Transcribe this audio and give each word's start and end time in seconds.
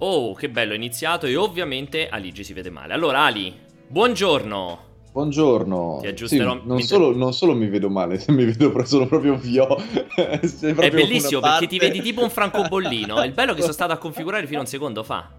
Oh, 0.00 0.32
che 0.34 0.48
bello, 0.48 0.74
è 0.74 0.76
iniziato 0.76 1.26
e 1.26 1.34
ovviamente 1.34 2.08
Aligi 2.08 2.44
si 2.44 2.52
vede 2.52 2.70
male. 2.70 2.92
Allora, 2.92 3.24
Ali, 3.24 3.52
buongiorno. 3.88 4.86
Buongiorno. 5.10 5.98
Ti 6.00 6.06
aggiusterò. 6.06 6.52
Sì, 6.52 6.60
non, 6.64 6.80
solo, 6.82 7.16
non, 7.16 7.32
solo, 7.32 7.54
mi 7.54 7.66
vedo 7.66 7.90
male, 7.90 8.22
mi 8.28 8.44
vedo 8.44 8.72
sono 8.84 9.08
proprio 9.08 9.36
vio. 9.36 9.66
proprio 9.74 10.80
è 10.80 10.90
bellissimo 10.90 11.40
perché 11.40 11.66
ti 11.66 11.78
vedi 11.78 12.00
tipo 12.00 12.22
un 12.22 12.30
francobollino. 12.30 13.24
Il 13.24 13.32
bello 13.32 13.52
è 13.52 13.54
che 13.56 13.62
sono 13.62 13.72
stato 13.72 13.92
a 13.92 13.96
configurare 13.98 14.46
fino 14.46 14.58
a 14.58 14.62
un 14.62 14.68
secondo 14.68 15.02
fa. 15.02 15.30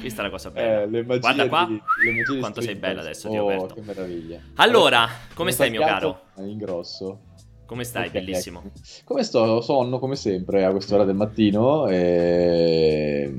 Questa 0.00 0.20
è 0.20 0.24
la 0.24 0.30
cosa 0.30 0.50
bella. 0.50 0.98
Eh, 0.98 1.18
Guarda 1.18 1.48
qua 1.48 1.66
di, 1.66 2.38
quanto 2.38 2.60
sei 2.60 2.74
bella 2.74 3.00
adesso, 3.00 3.30
oh, 3.30 3.36
Roberto. 3.36 3.74
Che 3.74 3.80
meraviglia. 3.80 4.38
Allora, 4.56 5.08
come 5.32 5.50
stai, 5.50 5.70
mio 5.70 5.80
caro? 5.80 6.20
In 6.40 6.58
grosso. 6.58 7.20
Come 7.64 7.84
stai, 7.84 8.08
okay, 8.08 8.22
bellissimo? 8.22 8.62
Ecco. 8.66 8.80
Come 9.04 9.22
sto? 9.22 9.62
Sonno 9.62 9.98
come 9.98 10.14
sempre 10.14 10.66
a 10.66 10.70
quest'ora 10.72 11.04
del 11.04 11.14
mattino 11.14 11.88
e 11.88 13.32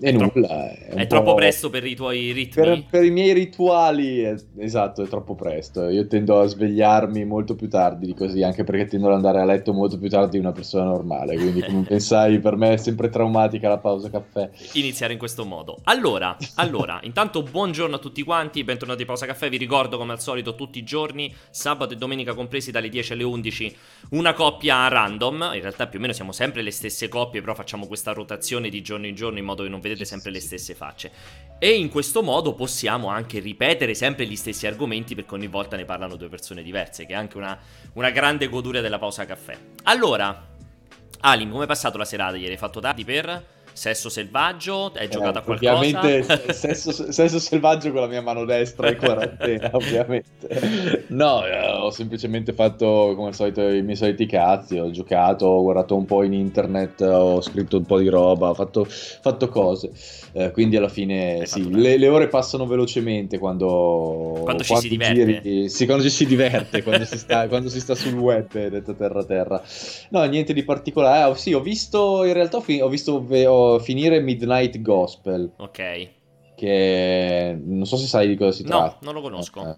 e 0.00 0.12
nulla. 0.12 0.70
È, 0.70 0.94
è 0.94 1.06
troppo 1.06 1.34
presto 1.34 1.68
per 1.68 1.84
i 1.84 1.94
tuoi 1.94 2.32
ritmi? 2.32 2.62
Per, 2.62 2.84
per, 2.90 3.04
i 3.04 3.10
miei 3.10 3.34
rituali, 3.34 4.20
è, 4.20 4.34
esatto, 4.56 5.02
è 5.02 5.08
troppo 5.08 5.34
presto. 5.34 5.88
Io 5.88 6.06
tendo 6.06 6.40
a 6.40 6.46
svegliarmi 6.46 7.24
molto 7.24 7.54
più 7.54 7.68
tardi 7.68 8.06
di 8.06 8.14
così, 8.14 8.42
anche 8.42 8.64
perché 8.64 8.86
tendo 8.86 9.08
ad 9.08 9.14
andare 9.14 9.40
a 9.40 9.44
letto 9.44 9.72
molto 9.74 9.98
più 9.98 10.08
tardi 10.08 10.32
di 10.32 10.38
una 10.38 10.52
persona 10.52 10.84
normale. 10.84 11.36
Quindi, 11.36 11.62
come 11.62 11.82
pensai, 11.86 12.40
per 12.40 12.56
me 12.56 12.72
è 12.72 12.76
sempre 12.78 13.10
traumatica 13.10 13.68
la 13.68 13.78
pausa 13.78 14.08
caffè. 14.08 14.48
Iniziare 14.74 15.12
in 15.12 15.18
questo 15.18 15.44
modo. 15.44 15.78
Allora, 15.84 16.34
allora, 16.56 16.98
intanto 17.04 17.42
buongiorno 17.42 17.96
a 17.96 17.98
tutti 17.98 18.22
quanti, 18.22 18.64
bentornati 18.64 19.02
a 19.02 19.06
Pausa 19.06 19.26
Caffè. 19.26 19.50
Vi 19.50 19.58
ricordo, 19.58 19.98
come 19.98 20.12
al 20.12 20.20
solito, 20.20 20.54
tutti 20.54 20.78
i 20.78 20.84
giorni, 20.84 21.32
sabato 21.50 21.92
e 21.92 21.96
domenica 21.96 22.34
compresi 22.34 22.70
dalle 22.70 22.88
10 22.88 23.12
alle 23.12 23.24
11, 23.24 23.76
una 24.10 24.32
coppia 24.32 24.88
random. 24.88 25.50
In 25.54 25.60
realtà 25.60 25.86
più 25.86 25.98
o 25.98 26.02
meno 26.02 26.14
siamo 26.14 26.32
sempre 26.32 26.62
le 26.62 26.70
stesse 26.70 27.08
coppie, 27.08 27.40
però 27.40 27.54
facciamo 27.54 27.86
questa 27.86 28.12
rotazione 28.12 28.70
di 28.70 28.80
giorno 28.80 29.06
in 29.06 29.14
giorno 29.14 29.38
in 29.38 29.44
modo 29.44 29.62
che 29.62 29.68
non 29.68 29.80
vedete 29.80 29.89
vedete 29.90 30.04
sempre 30.04 30.30
le 30.30 30.40
stesse 30.40 30.74
facce. 30.74 31.10
E 31.58 31.74
in 31.74 31.90
questo 31.90 32.22
modo 32.22 32.54
possiamo 32.54 33.08
anche 33.08 33.38
ripetere 33.38 33.94
sempre 33.94 34.26
gli 34.26 34.36
stessi 34.36 34.66
argomenti 34.66 35.14
perché 35.14 35.34
ogni 35.34 35.46
volta 35.46 35.76
ne 35.76 35.84
parlano 35.84 36.16
due 36.16 36.28
persone 36.28 36.62
diverse, 36.62 37.04
che 37.06 37.12
è 37.12 37.16
anche 37.16 37.36
una, 37.36 37.58
una 37.94 38.10
grande 38.10 38.48
goduria 38.48 38.80
della 38.80 38.98
pausa 38.98 39.26
caffè. 39.26 39.56
Allora, 39.84 40.48
Alim, 41.20 41.50
come 41.50 41.64
è 41.64 41.66
passato 41.66 41.98
la 41.98 42.04
serata 42.04 42.36
ieri? 42.36 42.52
Hai 42.52 42.58
fatto 42.58 42.80
tardi 42.80 43.04
per... 43.04 43.58
Sesso 43.80 44.10
selvaggio? 44.10 44.92
Hai 44.94 45.06
eh, 45.06 45.08
giocato 45.08 45.38
a 45.38 45.40
qualcosa? 45.40 45.74
Ovviamente 45.74 46.22
sesso, 46.52 47.10
sesso, 47.10 47.38
selvaggio 47.38 47.90
con 47.92 48.02
la 48.02 48.08
mia 48.08 48.20
mano 48.20 48.44
destra 48.44 48.90
in 48.90 48.98
quarantena, 48.98 49.70
ovviamente. 49.72 51.06
No, 51.06 51.46
eh, 51.46 51.66
ho 51.66 51.90
semplicemente 51.90 52.52
fatto 52.52 53.14
come 53.16 53.28
al 53.28 53.34
solito 53.34 53.66
i 53.66 53.80
miei 53.80 53.96
soliti 53.96 54.26
cazzi, 54.26 54.76
ho 54.76 54.90
giocato, 54.90 55.46
ho 55.46 55.62
guardato 55.62 55.96
un 55.96 56.04
po' 56.04 56.22
in 56.24 56.34
internet, 56.34 57.00
ho 57.00 57.40
scritto 57.40 57.78
un 57.78 57.86
po' 57.86 57.98
di 57.98 58.08
roba, 58.08 58.50
ho 58.50 58.54
fatto, 58.54 58.84
fatto 58.84 59.48
cose. 59.48 59.92
Eh, 60.32 60.50
quindi 60.50 60.76
alla 60.76 60.88
fine 60.88 61.46
sì, 61.46 61.74
le, 61.74 61.96
le, 61.96 62.08
ore 62.08 62.28
passano 62.28 62.66
velocemente 62.66 63.38
quando, 63.38 64.40
quando 64.42 64.62
ci 64.62 64.76
si 64.76 64.88
diverte. 64.88 65.40
Giri, 65.40 65.68
sì, 65.70 65.86
quando 65.86 66.04
ci 66.04 66.10
si 66.10 66.26
diverte, 66.26 66.82
quando, 66.82 67.06
si 67.06 67.18
sta, 67.18 67.48
quando 67.48 67.70
si 67.70 67.80
sta 67.80 67.94
sul 67.94 68.12
web, 68.12 68.68
detto 68.68 68.94
terra 68.94 69.24
terra. 69.24 69.62
No, 70.10 70.22
niente 70.24 70.52
di 70.52 70.64
particolare. 70.64 71.30
Ah, 71.30 71.34
sì, 71.34 71.54
ho 71.54 71.60
visto, 71.60 72.24
in 72.24 72.34
realtà 72.34 72.58
ho, 72.58 72.88
visto 72.88 73.12
ho 73.14 73.69
finire 73.78 74.20
Midnight 74.20 74.80
Gospel. 74.80 75.52
Ok. 75.58 76.08
Che 76.56 77.58
non 77.62 77.86
so 77.86 77.96
se 77.96 78.06
sai 78.06 78.28
di 78.28 78.36
cosa 78.36 78.52
si 78.52 78.64
tratta. 78.64 78.98
No, 79.00 79.12
non 79.12 79.14
lo 79.14 79.20
conosco. 79.22 79.60
Okay. 79.60 79.76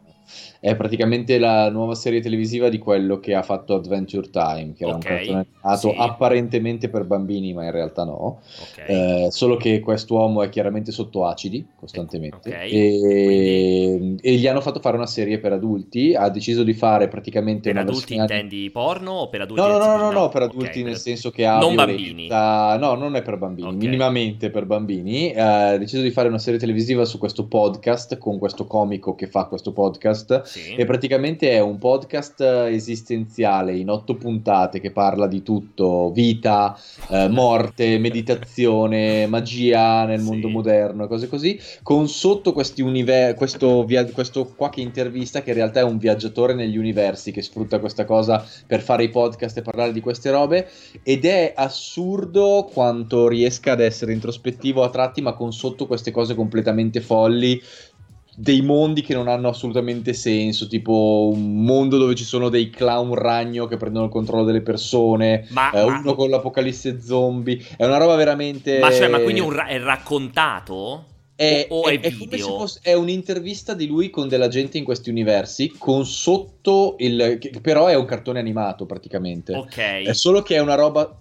È 0.65 0.77
praticamente 0.77 1.41
la 1.41 1.69
nuova 1.71 1.97
serie 1.97 2.21
televisiva 2.21 2.69
di 2.69 2.79
quello 2.79 3.19
che 3.19 3.35
ha 3.35 3.43
fatto 3.43 3.75
Adventure 3.75 4.31
Time, 4.31 4.75
che 4.77 4.85
era 4.85 4.95
okay, 4.95 5.11
un 5.11 5.17
cartone 5.17 5.47
animato 5.63 5.91
sì. 5.91 5.97
apparentemente 5.99 6.89
per 6.89 7.03
bambini, 7.03 7.53
ma 7.53 7.65
in 7.65 7.73
realtà 7.73 8.05
no. 8.05 8.43
Okay. 8.71 9.25
Eh, 9.25 9.31
solo 9.33 9.57
che 9.57 9.81
quest'uomo 9.81 10.41
è 10.41 10.49
chiaramente 10.51 10.93
sotto 10.93 11.27
acidi 11.27 11.67
costantemente. 11.75 12.49
Okay. 12.49 12.71
E, 12.71 14.17
e, 14.21 14.35
gli 14.35 14.47
hanno 14.47 14.61
fatto 14.61 14.79
fare 14.79 14.97
una 14.97 15.09
serie 15.09 15.41
per 15.41 15.51
adulti. 15.51 16.15
Ha 16.15 16.29
deciso 16.29 16.63
di 16.63 16.75
fare 16.75 17.09
praticamente 17.09 17.73
per 17.73 17.73
una 17.73 17.81
adulti 17.81 18.17
versione... 18.17 18.41
intendi 18.41 18.71
porno 18.71 19.11
o 19.11 19.29
per 19.29 19.41
adulti? 19.41 19.61
No, 19.61 19.67
no, 19.67 19.79
no, 19.79 19.97
no, 19.97 20.11
no, 20.13 20.29
per 20.29 20.43
adulti 20.43 20.85
nel 20.85 20.97
senso 20.97 21.33
che 21.33 21.45
ha 21.45 21.59
non 21.59 21.75
violenza... 21.75 21.97
bambini. 21.97 22.79
No, 22.79 22.95
non 22.95 23.17
è 23.17 23.23
per 23.23 23.37
bambini, 23.37 23.75
minimamente 23.75 24.51
per 24.51 24.65
bambini. 24.65 25.35
ha 25.35 25.77
deciso 25.77 26.03
di 26.03 26.13
fare 26.13 26.29
una 26.29 26.39
serie 26.39 26.61
televisiva 26.61 27.05
su 27.05 27.19
questo 27.19 27.47
podcast 27.47 28.17
con 28.17 28.39
questo 28.39 28.65
comico 28.67 29.17
che 29.17 29.27
fa 29.27 29.47
questo 29.47 29.73
podcast 29.73 30.51
sì. 30.53 30.75
E 30.75 30.85
praticamente 30.85 31.51
è 31.51 31.61
un 31.61 31.79
podcast 31.79 32.43
esistenziale 32.69 33.75
in 33.75 33.89
otto 33.89 34.17
puntate 34.17 34.81
che 34.81 34.91
parla 34.91 35.27
di 35.27 35.43
tutto: 35.43 36.13
vita, 36.13 36.79
eh, 37.09 37.29
morte, 37.29 37.97
meditazione, 37.99 39.27
magia 39.27 40.05
nel 40.05 40.21
mondo 40.21 40.49
sì. 40.49 40.53
moderno, 40.53 41.07
cose 41.07 41.27
così. 41.27 41.59
Con 41.83 42.07
sotto 42.07 42.53
questi 42.53 42.83
univer- 42.83 43.35
questo, 43.35 43.87
via- 43.87 44.05
questo 44.05 44.53
qua 44.55 44.69
che 44.69 44.83
intervista, 44.83 45.41
che 45.41 45.51
in 45.51 45.57
realtà 45.57 45.81
è 45.81 45.85
un 45.85 45.97
viaggiatore 45.97 46.53
negli 46.53 46.77
universi 46.77 47.31
che 47.31 47.41
sfrutta 47.41 47.79
questa 47.79 48.05
cosa 48.05 48.47
per 48.67 48.83
fare 48.83 49.05
i 49.05 49.09
podcast 49.09 49.57
e 49.57 49.63
parlare 49.63 49.93
di 49.93 50.01
queste 50.01 50.31
robe. 50.31 50.69
Ed 51.03 51.25
è 51.25 51.55
assurdo 51.57 52.69
quanto 52.71 53.27
riesca 53.27 53.73
ad 53.73 53.81
essere 53.81 54.13
introspettivo 54.13 54.83
a 54.83 54.91
tratti, 54.91 55.23
ma 55.23 55.33
con 55.33 55.51
sotto 55.51 55.87
queste 55.87 56.11
cose 56.11 56.35
completamente 56.35 57.01
folli 57.01 57.59
dei 58.35 58.63
mondi 58.63 59.03
che 59.03 59.15
non 59.15 59.29
hanno 59.29 59.49
assolutamente 59.49 60.15
senso, 60.15 60.67
tipo 60.67 61.31
un 61.35 61.65
mondo 61.65 61.99
dove 61.99 62.15
ci 62.15 62.25
sono 62.25 62.49
dei 62.49 62.71
clown 62.71 63.15
ragno 63.15 63.67
che 63.67 63.77
prendono 63.77 64.07
il 64.07 64.11
controllo 64.11 64.45
delle 64.45 64.63
persone, 64.63 65.47
ma, 65.51 65.71
eh, 65.71 65.85
ma... 65.85 65.99
uno 65.99 66.15
con 66.15 66.31
l'apocalisse 66.31 67.01
zombie, 67.01 67.63
è 67.77 67.85
una 67.85 67.99
roba 67.99 68.17
veramente... 68.17 68.79
Ma 68.79 68.91
cioè, 68.91 69.09
ma 69.09 69.21
quindi 69.21 69.43
ra- 69.47 69.67
è 69.67 69.79
raccontato? 69.79 71.05
È, 71.35 71.67
o, 71.71 71.85
è, 71.87 72.01
è, 72.01 72.11
è, 72.11 72.39
fosse, 72.39 72.81
è, 72.83 72.95
un'intervista 72.95 73.75
di 73.75 73.87
lui 73.87 74.09
con 74.09 74.29
della 74.29 74.49
gente 74.49 74.79
in 74.79 74.85
questi 74.85 75.11
universi, 75.11 75.75
con 75.77 76.07
sotto 76.07 76.95
il... 76.99 77.39
però 77.61 77.87
è 77.87 77.95
un 77.95 78.07
cartone 78.07 78.39
animato 78.39 78.87
praticamente. 78.87 79.55
Ok. 79.55 79.77
È 79.77 80.13
solo 80.15 80.41
che 80.41 80.57
è 80.57 80.61
una 80.61 80.75
roba 80.75 81.21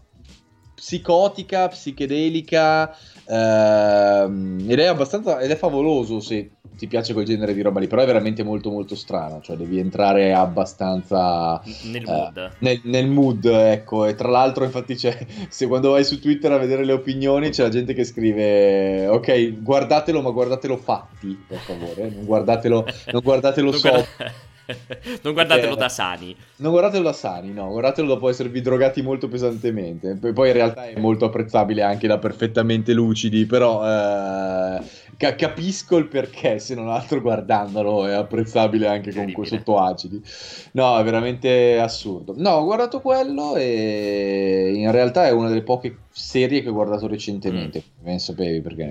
psicotica, 0.76 1.68
psichedelica, 1.68 2.96
ehm, 3.28 4.66
ed 4.66 4.80
è 4.80 4.86
abbastanza... 4.86 5.40
ed 5.40 5.52
è 5.52 5.56
favoloso 5.58 6.22
se 6.22 6.52
ti 6.82 6.88
piace 6.88 7.14
quel 7.14 7.26
genere 7.26 7.54
di 7.54 7.62
roba 7.62 7.80
lì, 7.80 7.86
però 7.86 8.02
è 8.02 8.08
veramente 8.08 8.42
molto 8.42 8.72
molto 8.72 8.96
strano, 8.96 9.40
cioè 9.44 9.56
devi 9.56 9.78
entrare 9.78 10.34
abbastanza 10.34 11.62
nel 11.84 12.02
mood. 12.04 12.38
Eh, 12.38 12.50
nel, 12.58 12.82
nel, 12.86 13.08
mood, 13.08 13.46
ecco, 13.46 14.08
e 14.08 14.16
tra 14.16 14.30
l'altro 14.30 14.64
infatti 14.64 14.96
c'è, 14.96 15.16
se 15.48 15.68
quando 15.68 15.92
vai 15.92 16.04
su 16.04 16.20
Twitter 16.20 16.52
a 16.52 16.58
vedere 16.58 16.84
le 16.84 16.94
opinioni 16.94 17.52
c'è 17.52 17.62
la 17.62 17.70
gente 17.70 17.94
che 17.94 18.04
scrive, 18.04 19.06
ok, 19.06 19.62
guardatelo 19.62 20.24
ma 20.24 20.32
guardatelo 20.32 20.76
fatti, 20.76 21.40
per 21.48 21.60
favore, 21.60 22.10
non 22.10 22.26
guardatelo, 22.26 22.84
non 23.12 23.22
guardatelo 23.22 23.72
sopra. 23.78 24.50
non 25.22 25.34
guardatelo 25.34 25.76
da 25.76 25.90
sani. 25.90 26.36
Non 26.58 26.72
guardatelo 26.72 27.04
da 27.04 27.14
sani, 27.14 27.52
no, 27.52 27.68
guardatelo 27.70 28.08
dopo 28.08 28.30
esservi 28.30 28.62
drogati 28.62 29.02
molto 29.02 29.28
pesantemente. 29.28 30.16
Poi 30.16 30.48
in 30.48 30.54
realtà 30.54 30.88
è 30.88 31.00
molto 31.00 31.26
apprezzabile 31.26 31.82
anche 31.84 32.08
da 32.08 32.18
perfettamente 32.18 32.94
lucidi, 32.94 33.46
però 33.46 33.84
eh, 33.86 34.82
ca- 35.18 35.36
capisco 35.36 35.98
il 35.98 36.08
perché, 36.08 36.60
se 36.60 36.76
non 36.76 36.90
altro 36.90 37.22
guardandolo 37.22 38.06
è 38.06 38.14
apprezzabile 38.14 38.88
anche 38.88 39.14
con 39.14 39.46
sotto 39.46 39.78
acidi. 39.78 40.22
No, 40.74 40.98
è 40.98 41.04
veramente 41.04 41.80
assurdo. 41.80 42.34
No, 42.38 42.52
ho 42.52 42.64
guardato 42.64 43.02
quello 43.02 43.56
e 43.56 44.74
in 44.76 44.92
realtà 44.92 45.28
è 45.28 45.32
una 45.32 45.48
delle 45.48 45.64
poche 45.64 45.98
serie 46.12 46.62
che 46.62 46.70
ho 46.70 46.74
guardato 46.74 47.08
recentemente, 47.08 47.84
mm. 47.86 48.04
ben 48.04 48.20
sapevi 48.20 48.62
perché 48.62 48.84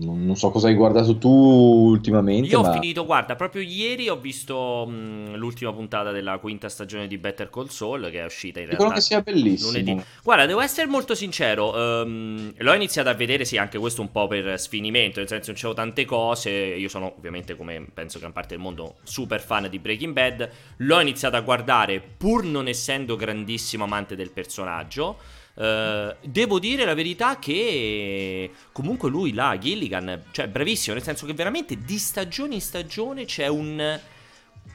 non, 0.00 0.24
non, 0.24 0.36
so 0.36 0.50
cosa 0.50 0.68
hai 0.68 0.74
guardato 0.74 1.16
tu 1.18 1.28
ultimamente. 1.28 2.48
Io 2.48 2.60
ma... 2.60 2.70
ho 2.70 2.72
finito, 2.72 3.04
guarda, 3.04 3.36
proprio 3.36 3.62
ieri 3.62 4.08
ho 4.08 4.16
visto 4.16 4.86
mh, 4.86 5.36
l'ultima 5.36 5.72
puntata 5.72 6.10
della 6.10 6.38
quinta 6.38 6.68
stagione 6.68 7.06
di 7.06 7.18
Better 7.18 7.50
Call 7.50 7.68
Saul 7.68 8.10
che 8.10 8.20
è 8.20 8.24
uscita 8.24 8.60
in 8.60 8.66
realtà. 8.66 8.94
che 8.94 9.00
sia 9.00 9.20
bellissimo. 9.20 9.70
Lunedì. 9.70 10.02
Guarda, 10.22 10.46
devo 10.46 10.60
essere 10.60 10.86
molto 10.86 11.14
sincero, 11.14 11.74
um, 11.74 12.52
l'ho 12.56 12.74
iniziato 12.74 13.08
a 13.08 13.14
vedere, 13.14 13.44
sì, 13.44 13.56
anche 13.56 13.78
questo 13.78 14.00
un 14.00 14.10
po' 14.10 14.26
per 14.26 14.58
sfinimento, 14.58 15.18
nel 15.18 15.28
senso 15.28 15.50
non 15.50 15.60
c'avevo 15.60 15.80
tante 15.80 16.04
cose, 16.04 16.50
io 16.50 16.88
sono 16.88 17.14
ovviamente 17.16 17.56
come 17.56 17.86
penso 17.92 18.18
gran 18.18 18.32
parte 18.32 18.54
del 18.54 18.62
mondo 18.62 18.96
super 19.02 19.40
fan 19.40 19.68
di 19.68 19.78
Breaking 19.78 20.12
Bad, 20.12 20.50
l'ho 20.78 21.00
iniziato 21.00 21.36
a 21.36 21.40
guardare 21.40 22.00
pur 22.00 22.44
non 22.44 22.68
essendo 22.68 23.16
grandissimo 23.16 23.84
amante 23.84 24.16
del 24.16 24.30
personaggio. 24.30 25.33
Uh, 25.54 26.12
devo 26.22 26.58
dire 26.58 26.84
la 26.84 26.94
verità 26.94 27.38
che 27.38 28.50
comunque 28.72 29.08
lui 29.08 29.32
là, 29.32 29.56
Gilligan, 29.56 30.24
cioè 30.32 30.48
bravissimo, 30.48 30.94
nel 30.94 31.04
senso 31.04 31.26
che 31.26 31.32
veramente 31.32 31.78
di 31.78 31.96
stagione 31.96 32.54
in 32.54 32.60
stagione 32.60 33.24
c'è 33.24 33.46
un, 33.46 34.00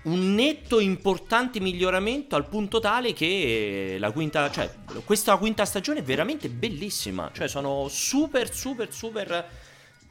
un 0.04 0.36
netto 0.36 0.80
importante 0.80 1.60
miglioramento 1.60 2.38
al 2.38 2.48
punto 2.48 2.80
tale 2.80 3.12
che 3.12 3.98
la 4.00 4.12
quinta, 4.12 4.50
cioè 4.52 4.74
questa 5.04 5.36
quinta 5.36 5.66
stagione 5.66 6.00
è 6.00 6.04
veramente 6.04 6.48
bellissima, 6.48 7.30
cioè 7.34 7.50
sono 7.50 7.88
super 7.90 8.54
super 8.54 8.94
super 8.94 9.50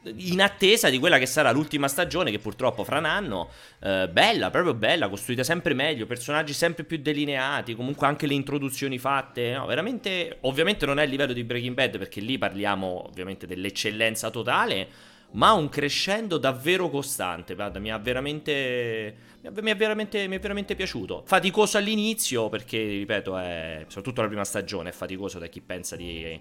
in 0.03 0.41
attesa 0.41 0.89
di 0.89 0.97
quella 0.97 1.17
che 1.17 1.25
sarà 1.25 1.51
l'ultima 1.51 1.87
stagione, 1.87 2.31
che 2.31 2.39
purtroppo 2.39 2.83
fra 2.83 2.99
un 2.99 3.05
anno, 3.05 3.49
eh, 3.81 4.07
bella, 4.09 4.49
proprio 4.49 4.73
bella, 4.73 5.09
costruita 5.09 5.43
sempre 5.43 5.73
meglio, 5.73 6.05
personaggi 6.05 6.53
sempre 6.53 6.85
più 6.85 6.97
delineati, 6.99 7.75
comunque 7.75 8.07
anche 8.07 8.25
le 8.25 8.33
introduzioni 8.33 8.97
fatte, 8.97 9.53
no, 9.53 9.65
veramente, 9.65 10.37
ovviamente 10.41 10.85
non 10.85 10.99
è 10.99 11.03
il 11.03 11.09
livello 11.09 11.33
di 11.33 11.43
Breaking 11.43 11.75
Bad, 11.75 11.97
perché 11.97 12.21
lì 12.21 12.37
parliamo 12.37 13.07
ovviamente 13.07 13.45
dell'eccellenza 13.45 14.29
totale, 14.29 14.87
ma 15.31 15.51
un 15.51 15.69
crescendo 15.69 16.37
davvero 16.37 16.89
costante, 16.89 17.53
guarda, 17.53 17.79
mi 17.79 17.91
ha 17.91 17.97
veramente, 17.97 19.15
mi 19.41 19.69
è 19.69 19.75
veramente, 19.75 20.27
mi 20.27 20.37
è 20.37 20.39
veramente 20.39 20.75
piaciuto. 20.75 21.23
Faticoso 21.25 21.77
all'inizio, 21.77 22.49
perché, 22.49 22.79
ripeto, 22.79 23.37
è, 23.37 23.83
soprattutto 23.87 24.21
la 24.21 24.27
prima 24.27 24.45
stagione 24.45 24.89
è 24.89 24.93
faticoso 24.93 25.37
da 25.37 25.47
chi 25.47 25.61
pensa 25.61 25.95
di 25.95 26.39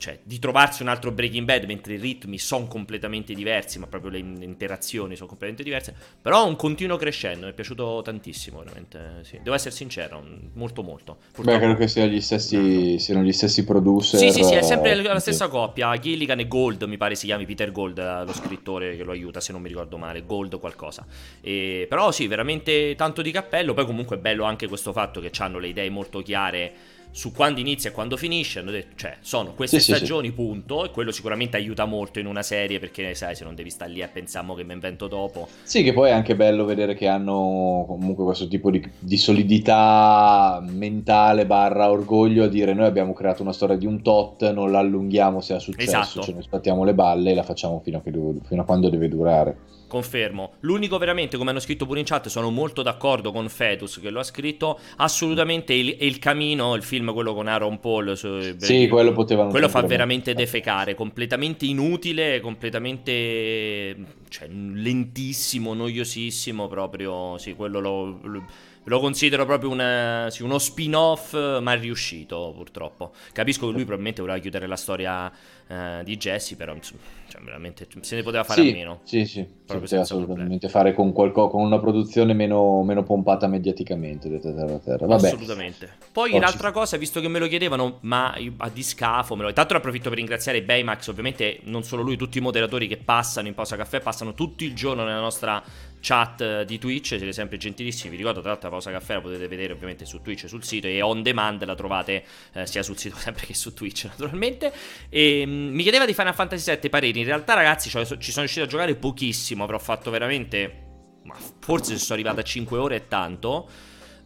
cioè, 0.00 0.18
di 0.22 0.38
trovarsi 0.38 0.80
un 0.80 0.88
altro 0.88 1.12
Breaking 1.12 1.44
Bad 1.44 1.64
mentre 1.64 1.94
i 1.94 1.96
ritmi 1.98 2.38
sono 2.38 2.66
completamente 2.66 3.34
diversi, 3.34 3.78
ma 3.78 3.86
proprio 3.86 4.10
le 4.10 4.18
interazioni 4.18 5.14
sono 5.14 5.28
completamente 5.28 5.62
diverse. 5.62 5.94
Però 6.20 6.46
un 6.46 6.56
continuo 6.56 6.96
crescendo, 6.96 7.44
mi 7.44 7.52
è 7.52 7.54
piaciuto 7.54 8.00
tantissimo, 8.02 8.60
veramente. 8.60 9.20
Sì. 9.22 9.38
Devo 9.42 9.54
essere 9.54 9.74
sincero, 9.74 10.24
molto 10.54 10.82
molto. 10.82 11.18
Purtroppo... 11.32 11.50
Beh, 11.50 11.58
credo 11.58 11.78
che 11.78 11.86
siano 11.86 12.10
gli 12.10 12.20
stessi, 12.20 12.98
siano 12.98 13.22
gli 13.22 13.32
stessi 13.32 13.62
producer. 13.62 14.18
Sì, 14.18 14.32
sì, 14.32 14.42
sì, 14.42 14.54
è 14.54 14.62
sempre 14.62 14.94
la 14.94 15.20
stessa 15.20 15.44
sì. 15.44 15.50
coppia. 15.50 15.94
Gilligan 15.98 16.40
e 16.40 16.48
Gold, 16.48 16.82
mi 16.84 16.96
pare 16.96 17.14
si 17.14 17.26
chiami 17.26 17.44
Peter 17.44 17.70
Gold, 17.70 17.98
eh, 17.98 18.24
lo 18.24 18.32
scrittore 18.32 18.96
che 18.96 19.04
lo 19.04 19.12
aiuta, 19.12 19.40
se 19.40 19.52
non 19.52 19.60
mi 19.60 19.68
ricordo 19.68 19.98
male. 19.98 20.24
Gold 20.24 20.58
qualcosa. 20.58 21.06
E, 21.42 21.84
però 21.86 22.10
sì, 22.10 22.26
veramente 22.26 22.94
tanto 22.96 23.20
di 23.20 23.30
cappello. 23.30 23.74
Poi 23.74 23.84
comunque 23.84 24.16
è 24.16 24.18
bello 24.18 24.44
anche 24.44 24.66
questo 24.66 24.92
fatto 24.94 25.20
che 25.20 25.30
hanno 25.40 25.58
le 25.58 25.68
idee 25.68 25.90
molto 25.90 26.22
chiare 26.22 26.72
su 27.12 27.32
quando 27.32 27.60
inizia 27.60 27.90
e 27.90 27.92
quando 27.92 28.16
finisce, 28.16 28.60
hanno 28.60 28.70
detto, 28.70 28.96
cioè, 28.96 29.16
sono 29.20 29.52
queste 29.54 29.80
sì, 29.80 29.92
stagioni, 29.92 30.28
sì, 30.28 30.34
punto, 30.34 30.84
e 30.84 30.90
quello 30.90 31.10
sicuramente 31.10 31.56
aiuta 31.56 31.84
molto 31.84 32.18
in 32.18 32.26
una 32.26 32.42
serie 32.42 32.78
perché, 32.78 33.14
sai, 33.14 33.34
se 33.34 33.44
non 33.44 33.54
devi 33.54 33.70
stare 33.70 33.90
lì 33.90 34.00
e 34.00 34.08
pensiamo 34.08 34.54
che 34.54 34.64
mi 34.64 34.72
invento 34.72 35.08
dopo. 35.08 35.48
Sì, 35.62 35.82
che 35.82 35.92
poi 35.92 36.10
è 36.10 36.12
anche 36.12 36.36
bello 36.36 36.64
vedere 36.64 36.94
che 36.94 37.08
hanno 37.08 37.84
comunque 37.86 38.24
questo 38.24 38.46
tipo 38.48 38.70
di, 38.70 38.82
di 38.98 39.16
solidità 39.16 40.62
mentale 40.68 41.46
barra 41.46 41.90
orgoglio 41.90 42.44
a 42.44 42.48
dire 42.48 42.74
noi 42.74 42.86
abbiamo 42.86 43.12
creato 43.12 43.42
una 43.42 43.52
storia 43.52 43.76
di 43.76 43.86
un 43.86 44.02
tot, 44.02 44.50
non 44.52 44.70
la 44.70 44.78
allunghiamo 44.78 45.40
se 45.40 45.54
ha 45.54 45.58
successo, 45.58 45.98
esatto. 45.98 46.22
ce 46.22 46.32
ne 46.32 46.42
spattiamo 46.42 46.84
le 46.84 46.94
balle 46.94 47.32
e 47.32 47.34
la 47.34 47.42
facciamo 47.42 47.80
fino 47.80 47.98
a, 47.98 48.00
che, 48.02 48.12
fino 48.46 48.62
a 48.62 48.64
quando 48.64 48.88
deve 48.88 49.08
durare. 49.08 49.78
Confermo. 49.90 50.52
L'unico 50.60 50.96
veramente, 50.96 51.36
come 51.36 51.50
hanno 51.50 51.58
scritto 51.58 51.84
pure 51.84 51.98
in 51.98 52.06
chat, 52.06 52.28
sono 52.28 52.50
molto 52.50 52.82
d'accordo 52.82 53.32
con 53.32 53.48
Fetus 53.48 53.98
che 54.00 54.08
lo 54.10 54.20
ha 54.20 54.22
scritto. 54.22 54.78
Assolutamente 54.96 55.74
il, 55.74 55.96
il 55.98 56.20
Camino, 56.20 56.76
il 56.76 56.84
film 56.84 57.12
quello 57.12 57.34
con 57.34 57.48
Aaron 57.48 57.80
Paul. 57.80 58.16
Su, 58.16 58.54
sì, 58.56 58.86
quello 58.86 59.12
potevano 59.12 59.50
Quello 59.50 59.68
fa 59.68 59.82
veramente 59.82 60.32
defecare. 60.32 60.94
Completamente 60.94 61.66
inutile, 61.66 62.38
completamente. 62.40 63.96
cioè, 64.28 64.46
lentissimo, 64.48 65.74
noiosissimo. 65.74 66.68
Proprio. 66.68 67.36
Sì, 67.38 67.54
quello 67.54 67.80
lo, 67.80 68.20
lo 68.22 68.44
lo 68.84 68.98
considero 68.98 69.44
proprio 69.44 69.70
una, 69.70 70.28
sì, 70.30 70.42
uno 70.42 70.58
spin-off 70.58 71.34
mal 71.60 71.78
riuscito, 71.78 72.52
purtroppo. 72.56 73.12
Capisco 73.32 73.66
che 73.66 73.72
lui 73.72 73.82
probabilmente 73.82 74.20
voleva 74.22 74.38
chiudere 74.38 74.66
la 74.66 74.76
storia 74.76 75.30
uh, 75.70 76.02
di 76.02 76.16
Jesse, 76.16 76.56
però 76.56 76.74
insomma, 76.74 77.00
cioè, 77.28 77.40
veramente 77.42 77.86
se 78.00 78.16
ne 78.16 78.22
poteva 78.22 78.42
fare 78.42 78.62
sì, 78.62 78.68
a 78.68 78.72
meno. 78.72 79.00
Sì, 79.04 79.24
sì, 79.24 79.42
proprio 79.42 79.86
si 79.86 79.94
poteva 79.96 80.02
assolutamente 80.02 80.68
fare 80.68 80.92
con, 80.92 81.12
qualco, 81.12 81.48
con, 81.48 81.62
una 81.62 81.78
produzione 81.78 82.32
meno, 82.32 82.82
meno 82.82 83.04
pompata 83.04 83.46
mediaticamente, 83.46 84.28
detta 84.28 84.52
terra 84.52 84.78
terra. 84.78 85.06
Vabbè. 85.06 85.26
Assolutamente. 85.28 85.88
Poi 86.12 86.34
oh, 86.34 86.40
l'altra 86.40 86.72
cosa, 86.72 86.96
visto 86.96 87.20
che 87.20 87.28
me 87.28 87.38
lo 87.38 87.46
chiedevano, 87.46 87.98
ma 88.00 88.34
a 88.56 88.68
discafo, 88.68 89.36
me 89.36 89.42
lo... 89.42 89.48
Intanto 89.48 89.72
ne 89.72 89.78
approfitto 89.78 90.08
per 90.08 90.18
ringraziare 90.18 90.62
Baymax, 90.62 91.06
ovviamente 91.08 91.60
non 91.64 91.84
solo 91.84 92.02
lui, 92.02 92.16
tutti 92.16 92.38
i 92.38 92.40
moderatori 92.40 92.88
che 92.88 92.96
passano 92.96 93.46
in 93.46 93.54
pausa 93.54 93.76
caffè, 93.76 94.00
passano 94.00 94.34
tutto 94.34 94.64
il 94.64 94.74
giorno 94.74 95.04
nella 95.04 95.20
nostra 95.20 95.62
chat 96.00 96.62
di 96.62 96.78
Twitch, 96.78 97.08
siete 97.08 97.32
sempre 97.32 97.56
gentilissimi. 97.56 98.10
Vi 98.10 98.16
ricordo, 98.16 98.40
tra 98.40 98.50
l'altro, 98.50 98.68
la 98.68 98.74
pausa 98.74 98.90
caffè 98.90 99.14
la 99.14 99.20
potete 99.20 99.46
vedere 99.48 99.72
ovviamente 99.72 100.04
su 100.04 100.20
Twitch 100.22 100.44
e 100.44 100.48
sul 100.48 100.64
sito. 100.64 100.86
E 100.86 101.00
on 101.02 101.22
demand 101.22 101.64
la 101.64 101.74
trovate 101.74 102.24
eh, 102.52 102.66
sia 102.66 102.82
sul 102.82 102.98
sito 102.98 103.16
sempre 103.20 103.46
che 103.46 103.54
su 103.54 103.72
Twitch, 103.72 104.04
naturalmente. 104.04 104.72
E 105.08 105.46
mh, 105.46 105.50
mi 105.50 105.82
chiedeva 105.82 106.06
di 106.06 106.14
Final 106.14 106.34
Fantasy 106.34 106.76
VII 106.78 106.90
pareri. 106.90 107.18
In 107.18 107.26
realtà, 107.26 107.54
ragazzi, 107.54 107.88
cioè, 107.88 108.04
ci 108.04 108.30
sono 108.30 108.44
riuscito 108.44 108.64
a 108.64 108.68
giocare 108.68 108.94
pochissimo. 108.96 109.64
Avrò 109.64 109.78
fatto 109.78 110.10
veramente. 110.10 110.86
Ma 111.22 111.36
forse 111.60 111.98
sono 111.98 112.18
arrivato 112.18 112.40
a 112.40 112.42
5 112.42 112.78
ore 112.78 112.96
e 112.96 113.08
tanto. 113.08 113.68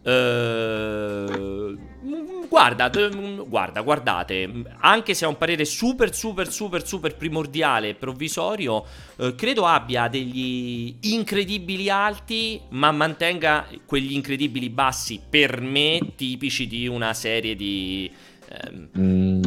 Uh, 0.04 1.78
guarda, 2.46 2.90
guarda, 2.90 3.80
guardate, 3.80 4.50
anche 4.80 5.14
se 5.14 5.24
ha 5.24 5.28
un 5.28 5.38
parere 5.38 5.64
super, 5.64 6.14
super, 6.14 6.52
super, 6.52 6.86
super 6.86 7.16
primordiale 7.16 7.88
e 7.88 7.94
provvisorio, 7.94 8.84
uh, 9.16 9.34
credo 9.34 9.64
abbia 9.64 10.08
degli 10.08 10.94
incredibili 11.00 11.88
alti, 11.88 12.60
ma 12.70 12.92
mantenga 12.92 13.66
quegli 13.86 14.12
incredibili 14.12 14.68
bassi 14.68 15.22
per 15.26 15.62
me 15.62 16.12
tipici 16.16 16.66
di 16.66 16.86
una 16.86 17.14
serie 17.14 17.56
di... 17.56 18.10
Um... 18.66 18.88
Mm, 18.98 19.42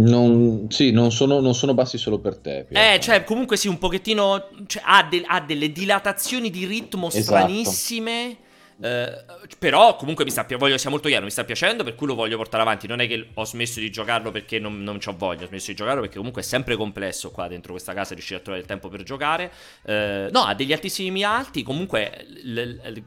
non, 0.00 0.66
sì, 0.70 0.92
non 0.92 1.12
sono, 1.12 1.40
non 1.40 1.54
sono, 1.54 1.74
bassi 1.74 1.98
solo 1.98 2.18
per 2.18 2.38
te. 2.38 2.66
Eh, 2.70 2.98
cioè, 3.00 3.22
comunque 3.22 3.58
sì, 3.58 3.68
un 3.68 3.76
pochettino... 3.76 4.48
Cioè, 4.66 4.82
ha, 4.86 5.06
de- 5.08 5.24
ha, 5.26 5.40
delle 5.40 5.70
dilatazioni 5.70 6.48
di 6.48 6.64
ritmo 6.64 7.08
esatto. 7.08 7.22
stranissime 7.22 8.48
eh, 8.82 9.24
però 9.58 9.96
comunque 9.96 10.24
mi 10.24 10.30
sta, 10.30 10.46
voglio 10.56 10.78
sia 10.78 10.90
molto 10.90 11.08
chiaro, 11.08 11.24
mi 11.24 11.30
sta 11.30 11.44
piacendo 11.44 11.84
per 11.84 11.94
cui 11.94 12.06
lo 12.06 12.14
voglio 12.14 12.36
portare 12.36 12.62
avanti. 12.62 12.86
Non 12.86 13.00
è 13.00 13.06
che 13.06 13.28
ho 13.34 13.44
smesso 13.44 13.80
di 13.80 13.90
giocarlo 13.90 14.30
perché 14.30 14.58
non, 14.58 14.82
non 14.82 14.98
ho 15.04 15.16
voglia, 15.16 15.44
ho 15.44 15.48
smesso 15.48 15.70
di 15.70 15.76
giocarlo 15.76 16.00
perché 16.00 16.16
comunque 16.16 16.42
è 16.42 16.44
sempre 16.44 16.76
complesso 16.76 17.30
qua 17.30 17.48
dentro 17.48 17.72
questa 17.72 17.92
casa 17.92 18.14
riuscire 18.14 18.40
a 18.40 18.42
trovare 18.42 18.62
il 18.62 18.68
tempo 18.68 18.88
per 18.88 19.02
giocare. 19.02 19.50
Uh, 19.82 20.30
no, 20.30 20.40
ha 20.44 20.54
degli 20.54 20.72
altissimi 20.72 21.22
alti, 21.22 21.62
comunque... 21.62 22.26
L- 22.44 22.60
l- 22.60 23.02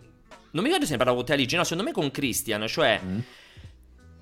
non 0.51 0.61
mi 0.61 0.67
ricordo 0.67 0.85
se 0.85 0.91
ne 0.91 0.97
parlavo 0.97 1.17
con 1.17 1.25
te 1.25 1.33
Aligi, 1.33 1.55
no, 1.55 1.63
secondo 1.63 1.83
me 1.83 1.91
con 1.91 2.11
Christian, 2.11 2.67
cioè... 2.67 2.99
Mm 3.03 3.19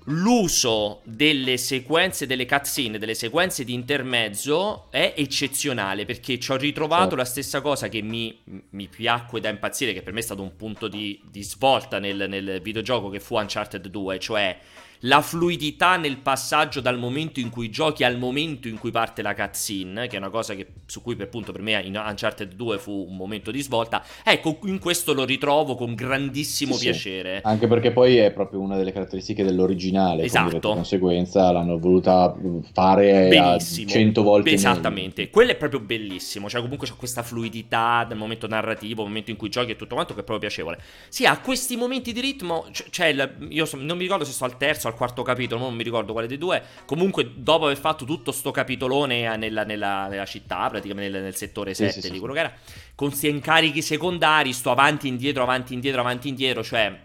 l'uso 0.06 1.00
delle 1.04 1.56
sequenze, 1.56 2.26
delle 2.26 2.46
cutscene, 2.46 2.98
delle 2.98 3.14
sequenze 3.14 3.64
di 3.64 3.72
intermezzo 3.72 4.90
è 4.90 5.14
eccezionale 5.16 6.04
perché 6.04 6.38
ci 6.38 6.50
ho 6.50 6.56
ritrovato 6.56 7.02
certo. 7.02 7.16
la 7.16 7.24
stessa 7.24 7.60
cosa 7.60 7.88
che 7.88 8.02
mi, 8.02 8.36
mi, 8.70 8.88
piacque 8.88 9.40
da 9.40 9.48
impazzire, 9.48 9.92
che 9.92 10.02
per 10.02 10.12
me 10.12 10.20
è 10.20 10.22
stato 10.22 10.42
un 10.42 10.56
punto 10.56 10.88
di, 10.88 11.20
di 11.30 11.42
svolta 11.42 11.98
nel, 11.98 12.26
nel 12.28 12.60
videogioco 12.62 13.08
che 13.10 13.20
fu 13.20 13.36
Uncharted 13.36 13.86
2, 13.86 14.18
cioè 14.18 14.58
la 15.04 15.20
fluidità 15.20 15.96
nel 15.96 16.18
passaggio 16.18 16.80
dal 16.80 16.98
momento 16.98 17.40
in 17.40 17.50
cui 17.50 17.70
giochi 17.70 18.04
al 18.04 18.18
momento 18.18 18.68
in 18.68 18.78
cui 18.78 18.90
parte 18.90 19.22
la 19.22 19.34
cutscene, 19.34 20.06
che 20.06 20.16
è 20.16 20.18
una 20.18 20.30
cosa 20.30 20.54
che, 20.54 20.66
su 20.86 21.02
cui 21.02 21.16
per 21.16 21.28
punto 21.28 21.52
per 21.52 21.62
me 21.62 21.80
in 21.82 21.96
Uncharted 21.96 22.54
2 22.54 22.78
fu 22.78 23.06
un 23.08 23.16
momento 23.16 23.50
di 23.50 23.62
svolta. 23.62 24.04
Ecco, 24.24 24.58
in 24.64 24.78
questo 24.78 25.12
lo 25.12 25.24
ritrovo 25.24 25.74
con 25.74 25.94
grandissimo 25.94 26.74
sì, 26.74 26.84
piacere. 26.84 27.36
Sì. 27.36 27.46
Anche 27.46 27.66
perché 27.66 27.90
poi 27.92 28.16
è 28.16 28.30
proprio 28.32 28.60
una 28.60 28.76
delle 28.76 28.92
caratteristiche 28.92 29.42
dell'originale, 29.42 30.24
esatto. 30.24 30.54
di 30.54 30.60
conseguenza 30.60 31.50
l'hanno 31.50 31.78
voluta 31.78 32.34
fare 32.72 33.28
Benissimo. 33.28 33.88
100 33.88 34.22
volte 34.22 34.50
Esattamente, 34.52 35.22
meglio. 35.22 35.32
quello 35.32 35.50
è 35.50 35.56
proprio 35.56 35.80
bellissimo, 35.80 36.48
cioè 36.48 36.60
comunque 36.60 36.86
c'è 36.86 36.94
questa 36.96 37.22
fluidità 37.22 38.04
del 38.06 38.18
momento 38.18 38.46
narrativo, 38.46 39.02
momento 39.02 39.30
in 39.30 39.36
cui 39.36 39.48
giochi 39.48 39.72
e 39.72 39.76
tutto 39.76 39.94
quanto 39.94 40.14
che 40.14 40.20
è 40.20 40.24
proprio 40.24 40.48
piacevole. 40.48 40.78
Sì, 41.08 41.26
ha 41.26 41.38
questi 41.40 41.76
momenti 41.76 42.12
di 42.12 42.20
ritmo, 42.20 42.66
cioè 42.90 43.08
io 43.48 43.68
non 43.76 43.96
mi 43.96 44.02
ricordo 44.04 44.24
se 44.24 44.32
sto 44.32 44.44
al 44.44 44.56
terzo 44.56 44.90
al 44.92 44.98
quarto 44.98 45.22
capitolo, 45.22 45.62
non 45.62 45.74
mi 45.74 45.82
ricordo 45.82 46.12
quale 46.12 46.26
dei 46.26 46.38
due. 46.38 46.62
Comunque, 46.84 47.32
dopo 47.34 47.64
aver 47.64 47.78
fatto 47.78 48.04
tutto 48.04 48.30
sto 48.30 48.50
capitolone 48.50 49.36
nella, 49.36 49.64
nella, 49.64 50.06
nella 50.08 50.26
città, 50.26 50.68
praticamente 50.68 51.10
nel, 51.10 51.22
nel 51.22 51.34
settore 51.34 51.74
7 51.74 51.92
sì, 51.92 52.00
sì, 52.02 52.10
di 52.10 52.18
quello 52.18 52.34
che 52.34 52.40
era, 52.40 52.52
con 52.94 53.08
questi 53.08 53.28
incarichi 53.28 53.82
secondari, 53.82 54.52
sto 54.52 54.70
avanti, 54.70 55.08
indietro, 55.08 55.42
avanti, 55.42 55.74
indietro, 55.74 56.00
avanti, 56.00 56.28
indietro, 56.28 56.62
cioè 56.62 56.96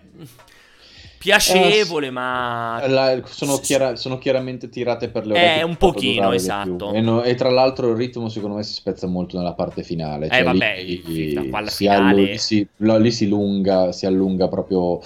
piacevole, 1.18 2.08
eh, 2.08 2.12
ma 2.12 2.86
la, 2.88 3.22
sono, 3.26 3.58
chiara, 3.58 3.96
sono, 3.96 4.18
chiaramente 4.18 4.70
tirate 4.70 5.10
per 5.10 5.26
le 5.26 5.34
orecchie. 5.34 5.60
È 5.60 5.64
un 5.64 5.76
pochino, 5.76 6.32
esatto. 6.32 6.94
E, 6.94 7.02
no, 7.02 7.24
e, 7.24 7.36
tra 7.36 7.50
l'altro 7.50 7.90
il 7.92 7.96
ritmo 7.96 8.30
secondo 8.30 8.56
me 8.56 8.64
si 8.64 8.74
spezza 8.74 9.08
molto 9.08 9.38
nella 9.38 9.54
parte 9.54 9.84
finale. 9.84 10.28
Eh, 10.28 10.30
cioè, 10.30 10.40
eh 10.40 10.44
vabbè, 10.44 10.84
lì, 10.84 11.04
lì, 11.06 11.52
si 11.66 11.88
allu- 11.88 12.26
lì, 12.26 12.38
si, 12.38 12.68
lì, 12.76 13.12
si, 13.12 13.28
lunga, 13.28 13.92
si 13.92 14.06
allunga 14.06 14.48
proprio 14.48 15.00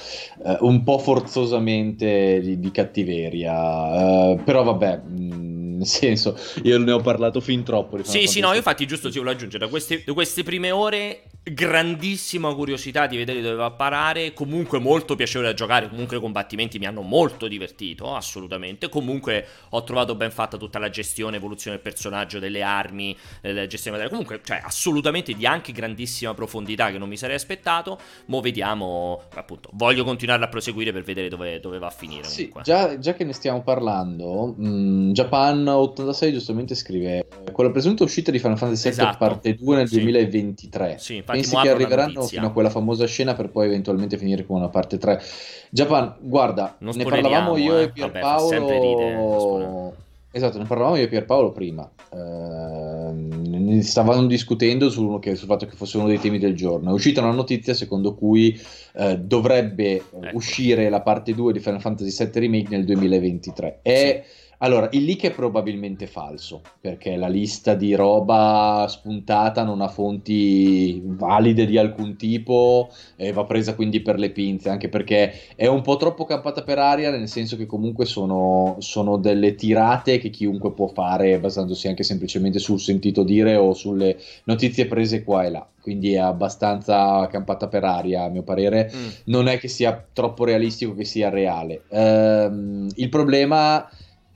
eh, 0.45 0.57
un 0.61 0.83
po' 0.83 0.97
forzosamente 0.97 2.39
di, 2.41 2.59
di 2.59 2.71
cattiveria. 2.71 4.31
Uh, 4.31 4.43
però 4.43 4.63
vabbè... 4.63 5.01
Mh, 5.07 5.35
mm, 5.35 5.51
nel 5.81 5.87
senso, 5.87 6.37
io 6.63 6.77
ne 6.77 6.91
ho 6.91 6.99
parlato 6.99 7.41
fin 7.41 7.63
troppo. 7.63 8.01
Sì, 8.03 8.27
sì, 8.27 8.39
no, 8.39 8.49
io 8.49 8.57
infatti 8.57 8.85
giusto 8.85 9.09
ci 9.09 9.17
volevo 9.17 9.35
aggiungere, 9.35 9.65
da 9.65 9.69
queste, 9.69 10.03
da 10.05 10.13
queste 10.13 10.43
prime 10.43 10.69
ore 10.69 11.23
grandissima 11.43 12.53
curiosità 12.53 13.07
di 13.07 13.17
vedere 13.17 13.41
dove 13.41 13.55
va 13.55 13.65
a 13.65 13.71
parare. 13.71 14.33
Comunque 14.33 14.79
molto 14.79 15.15
piacevole 15.15 15.49
da 15.49 15.55
giocare. 15.55 15.89
Comunque 15.89 16.17
i 16.17 16.19
combattimenti 16.19 16.77
mi 16.77 16.85
hanno 16.85 17.01
molto 17.01 17.47
divertito, 17.47 18.15
assolutamente. 18.15 18.89
Comunque 18.89 19.45
ho 19.69 19.83
trovato 19.83 20.15
ben 20.15 20.31
fatta 20.31 20.57
tutta 20.57 20.77
la 20.77 20.89
gestione, 20.89 21.37
evoluzione 21.37 21.77
del 21.77 21.85
personaggio, 21.85 22.39
delle 22.39 22.61
armi, 22.61 23.15
eh, 23.41 23.53
la 23.53 23.65
gestione 23.65 23.97
materiale. 23.97 24.09
Comunque, 24.09 24.41
cioè, 24.45 24.61
assolutamente 24.63 25.33
di 25.33 25.45
anche 25.45 25.71
grandissima 25.71 26.33
profondità 26.33 26.91
che 26.91 26.99
non 26.99 27.09
mi 27.09 27.17
sarei 27.17 27.35
aspettato. 27.35 27.97
Mo 28.25 28.39
vediamo, 28.39 29.23
appunto, 29.33 29.69
voglio 29.73 30.03
continuare 30.03 30.43
a 30.43 30.47
proseguire 30.47 30.91
per 30.91 31.03
vedere 31.03 31.27
dove, 31.27 31.59
dove 31.59 31.79
va 31.79 31.87
a 31.87 31.91
finire. 31.91 32.23
Sì, 32.23 32.51
già, 32.61 32.99
già, 32.99 33.13
che 33.13 33.23
ne 33.23 33.33
stiamo 33.33 33.63
parlando, 33.63 34.53
mh, 34.55 34.67
mm, 34.67 35.11
Japan 35.11 35.67
86 35.67 36.31
giustamente 36.31 36.75
scrive 36.75 37.27
con 37.51 37.65
la 37.65 37.71
presunta 37.71 38.03
uscita 38.03 38.31
di 38.31 38.39
Final 38.39 38.57
Fantasy 38.57 38.83
VII 38.83 38.91
esatto. 38.91 39.17
parte 39.17 39.55
2 39.55 39.75
nel 39.75 39.87
sì. 39.87 39.95
2023. 39.95 40.97
Sì, 40.99 41.23
Pensi 41.31 41.55
che 41.55 41.69
arriveranno 41.69 42.23
fino 42.23 42.47
a 42.47 42.51
quella 42.51 42.69
famosa 42.69 43.05
scena 43.05 43.33
per 43.33 43.49
poi 43.49 43.65
eventualmente 43.65 44.17
finire 44.17 44.45
con 44.45 44.57
una 44.57 44.69
parte 44.69 44.97
3? 44.97 45.21
Japan, 45.69 46.15
guarda, 46.19 46.75
non 46.79 46.95
ne 46.95 47.03
parlavamo 47.03 47.57
io 47.57 47.77
eh. 47.77 47.83
e 47.83 47.91
Pierpaolo. 47.91 49.95
Esatto, 50.33 50.57
ne 50.57 50.65
parlavamo 50.65 50.95
io 50.95 51.03
e 51.03 51.07
Pierpaolo 51.07 51.51
prima. 51.51 51.89
Eh, 52.13 53.11
ne 53.11 53.81
stavano 53.81 54.25
discutendo 54.27 54.89
sul, 54.89 55.19
che, 55.19 55.35
sul, 55.35 55.47
fatto 55.47 55.65
che 55.65 55.75
fosse 55.75 55.97
uno 55.97 56.07
dei 56.07 56.19
temi 56.19 56.39
del 56.39 56.55
giorno. 56.55 56.91
È 56.91 56.93
uscita 56.93 57.21
una 57.21 57.31
notizia 57.31 57.73
secondo 57.73 58.15
cui 58.15 58.59
eh, 58.93 59.17
dovrebbe 59.17 59.95
ecco. 59.95 60.35
uscire 60.35 60.89
la 60.89 61.01
parte 61.01 61.33
2 61.33 61.53
di 61.53 61.59
Final 61.59 61.81
Fantasy 61.81 62.25
VII 62.25 62.39
Remake 62.39 62.69
nel 62.69 62.85
2023. 62.85 63.79
È. 63.81 64.23
Sì 64.25 64.39
allora, 64.63 64.89
il 64.91 65.05
leak 65.05 65.23
è 65.23 65.31
probabilmente 65.31 66.05
falso, 66.05 66.61
perché 66.79 67.15
la 67.15 67.27
lista 67.27 67.73
di 67.73 67.95
roba 67.95 68.85
spuntata 68.87 69.63
non 69.63 69.81
ha 69.81 69.87
fonti 69.87 71.01
valide 71.03 71.65
di 71.65 71.79
alcun 71.79 72.15
tipo 72.15 72.89
e 73.15 73.31
va 73.31 73.43
presa 73.45 73.73
quindi 73.73 74.01
per 74.01 74.19
le 74.19 74.29
pinze, 74.29 74.69
anche 74.69 74.87
perché 74.87 75.33
è 75.55 75.65
un 75.65 75.81
po' 75.81 75.97
troppo 75.97 76.25
campata 76.25 76.61
per 76.61 76.77
aria, 76.77 77.09
nel 77.09 77.27
senso 77.27 77.57
che 77.57 77.65
comunque 77.65 78.05
sono, 78.05 78.75
sono 78.79 79.17
delle 79.17 79.55
tirate 79.55 80.19
che 80.19 80.29
chiunque 80.29 80.73
può 80.73 80.85
fare 80.85 81.39
basandosi 81.39 81.87
anche 81.87 82.03
semplicemente 82.03 82.59
sul 82.59 82.79
sentito 82.79 83.23
dire 83.23 83.55
o 83.55 83.73
sulle 83.73 84.17
notizie 84.43 84.85
prese 84.85 85.23
qua 85.23 85.43
e 85.43 85.49
là. 85.49 85.67
Quindi 85.81 86.13
è 86.13 86.19
abbastanza 86.19 87.27
campata 87.31 87.67
per 87.67 87.83
aria, 87.83 88.25
a 88.25 88.29
mio 88.29 88.43
parere. 88.43 88.91
Mm. 88.95 89.07
Non 89.25 89.47
è 89.47 89.57
che 89.57 89.67
sia 89.67 90.05
troppo 90.13 90.45
realistico 90.45 90.93
che 90.93 91.05
sia 91.05 91.29
reale. 91.29 91.81
Ehm, 91.89 92.87
il 92.95 93.09
problema 93.09 93.89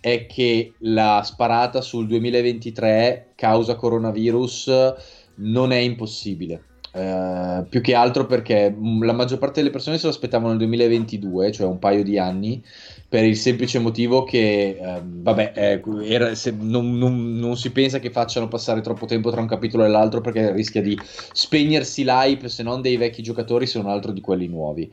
è 0.05 0.27
che 0.27 0.73
la 0.81 1.23
sparata 1.25 1.81
sul 1.81 2.05
2023 2.05 3.31
causa 3.33 3.73
coronavirus 3.73 4.93
non 5.37 5.71
è 5.71 5.77
impossibile. 5.77 6.61
Uh, 6.93 7.67
più 7.67 7.81
che 7.81 7.93
altro 7.93 8.25
perché 8.25 8.73
la 9.01 9.11
maggior 9.11 9.39
parte 9.39 9.59
delle 9.59 9.71
persone 9.71 9.97
se 9.97 10.05
lo 10.05 10.11
aspettavano 10.11 10.49
nel 10.49 10.59
2022, 10.59 11.51
cioè 11.51 11.65
un 11.65 11.79
paio 11.79 12.03
di 12.03 12.19
anni, 12.19 12.63
per 13.09 13.23
il 13.23 13.35
semplice 13.35 13.79
motivo 13.79 14.23
che, 14.23 14.77
uh, 14.79 15.01
vabbè, 15.03 15.53
eh, 15.55 15.81
era, 16.03 16.31
non, 16.59 16.99
non, 16.99 17.37
non, 17.39 17.57
si 17.57 17.71
pensa 17.71 17.97
che 17.97 18.11
facciano 18.11 18.47
passare 18.47 18.81
troppo 18.81 19.07
tempo 19.07 19.31
tra 19.31 19.41
un 19.41 19.47
capitolo 19.47 19.85
e 19.85 19.87
l'altro 19.87 20.21
perché 20.21 20.51
rischia 20.51 20.83
di 20.83 20.95
spegnersi 21.33 22.03
l'hype, 22.03 22.47
se 22.47 22.61
non 22.61 22.83
dei 22.83 22.95
vecchi 22.95 23.23
giocatori, 23.23 23.65
se 23.65 23.81
non 23.81 23.89
altro 23.89 24.11
di 24.11 24.21
quelli 24.21 24.47
nuovi. 24.47 24.89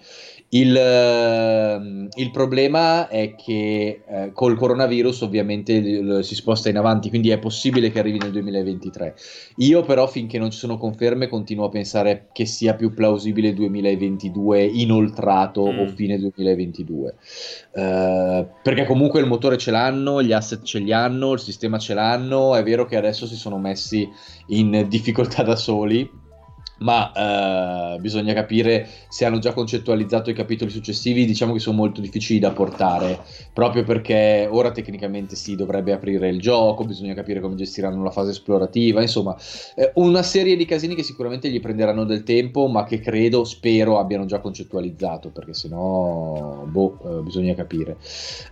Il, 0.54 0.76
ehm, 0.76 2.09
il, 2.14 2.30
problema 2.30 3.09
è 3.09 3.35
che 3.37 4.02
eh, 4.06 4.32
col 4.35 4.59
coronavirus 4.59 5.23
ovviamente 5.23 6.23
si 6.23 6.35
sposta 6.35 6.68
in 6.68 6.76
avanti, 6.76 7.09
quindi 7.09 7.30
è 7.30 7.38
possibile 7.38 7.90
che 7.90 7.99
arrivi 7.99 8.18
nel 8.18 8.32
2023. 8.32 9.14
Io 9.56 9.82
però 9.82 10.06
finché 10.06 10.38
non 10.38 10.50
ci 10.50 10.59
sono 10.59 10.76
conferme 10.76 11.28
continuo 11.28 11.64
a 11.64 11.68
pensare 11.71 12.28
che 12.32 12.44
sia 12.44 12.75
più 12.75 12.92
plausibile 12.92 13.54
2022 13.54 14.62
inoltrato 14.62 15.73
mm. 15.73 15.78
o 15.78 15.87
fine 15.87 16.18
2022. 16.18 17.14
Uh, 17.73 18.47
perché 18.62 18.85
comunque 18.85 19.21
il 19.21 19.26
motore 19.26 19.56
ce 19.56 19.71
l'hanno, 19.71 20.23
gli 20.23 20.32
asset 20.32 20.62
ce 20.64 20.80
li 20.80 20.92
hanno, 20.92 21.32
il 21.32 21.40
sistema 21.40 21.78
ce 21.78 21.94
l'hanno, 21.94 22.56
è 22.56 22.62
vero 22.62 22.85
che 22.85 22.97
adesso 22.97 23.26
si 23.26 23.37
sono 23.37 23.56
messi 23.56 24.06
in 24.49 24.85
difficoltà 24.87 25.42
da 25.42 25.56
soli 25.56 26.21
ma 26.78 27.94
eh, 27.94 28.00
bisogna 28.00 28.32
capire 28.32 28.88
se 29.08 29.24
hanno 29.24 29.38
già 29.38 29.52
concettualizzato 29.52 30.30
i 30.30 30.34
capitoli 30.34 30.70
successivi, 30.70 31.24
diciamo 31.24 31.52
che 31.52 31.58
sono 31.58 31.76
molto 31.76 32.00
difficili 32.00 32.38
da 32.38 32.50
portare, 32.50 33.20
proprio 33.52 33.84
perché 33.84 34.48
ora 34.50 34.70
tecnicamente 34.70 35.36
si 35.36 35.54
dovrebbe 35.54 35.92
aprire 35.92 36.28
il 36.28 36.40
gioco, 36.40 36.84
bisogna 36.84 37.14
capire 37.14 37.40
come 37.40 37.54
gestiranno 37.54 38.02
la 38.02 38.10
fase 38.10 38.30
esplorativa, 38.30 39.00
insomma, 39.00 39.36
eh, 39.76 39.92
una 39.96 40.22
serie 40.22 40.56
di 40.56 40.64
casini 40.64 40.94
che 40.94 41.02
sicuramente 41.02 41.48
gli 41.50 41.60
prenderanno 41.60 42.04
del 42.04 42.22
tempo, 42.22 42.66
ma 42.66 42.84
che 42.84 43.00
credo, 43.00 43.44
spero 43.44 43.98
abbiano 43.98 44.26
già 44.26 44.40
concettualizzato, 44.40 45.30
perché 45.30 45.54
sennò, 45.54 46.64
boh, 46.66 46.98
eh, 47.04 47.22
bisogna 47.22 47.54
capire. 47.54 47.96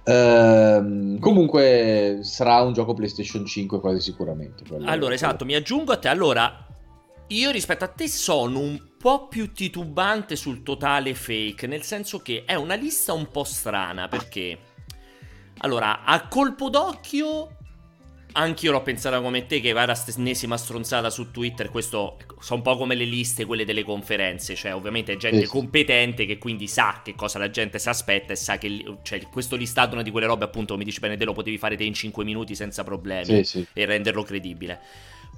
Ehm, 0.04 1.18
comunque 1.18 2.20
sarà 2.22 2.60
un 2.62 2.72
gioco 2.72 2.94
PlayStation 2.94 3.44
5 3.44 3.80
quasi 3.80 4.00
sicuramente. 4.00 4.64
Allora, 4.84 5.14
esatto, 5.14 5.44
mi 5.44 5.54
aggiungo 5.54 5.92
a 5.92 5.96
te, 5.96 6.08
allora 6.08 6.64
io 7.30 7.50
rispetto 7.50 7.84
a 7.84 7.88
te 7.88 8.08
sono 8.08 8.58
un 8.58 8.80
po' 8.99 9.28
più 9.28 9.52
titubante 9.52 10.37
sul 10.37 10.62
totale 10.62 11.14
fake, 11.14 11.66
nel 11.66 11.82
senso 11.82 12.20
che 12.20 12.44
è 12.44 12.54
una 12.54 12.75
lista 12.75 13.12
un 13.12 13.30
po' 13.30 13.44
strana 13.44 14.08
perché 14.08 14.58
allora, 15.58 16.04
a 16.04 16.26
colpo 16.26 16.70
d'occhio 16.70 17.56
Anch'io 18.32 18.70
l'ho 18.70 18.82
pensata 18.82 19.20
come 19.20 19.46
te 19.46 19.60
che 19.60 19.72
va 19.72 19.84
la 19.84 20.00
ennesima 20.06 20.56
stronzata 20.56 21.10
su 21.10 21.32
Twitter, 21.32 21.68
questo 21.68 22.16
sono 22.38 22.58
un 22.58 22.62
po' 22.62 22.76
come 22.76 22.94
le 22.94 23.04
liste, 23.04 23.44
quelle 23.44 23.64
delle 23.64 23.82
conferenze, 23.82 24.54
cioè 24.54 24.72
ovviamente 24.72 25.14
è 25.14 25.16
gente 25.16 25.46
sì. 25.46 25.46
competente 25.46 26.26
che 26.26 26.38
quindi 26.38 26.68
sa 26.68 27.00
che 27.02 27.16
cosa 27.16 27.40
la 27.40 27.50
gente 27.50 27.80
si 27.80 27.88
aspetta 27.88 28.32
e 28.32 28.37
sa 28.37 28.56
che 28.56 28.99
cioè, 29.02 29.20
questo 29.32 29.56
listato 29.56 29.90
è 29.90 29.94
una 29.94 30.02
di 30.02 30.12
quelle 30.12 30.26
robe 30.26 30.44
appunto 30.44 30.75
come 30.75 30.84
dici 30.84 31.00
bene 31.00 31.16
te 31.16 31.25
lo 31.25 31.32
potevi 31.32 31.58
fare 31.58 31.76
te 31.76 31.82
in 31.82 31.94
5 31.94 32.22
minuti 32.22 32.54
senza 32.54 32.84
problemi 32.84 33.25
sì, 33.25 33.44
sì. 33.44 33.66
e 33.72 33.84
renderlo 33.84 34.22
credibile. 34.22 34.80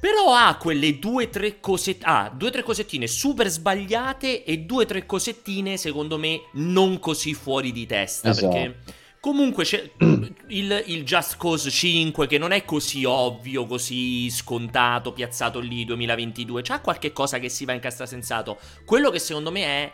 Però 0.03 0.35
ha 0.35 0.57
quelle 0.57 0.99
due 0.99 1.27
o 1.27 1.29
tre 1.29 1.61
cosette, 1.61 2.05
ah, 2.05 2.29
due 2.29 2.49
o 2.49 2.51
tre 2.51 2.65
cosettine 2.65 3.07
super 3.07 3.47
sbagliate 3.49 4.43
e 4.43 4.59
due 4.59 4.83
o 4.83 4.87
tre 4.87 5.07
cosettine 5.07 5.77
secondo 5.77 6.19
me 6.19 6.49
non 6.55 6.99
così 6.99 7.35
fuori 7.35 7.71
di 7.71 7.87
testa. 7.87 8.31
Esatto. 8.31 8.49
Perché 8.49 8.79
comunque 9.21 9.63
c'è 9.63 9.93
il, 10.49 10.83
il, 10.87 11.05
Just 11.05 11.37
Cause 11.37 11.71
5 11.71 12.27
che 12.27 12.37
non 12.37 12.51
è 12.51 12.65
così 12.65 13.05
ovvio, 13.05 13.65
così 13.65 14.29
scontato, 14.29 15.13
piazzato 15.13 15.61
lì 15.61 15.85
2022. 15.85 16.63
C'ha 16.63 16.81
qualche 16.81 17.13
cosa 17.13 17.39
che 17.39 17.49
si 17.49 17.65
va 17.65 17.73
in 17.73 17.81
sensato. 18.05 18.59
Quello 18.85 19.09
che 19.09 19.21
secondo 19.21 19.53
me 19.53 19.63
è 19.63 19.93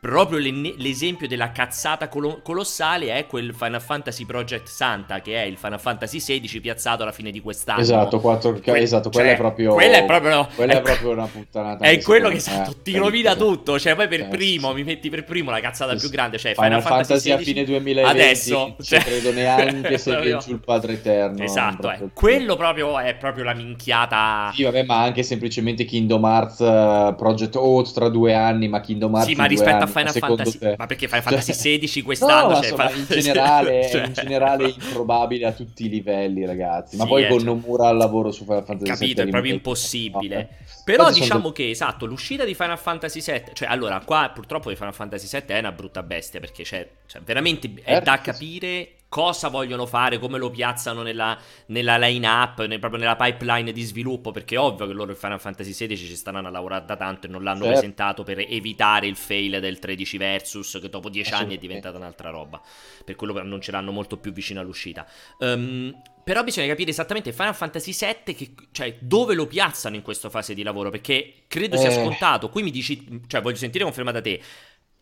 Proprio 0.00 0.38
l'esempio 0.38 1.28
della 1.28 1.52
cazzata 1.52 2.08
colo- 2.08 2.40
colossale 2.42 3.12
è 3.12 3.26
quel 3.26 3.52
Final 3.52 3.82
Fantasy 3.82 4.24
Project 4.24 4.66
Santa, 4.66 5.20
che 5.20 5.42
è 5.42 5.44
il 5.44 5.58
Final 5.58 5.78
Fantasy 5.78 6.18
XVI 6.18 6.60
piazzato 6.60 7.02
alla 7.02 7.12
fine 7.12 7.30
di 7.30 7.40
quest'anno. 7.40 7.82
Esatto, 7.82 8.18
4, 8.18 8.60
que- 8.60 8.78
esatto 8.78 9.10
cioè, 9.10 9.20
quella, 9.20 9.30
è 9.32 9.36
proprio, 9.36 9.74
quella 9.74 9.98
è 9.98 10.04
proprio. 10.06 10.48
Quella 10.54 10.72
è 10.72 10.80
proprio 10.80 11.10
una 11.10 11.26
puttanata. 11.26 11.84
È 11.84 12.00
quello 12.00 12.30
che 12.30 12.36
esatto, 12.36 12.76
ti 12.82 12.96
rovina 12.96 13.36
tutto. 13.36 13.78
Cioè, 13.78 13.94
poi 13.94 14.08
per 14.08 14.20
eh, 14.20 14.24
primo 14.28 14.72
mi 14.72 14.84
metti 14.84 15.10
per 15.10 15.24
primo 15.24 15.50
la 15.50 15.60
cazzata 15.60 15.94
più 15.94 16.08
grande. 16.08 16.38
Cioè, 16.38 16.54
Final, 16.54 16.80
Final 16.80 16.82
Fantasy, 16.82 17.28
Fantasy 17.28 17.50
a 17.50 17.52
fine 17.52 17.64
2020. 17.66 18.10
Adesso, 18.10 18.76
cioè, 18.80 19.00
credo 19.00 19.32
neanche 19.32 19.98
se 20.00 20.18
viene 20.18 20.40
sul 20.40 20.60
padre 20.64 20.94
eterno. 20.94 21.44
Esatto, 21.44 21.90
eh. 21.90 22.08
quello 22.14 22.56
proprio 22.56 22.98
è 22.98 23.14
proprio 23.16 23.44
la 23.44 23.52
minchiata. 23.52 24.50
Sì, 24.54 24.62
vabbè, 24.62 24.82
ma 24.84 25.02
anche 25.02 25.22
semplicemente 25.22 25.84
Kingdom 25.84 26.24
Hearts 26.24 26.58
uh, 26.60 27.14
Project 27.16 27.56
Oath 27.56 27.92
tra 27.92 28.08
due 28.08 28.32
anni. 28.32 28.66
Ma 28.66 28.80
Kingdom 28.80 29.12
Hearts. 29.12 29.28
Sì, 29.28 29.34
ma 29.34 29.44
rispetto 29.44 29.84
a 29.84 29.88
Final 29.90 30.12
Fantasy, 30.12 30.58
te. 30.58 30.74
ma 30.78 30.86
perché 30.86 31.06
Final 31.06 31.22
Fantasy 31.22 31.52
XVI 31.52 31.88
cioè, 31.88 32.02
quest'anno? 32.04 32.54
No, 32.54 32.62
cioè, 32.62 32.74
fa... 32.76 32.90
in, 32.90 33.06
generale, 33.08 33.88
cioè... 33.90 34.06
in 34.06 34.12
generale 34.12 34.68
improbabile 34.68 35.46
a 35.46 35.52
tutti 35.52 35.86
i 35.86 35.88
livelli, 35.88 36.46
ragazzi. 36.46 36.96
Ma 36.96 37.04
sì, 37.04 37.08
poi 37.08 37.24
eh, 37.24 37.28
con 37.28 37.38
cioè... 37.38 37.46
Nomura 37.46 37.88
al 37.88 37.96
lavoro 37.96 38.30
su 38.30 38.44
Final 38.44 38.64
Fantasy 38.64 38.90
VII. 38.90 38.98
Capito, 38.98 39.22
è 39.22 39.28
proprio 39.28 39.52
impossibile. 39.52 40.34
No, 40.34 40.40
eh. 40.40 40.48
Però 40.84 41.02
Infatti 41.04 41.20
diciamo 41.20 41.40
sono... 41.40 41.52
che 41.52 41.70
esatto, 41.70 42.06
l'uscita 42.06 42.44
di 42.44 42.54
Final 42.54 42.78
Fantasy 42.78 43.20
VII, 43.20 43.42
cioè 43.52 43.68
allora 43.68 44.00
qua 44.04 44.30
purtroppo 44.34 44.70
di 44.70 44.76
Final 44.76 44.94
Fantasy 44.94 45.28
VII 45.30 45.54
è 45.54 45.58
una 45.58 45.72
brutta 45.72 46.02
bestia 46.02 46.40
perché 46.40 46.62
c'è, 46.62 46.88
cioè, 47.06 47.22
veramente 47.22 47.70
è 47.82 47.96
eh, 47.96 48.00
da 48.00 48.20
capire 48.20 48.94
cosa 49.10 49.48
vogliono 49.48 49.86
fare, 49.86 50.20
come 50.20 50.38
lo 50.38 50.50
piazzano 50.50 51.02
nella, 51.02 51.36
nella 51.66 51.98
line-up, 51.98 52.64
nel, 52.64 52.78
proprio 52.78 53.00
nella 53.00 53.16
pipeline 53.16 53.72
di 53.72 53.82
sviluppo, 53.82 54.30
perché 54.30 54.54
è 54.54 54.58
ovvio 54.58 54.86
che 54.86 54.92
loro 54.92 55.10
il 55.10 55.16
Final 55.16 55.40
Fantasy 55.40 55.72
XVI 55.72 55.96
ci 55.96 56.14
stanno 56.14 56.38
a 56.38 56.48
lavorare 56.48 56.84
da 56.86 56.96
tanto 56.96 57.26
e 57.26 57.28
non 57.28 57.42
l'hanno 57.42 57.64
certo. 57.64 57.72
presentato 57.72 58.22
per 58.22 58.38
evitare 58.38 59.08
il 59.08 59.16
fail 59.16 59.58
del 59.58 59.80
13 59.80 60.16
versus, 60.16 60.78
che 60.80 60.88
dopo 60.88 61.08
10 61.08 61.34
anni 61.34 61.56
è 61.56 61.58
diventata 61.58 61.98
un'altra 61.98 62.30
roba, 62.30 62.62
per 63.04 63.16
quello 63.16 63.42
non 63.42 63.60
ce 63.60 63.72
l'hanno 63.72 63.90
molto 63.90 64.16
più 64.16 64.32
vicino 64.32 64.60
all'uscita. 64.60 65.04
Um, 65.38 66.00
però 66.22 66.44
bisogna 66.44 66.68
capire 66.68 66.90
esattamente 66.90 67.32
Final 67.32 67.56
Fantasy 67.56 67.92
VII 67.92 68.34
che, 68.36 68.54
cioè, 68.70 68.96
dove 69.00 69.34
lo 69.34 69.48
piazzano 69.48 69.96
in 69.96 70.02
questa 70.02 70.30
fase 70.30 70.54
di 70.54 70.62
lavoro, 70.62 70.90
perché 70.90 71.42
credo 71.48 71.76
sia 71.76 71.88
eh. 71.88 71.94
scontato. 71.94 72.48
Qui 72.48 72.62
mi 72.62 72.70
dici, 72.70 73.22
cioè 73.26 73.40
voglio 73.42 73.56
sentire 73.56 73.82
conferma 73.82 74.12
da 74.12 74.20
te 74.20 74.40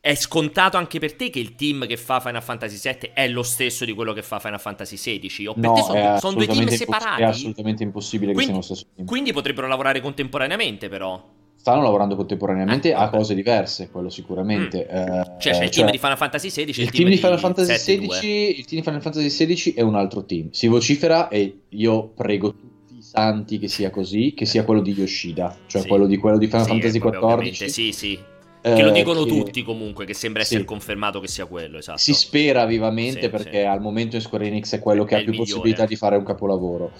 è 0.01 0.15
scontato 0.15 0.77
anche 0.77 0.99
per 0.99 1.15
te 1.15 1.29
che 1.29 1.41
il 1.41 1.55
team 1.55 1.87
che 1.87 1.97
fa 1.97 2.21
Final 2.21 2.43
Fantasy 2.43 2.79
VII 2.81 3.11
è 3.13 3.29
lo 3.29 3.43
stesso 3.43 3.85
di 3.85 3.93
quello 3.93 4.13
che 4.13 4.23
fa 4.23 4.39
Final 4.39 4.61
Fantasy 4.61 4.97
XVI? 4.97 5.47
O 5.49 5.55
per 5.55 5.63
no, 5.63 5.75
te 5.75 5.83
sono, 5.83 6.19
sono 6.19 6.35
due 6.35 6.47
team 6.47 6.69
separati? 6.69 7.23
È 7.23 7.25
assolutamente 7.25 7.83
impossibile 7.83 8.33
quindi, 8.33 8.53
che 8.53 8.59
siano 8.59 8.59
lo 8.59 8.65
stesso 8.65 8.87
team. 8.95 9.07
Quindi 9.07 9.33
potrebbero 9.33 9.67
lavorare 9.67 10.01
contemporaneamente, 10.01 10.89
però. 10.89 11.23
stanno 11.57 11.83
lavorando 11.83 12.15
contemporaneamente 12.15 12.95
ah, 12.95 13.03
a 13.03 13.11
cose 13.11 13.35
diverse, 13.35 13.91
quello 13.91 14.09
sicuramente. 14.09 14.87
Mm. 14.89 14.97
Eh, 14.97 15.23
cioè 15.41 15.53
c'è 15.55 15.65
il 15.65 15.71
team 15.71 15.91
di 15.91 15.99
Final 15.99 16.17
Fantasy 16.17 16.49
XVI 16.49 16.63
il, 16.63 16.69
il 16.69 16.91
team, 16.91 17.09
di 17.09 17.17
Final 17.17 17.39
Fantasy 17.39 17.73
XVI, 17.75 18.59
il 18.59 18.65
team 18.65 18.81
di 18.81 18.83
Final 18.83 19.03
Fantasy 19.03 19.47
XVI 19.47 19.73
è 19.75 19.81
un 19.83 19.97
altro 19.97 20.25
team. 20.25 20.51
Si 20.53 20.69
vocifera 20.69 21.29
e 21.29 21.63
io 21.71 22.07
prego 22.15 22.55
tutti 22.55 22.99
i 22.99 23.03
santi 23.03 23.59
che 23.59 23.67
sia 23.67 23.91
così, 23.91 24.33
che 24.33 24.47
sia 24.47 24.65
quello 24.65 24.81
di 24.81 24.93
Yoshida, 24.93 25.57
cioè 25.67 25.83
sì. 25.83 25.89
quello, 25.89 26.07
di, 26.07 26.17
quello 26.19 26.39
di 26.39 26.47
Final 26.47 26.67
sì, 26.67 26.71
Fantasy 26.71 26.99
XIV. 27.01 27.67
Sì, 27.67 27.93
sì. 27.93 28.37
Che 28.75 28.83
lo 28.83 28.91
eh, 28.91 28.93
dicono 28.93 29.25
che... 29.25 29.31
tutti 29.31 29.63
comunque, 29.63 30.05
che 30.05 30.15
sembra 30.15 30.43
essere 30.43 30.61
sì. 30.61 30.67
confermato 30.67 31.21
che 31.21 31.29
sia 31.29 31.47
quello, 31.47 31.79
esatto. 31.79 31.99
Si 31.99 32.13
spera 32.13 32.65
vivamente 32.67 33.23
sì, 33.23 33.29
perché 33.29 33.61
sì. 33.61 33.67
al 33.67 33.81
momento 33.81 34.17
in 34.17 34.23
Square 34.23 34.47
Enix 34.47 34.75
è 34.75 34.79
quello 34.81 35.05
che 35.05 35.17
è 35.17 35.19
ha 35.19 35.23
più 35.23 35.31
migliore. 35.31 35.51
possibilità 35.51 35.87
di 35.87 35.97
fare 35.97 36.17
un 36.17 36.25
capolavoro. 36.25 36.93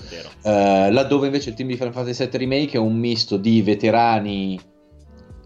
Uh, 0.43 0.91
laddove 0.91 1.27
invece 1.27 1.51
il 1.51 1.57
team 1.57 1.69
di 1.69 1.77
Final 1.77 1.93
Fantasy 1.93 2.29
VII 2.29 2.39
Remake 2.39 2.77
è 2.77 2.81
un 2.81 2.97
misto 2.97 3.37
di 3.37 3.63
veterani 3.63 4.59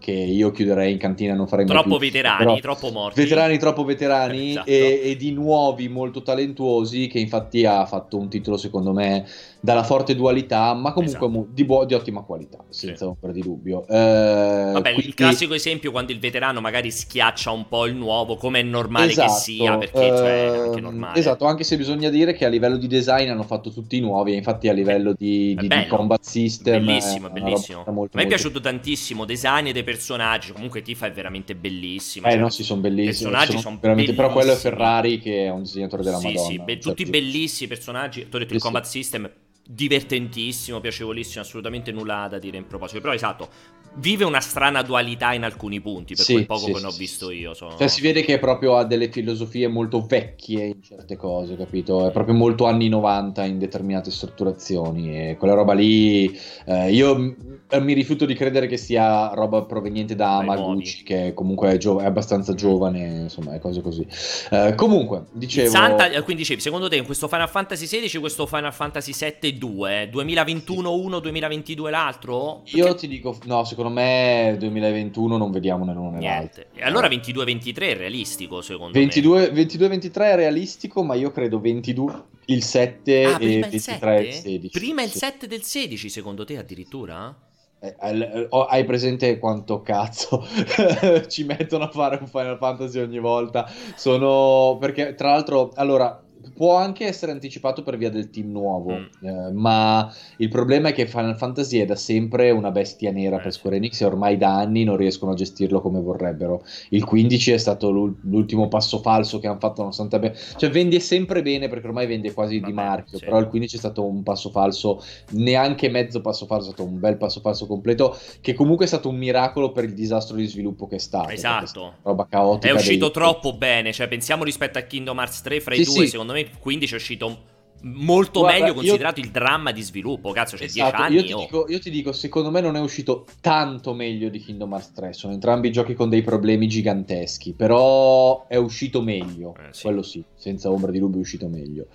che 0.03 0.11
io 0.11 0.51
chiuderei 0.51 0.91
in 0.91 0.97
cantina 0.97 1.33
non 1.33 1.47
farei 1.47 1.63
mai 1.63 1.75
troppo 1.75 1.97
più. 1.97 2.07
veterani, 2.07 2.59
troppo 2.59 2.91
morti. 2.91 3.21
Veterani 3.21 3.57
troppo 3.57 3.85
veterani 3.85 4.49
esatto. 4.49 4.69
e, 4.69 5.01
e, 5.01 5.15
di 5.15 5.31
nuovi 5.31 5.87
molto 5.87 6.21
talentuosi 6.21 7.07
che 7.07 7.19
infatti 7.19 7.65
ha 7.65 7.85
fatto 7.85 8.17
un 8.17 8.27
titolo 8.27 8.57
secondo 8.57 8.91
me 8.91 9.25
dalla 9.63 9.83
forte 9.83 10.13
dualità, 10.13 10.73
ma 10.73 10.91
comunque 10.91 11.25
esatto. 11.25 11.47
di, 11.49 11.63
buo- 11.63 11.85
di, 11.85 11.93
ottima 11.93 12.21
qualità, 12.23 12.57
senza 12.67 12.97
sì. 12.97 13.03
ombra 13.05 13.31
di 13.31 13.39
dubbio. 13.39 13.87
Eh, 13.87 14.71
Vabbè, 14.73 14.91
quindi... 14.91 15.07
il 15.07 15.13
classico 15.13 15.53
esempio 15.53 15.89
quando 15.89 16.11
il 16.11 16.19
veterano 16.19 16.59
magari 16.59 16.91
schiaccia 16.91 17.49
un 17.51 17.69
po' 17.69 17.85
il 17.85 17.95
nuovo, 17.95 18.35
come 18.35 18.59
è 18.59 18.63
normale 18.63 19.11
esatto, 19.11 19.31
che 19.31 19.39
sia, 19.39 19.77
perché 19.77 20.05
eh, 20.05 20.17
cioè, 20.17 20.51
è 20.51 20.57
anche 20.57 20.81
normale. 20.81 21.17
Esatto, 21.17 21.45
anche 21.45 21.63
se 21.63 21.77
bisogna 21.77 22.09
dire 22.09 22.33
che 22.33 22.43
a 22.43 22.49
livello 22.49 22.75
di 22.75 22.87
design 22.87 23.29
hanno 23.29 23.43
fatto 23.43 23.71
tutti 23.71 23.95
i 23.95 24.01
nuovi, 24.01 24.35
infatti 24.35 24.67
a 24.67 24.73
livello 24.73 25.13
di, 25.17 25.55
di, 25.57 25.67
di 25.69 25.87
combat 25.87 26.21
system... 26.21 26.83
Bellissimo, 26.83 27.29
bellissimo. 27.29 27.85
Molto, 27.87 28.17
a 28.17 28.19
me 28.19 28.25
è 28.25 28.27
piaciuto 28.27 28.59
tantissimo, 28.59 29.23
design 29.23 29.71
dei 29.71 29.83
personaggi, 29.85 30.51
comunque 30.51 30.81
Tifa 30.81 31.05
è 31.05 31.11
veramente 31.13 31.55
bellissima. 31.55 32.27
Eh 32.27 32.31
cioè, 32.31 32.39
no, 32.41 32.49
sì, 32.49 32.63
sono 32.65 32.81
bellissimi. 32.81 33.29
I 33.29 33.31
personaggi 33.31 33.47
sono, 33.51 33.61
sono 33.61 33.77
veramente... 33.79 34.13
Però 34.13 34.29
quello 34.29 34.51
è 34.51 34.55
Ferrari 34.55 35.19
che 35.19 35.45
è 35.45 35.49
un 35.49 35.61
disegnatore 35.61 36.03
della 36.03 36.17
sì, 36.17 36.25
Madonna. 36.25 36.47
Sì, 36.49 36.59
be- 36.59 36.77
tutti 36.79 37.05
bellissimi 37.05 37.69
personaggi, 37.69 38.19
hai 38.19 38.27
detto 38.29 38.53
il 38.55 38.59
combat 38.59 38.83
system 38.83 39.31
divertentissimo, 39.65 40.79
piacevolissimo, 40.79 41.41
assolutamente 41.41 41.91
nulla 41.91 42.27
da 42.29 42.39
dire 42.39 42.57
in 42.57 42.67
proposito. 42.67 43.01
Però 43.01 43.13
esatto, 43.13 43.49
vive 43.95 44.23
una 44.23 44.39
strana 44.39 44.81
dualità 44.81 45.33
in 45.33 45.43
alcuni 45.43 45.79
punti, 45.81 46.15
per 46.15 46.25
sì, 46.25 46.33
quel 46.33 46.45
poco 46.45 46.65
sì, 46.65 46.73
che 46.73 46.79
ne 46.79 46.87
ho 46.87 46.91
visto 46.91 47.31
io. 47.31 47.53
Sono... 47.53 47.77
Cioè, 47.77 47.87
si 47.87 48.01
vede 48.01 48.23
che 48.23 48.39
proprio 48.39 48.77
ha 48.77 48.83
delle 48.85 49.11
filosofie 49.11 49.67
molto 49.67 50.05
vecchie 50.05 50.65
in 50.65 50.81
certe 50.81 51.15
cose, 51.15 51.55
capito? 51.55 52.07
È 52.07 52.11
proprio 52.11 52.35
molto 52.35 52.65
anni 52.65 52.89
90 52.89 53.43
in 53.45 53.59
determinate 53.59 54.11
strutturazioni 54.11 55.29
e 55.29 55.37
quella 55.37 55.53
roba 55.53 55.73
lì 55.73 56.37
eh, 56.65 56.91
io 56.91 57.35
eh, 57.69 57.79
mi 57.79 57.93
rifiuto 57.93 58.25
di 58.25 58.33
credere 58.33 58.67
che 58.67 58.77
sia 58.77 59.33
roba 59.33 59.63
proveniente 59.63 60.15
da 60.15 60.37
Amaguchi, 60.37 61.03
che 61.03 61.33
comunque 61.33 61.71
è, 61.71 61.77
gio- 61.77 61.99
è, 61.99 62.05
abbastanza 62.05 62.53
giovane, 62.53 63.21
insomma, 63.23 63.53
è 63.53 63.59
cose 63.59 63.81
così. 63.81 64.05
Eh, 64.51 64.73
comunque, 64.75 65.25
dicevo... 65.31 65.69
Santa, 65.69 66.09
eh, 66.09 66.21
quindi 66.21 66.43
dicevi, 66.43 66.61
secondo 66.61 66.87
te 66.87 66.97
in 66.97 67.05
questo 67.05 67.27
Final 67.27 67.49
Fantasy 67.49 67.85
XVI, 67.85 68.19
questo 68.19 68.45
Final 68.45 68.73
Fantasy 68.73 69.13
VII 69.39 69.57
2, 69.57 70.09
2021 70.11 70.93
uno, 70.93 71.19
2022 71.19 71.91
l'altro? 71.91 72.61
Perché... 72.63 72.77
Io 72.77 72.95
ti 72.95 73.07
dico, 73.07 73.37
no, 73.45 73.63
secondo 73.63 73.82
me 73.89 74.55
2021 74.57 75.37
non 75.37 75.51
vediamo 75.51 75.85
né 75.85 75.93
l'uno 75.93 76.11
né 76.11 76.21
l'altro. 76.21 76.63
E 76.73 76.83
allora 76.83 77.07
22-23 77.07 77.75
è 77.79 77.95
realistico, 77.95 78.61
secondo 78.61 78.97
22, 78.97 79.51
me. 79.51 79.63
22-23 79.63 80.11
è 80.13 80.35
realistico, 80.35 81.03
ma 81.03 81.15
io 81.15 81.31
credo 81.31 81.59
22 81.59 82.23
il 82.45 82.63
7 82.63 83.23
ah, 83.23 83.37
e 83.39 83.59
23 83.59 84.21
il 84.21 84.33
16. 84.33 84.79
Prima 84.79 85.01
il 85.03 85.11
7 85.11 85.47
del 85.47 85.63
16, 85.63 86.09
secondo 86.09 86.45
te 86.45 86.57
addirittura? 86.57 87.35
Eh, 87.79 88.47
hai 88.69 88.85
presente 88.85 89.37
quanto 89.39 89.81
cazzo 89.81 90.47
ci 91.27 91.43
mettono 91.43 91.83
a 91.83 91.89
fare 91.89 92.17
un 92.21 92.27
Final 92.27 92.57
Fantasy 92.57 92.99
ogni 92.99 93.19
volta? 93.19 93.69
Sono 93.95 94.77
perché 94.79 95.15
tra 95.15 95.31
l'altro, 95.31 95.71
allora 95.75 96.23
può 96.55 96.75
anche 96.75 97.05
essere 97.05 97.31
anticipato 97.31 97.83
per 97.83 97.97
via 97.97 98.09
del 98.09 98.29
team 98.29 98.51
nuovo, 98.51 98.93
mm. 98.93 99.25
eh, 99.25 99.51
ma 99.53 100.13
il 100.37 100.49
problema 100.49 100.89
è 100.89 100.93
che 100.93 101.07
Final 101.07 101.37
Fantasy 101.37 101.79
è 101.79 101.85
da 101.85 101.95
sempre 101.95 102.51
una 102.51 102.71
bestia 102.71 103.11
nera 103.11 103.39
per 103.39 103.53
Square 103.53 103.77
Enix 103.77 104.01
e 104.01 104.05
ormai 104.05 104.37
da 104.37 104.55
anni 104.55 104.83
non 104.83 104.97
riescono 104.97 105.31
a 105.31 105.35
gestirlo 105.35 105.81
come 105.81 106.01
vorrebbero. 106.01 106.63
Il 106.89 107.03
15 107.03 107.51
è 107.51 107.57
stato 107.57 107.89
l'ultimo 107.91 108.67
passo 108.67 108.99
falso 108.99 109.39
che 109.39 109.47
hanno 109.47 109.59
fatto 109.59 109.81
nonostante 109.81 110.15
abbia... 110.15 110.33
cioè 110.57 110.69
vende 110.69 110.99
sempre 110.99 111.41
bene 111.41 111.67
perché 111.67 111.87
ormai 111.87 112.07
vende 112.07 112.33
quasi 112.33 112.59
Vabbè, 112.59 112.67
di 112.67 112.73
marchio, 112.73 113.17
sì. 113.17 113.25
però 113.25 113.39
il 113.39 113.47
15 113.47 113.75
è 113.75 113.79
stato 113.79 114.05
un 114.05 114.23
passo 114.23 114.49
falso, 114.49 115.03
neanche 115.31 115.89
mezzo 115.89 116.21
passo 116.21 116.45
falso, 116.45 116.69
è 116.69 116.73
stato 116.73 116.87
un 116.87 116.99
bel 116.99 117.17
passo 117.17 117.39
falso 117.39 117.65
completo 117.67 118.17
che 118.41 118.53
comunque 118.53 118.85
è 118.85 118.87
stato 118.87 119.09
un 119.09 119.15
miracolo 119.15 119.71
per 119.71 119.85
il 119.85 119.93
disastro 119.93 120.35
di 120.35 120.45
sviluppo 120.45 120.87
che 120.87 120.95
è 120.95 120.99
stato. 120.99 121.29
Esatto. 121.29 121.93
Roba 122.01 122.27
caotica. 122.29 122.73
È 122.73 122.75
uscito 122.75 123.05
dei... 123.05 123.13
troppo 123.13 123.53
bene, 123.53 123.93
cioè 123.93 124.07
pensiamo 124.07 124.43
rispetto 124.43 124.77
a 124.77 124.81
Kingdom 124.81 125.17
Hearts 125.17 125.41
3 125.41 125.59
fra 125.59 125.75
sì, 125.75 125.81
i 125.81 125.83
due, 125.83 125.93
sì. 126.03 126.07
secondo 126.07 126.32
me 126.32 126.32
15 126.59 126.93
è 126.93 126.97
uscito 126.97 127.51
molto 127.83 128.41
Guarda, 128.41 128.59
meglio 128.59 128.73
considerato 128.73 129.19
io... 129.19 129.25
il 129.25 129.31
dramma 129.31 129.71
di 129.71 129.81
sviluppo. 129.81 130.31
Cazzo, 130.31 130.55
c'è 130.55 130.65
esatto, 130.65 130.95
10 130.95 131.03
anni. 131.03 131.15
Io 131.15 131.23
ti, 131.23 131.33
oh. 131.33 131.39
dico, 131.39 131.65
io 131.67 131.79
ti, 131.79 131.89
dico, 131.89 132.11
secondo 132.11 132.51
me 132.51 132.61
non 132.61 132.75
è 132.75 132.79
uscito 132.79 133.25
tanto 133.41 133.93
meglio 133.93 134.29
di 134.29 134.39
Kingdom 134.39 134.71
Hearts 134.71 134.91
3. 134.93 135.13
Sono 135.13 135.33
entrambi 135.33 135.71
giochi 135.71 135.93
con 135.93 136.09
dei 136.09 136.21
problemi 136.21 136.67
giganteschi. 136.67 137.53
Però 137.53 138.47
è 138.47 138.55
uscito 138.55 139.01
meglio. 139.01 139.55
Eh, 139.57 139.73
sì. 139.73 139.83
Quello 139.83 140.01
sì, 140.01 140.23
senza 140.35 140.71
ombra 140.71 140.91
di 140.91 140.99
dubbio 140.99 141.19
è 141.19 141.21
uscito 141.21 141.47
meglio. 141.47 141.87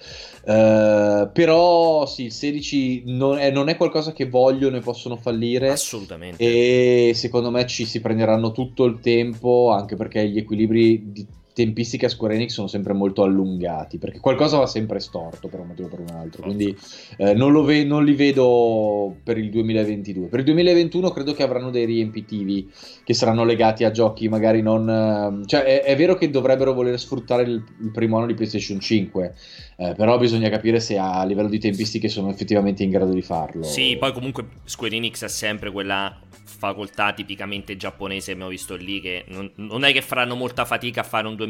Uh, 0.44 1.30
però 1.32 2.06
sì, 2.06 2.24
il 2.24 2.32
16 2.32 3.04
non 3.06 3.38
è, 3.38 3.50
non 3.50 3.68
è, 3.68 3.76
qualcosa 3.76 4.12
che 4.12 4.28
vogliono 4.28 4.76
e 4.76 4.80
possono 4.80 5.16
fallire. 5.16 5.70
Assolutamente. 5.70 6.42
E 6.42 7.12
secondo 7.14 7.50
me 7.50 7.66
ci 7.66 7.84
si 7.84 8.00
prenderanno 8.00 8.52
tutto 8.52 8.84
il 8.84 9.00
tempo, 9.00 9.70
anche 9.70 9.96
perché 9.96 10.28
gli 10.28 10.38
equilibri 10.38 11.12
di 11.12 11.26
tempistiche 11.58 12.06
a 12.06 12.08
Square 12.08 12.36
Enix 12.36 12.52
sono 12.52 12.68
sempre 12.68 12.92
molto 12.92 13.24
allungati, 13.24 13.98
perché 13.98 14.20
qualcosa 14.20 14.58
va 14.58 14.66
sempre 14.66 15.00
storto 15.00 15.48
per 15.48 15.58
un 15.58 15.66
motivo 15.66 15.88
o 15.88 15.90
per 15.90 15.98
un 15.98 16.10
altro, 16.14 16.42
quindi 16.44 16.76
eh, 17.16 17.34
non, 17.34 17.64
ve- 17.64 17.82
non, 17.82 18.04
li 18.04 18.14
vedo 18.14 19.16
per 19.24 19.38
il 19.38 19.50
2022. 19.50 20.28
Per 20.28 20.38
il 20.38 20.44
2021 20.44 21.10
credo 21.10 21.34
che 21.34 21.42
avranno 21.42 21.70
dei 21.70 21.84
riempitivi 21.84 22.70
che 23.02 23.12
saranno 23.12 23.44
legati 23.44 23.82
a 23.82 23.90
giochi 23.90 24.28
magari 24.28 24.62
non... 24.62 24.88
Eh, 25.42 25.46
cioè 25.48 25.64
è, 25.64 25.82
è, 25.82 25.96
vero 25.96 26.14
che 26.14 26.30
dovrebbero 26.30 26.72
voler 26.72 26.96
sfruttare 26.96 27.42
il, 27.42 27.64
il 27.80 27.90
primo 27.90 28.18
anno 28.18 28.26
di 28.26 28.34
PlayStation 28.34 28.78
5, 28.78 29.34
eh, 29.78 29.94
però 29.96 30.16
bisogna 30.16 30.50
capire 30.50 30.78
se 30.78 30.96
a 30.96 31.24
livello 31.24 31.48
di 31.48 31.58
tempistiche 31.58 32.08
sono 32.08 32.30
effettivamente 32.30 32.84
in 32.84 32.90
grado 32.90 33.12
di 33.12 33.22
farlo. 33.22 33.64
Sì, 33.64 33.96
poi 33.98 34.12
comunque 34.12 34.46
Square 34.62 34.94
Enix 34.94 35.22
ha 35.22 35.28
sempre 35.28 35.72
quella 35.72 36.16
facoltà 36.58 37.12
tipicamente 37.12 37.76
giapponese, 37.76 38.32
abbiamo 38.32 38.50
visto 38.50 38.74
lì, 38.74 39.00
che 39.00 39.24
non, 39.28 39.50
non, 39.56 39.84
è 39.84 39.92
che 39.92 40.02
faranno 40.02 40.34
molta 40.34 40.64
fatica 40.64 41.02
a 41.02 41.04
fare 41.04 41.28
un 41.28 41.36
2021 41.36 41.47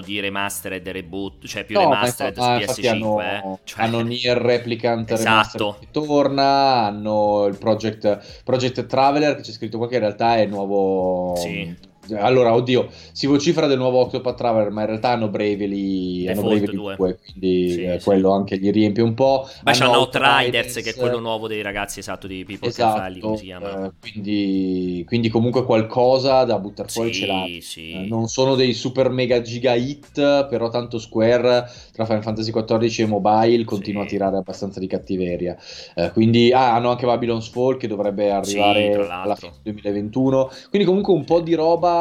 di 0.00 0.20
remastered 0.20 0.86
e 0.86 0.92
reboot, 0.92 1.46
cioè 1.46 1.64
più 1.64 1.76
no, 1.76 1.90
remastered 1.90 2.34
su 2.34 2.40
PS5. 2.40 2.88
Hanno, 2.88 3.20
eh. 3.20 3.58
cioè... 3.64 3.84
hanno 3.84 4.00
Nier 4.00 4.36
Replicant 4.36 5.10
esatto. 5.10 5.76
che 5.80 5.88
torna, 5.90 6.86
hanno 6.86 7.46
il 7.46 7.58
Project, 7.58 8.42
Project 8.44 8.86
Traveler 8.86 9.36
che 9.36 9.42
c'è 9.42 9.52
scritto 9.52 9.78
qua 9.78 9.88
che 9.88 9.94
in 9.94 10.00
realtà 10.00 10.36
è 10.36 10.40
il 10.40 10.48
nuovo... 10.48 11.34
Sì 11.36 11.86
allora, 12.16 12.54
oddio, 12.54 12.88
si 13.12 13.26
vocifera 13.26 13.66
del 13.66 13.78
nuovo 13.78 14.00
Octopath 14.00 14.36
Traveler, 14.36 14.70
ma 14.70 14.82
in 14.82 14.86
realtà 14.86 15.10
hanno 15.10 15.28
Bravely, 15.28 16.26
hanno 16.28 16.42
Bravely 16.42 16.74
2, 16.74 16.96
2, 16.96 17.18
quindi 17.24 17.70
sì, 17.70 17.82
eh, 17.82 18.00
quello 18.02 18.32
anche 18.32 18.58
gli 18.58 18.70
riempie 18.70 19.02
un 19.02 19.14
po'. 19.14 19.48
Ma 19.64 19.72
c'hanno 19.72 19.98
Outriders, 19.98 20.74
che 20.82 20.90
è 20.90 20.94
quello 20.94 21.18
nuovo 21.18 21.48
dei 21.48 21.62
ragazzi, 21.62 21.98
esatto, 22.00 22.26
di 22.26 22.44
People 22.44 22.68
esatto, 22.68 23.00
Can 23.00 23.20
come 23.20 23.36
si 23.36 23.44
chiama. 23.44 23.86
Eh, 23.86 23.90
quindi, 24.00 25.04
quindi, 25.06 25.28
comunque 25.28 25.64
qualcosa 25.64 26.44
da 26.44 26.58
buttare 26.58 26.88
fuori 26.88 27.12
sì, 27.12 27.20
ce 27.20 27.26
l'ha. 27.26 27.44
Sì. 27.60 27.92
Eh, 27.92 28.06
non 28.08 28.28
sono 28.28 28.54
dei 28.54 28.72
super 28.72 29.10
mega 29.10 29.40
giga 29.40 29.74
hit, 29.74 30.46
però 30.48 30.68
tanto 30.68 30.98
Square 30.98 31.70
tra 31.92 32.04
Final 32.04 32.22
Fantasy 32.22 32.52
XIV 32.52 33.00
e 33.00 33.06
Mobile 33.06 33.64
continua 33.64 34.02
a 34.02 34.06
tirare 34.06 34.36
abbastanza 34.36 34.80
di 34.80 34.86
cattiveria. 34.86 35.56
Eh, 35.94 36.10
quindi 36.12 36.52
ah, 36.52 36.74
hanno 36.74 36.90
anche 36.90 37.06
Babylon's 37.06 37.48
Fall 37.48 37.76
che 37.76 37.88
dovrebbe 37.88 38.30
arrivare 38.30 38.94
alla 38.94 39.34
fine 39.34 39.52
del 39.62 39.74
2021. 39.74 40.50
Quindi 40.70 40.86
comunque 40.86 41.12
un 41.12 41.24
po' 41.24 41.40
di 41.40 41.54
roba 41.54 41.97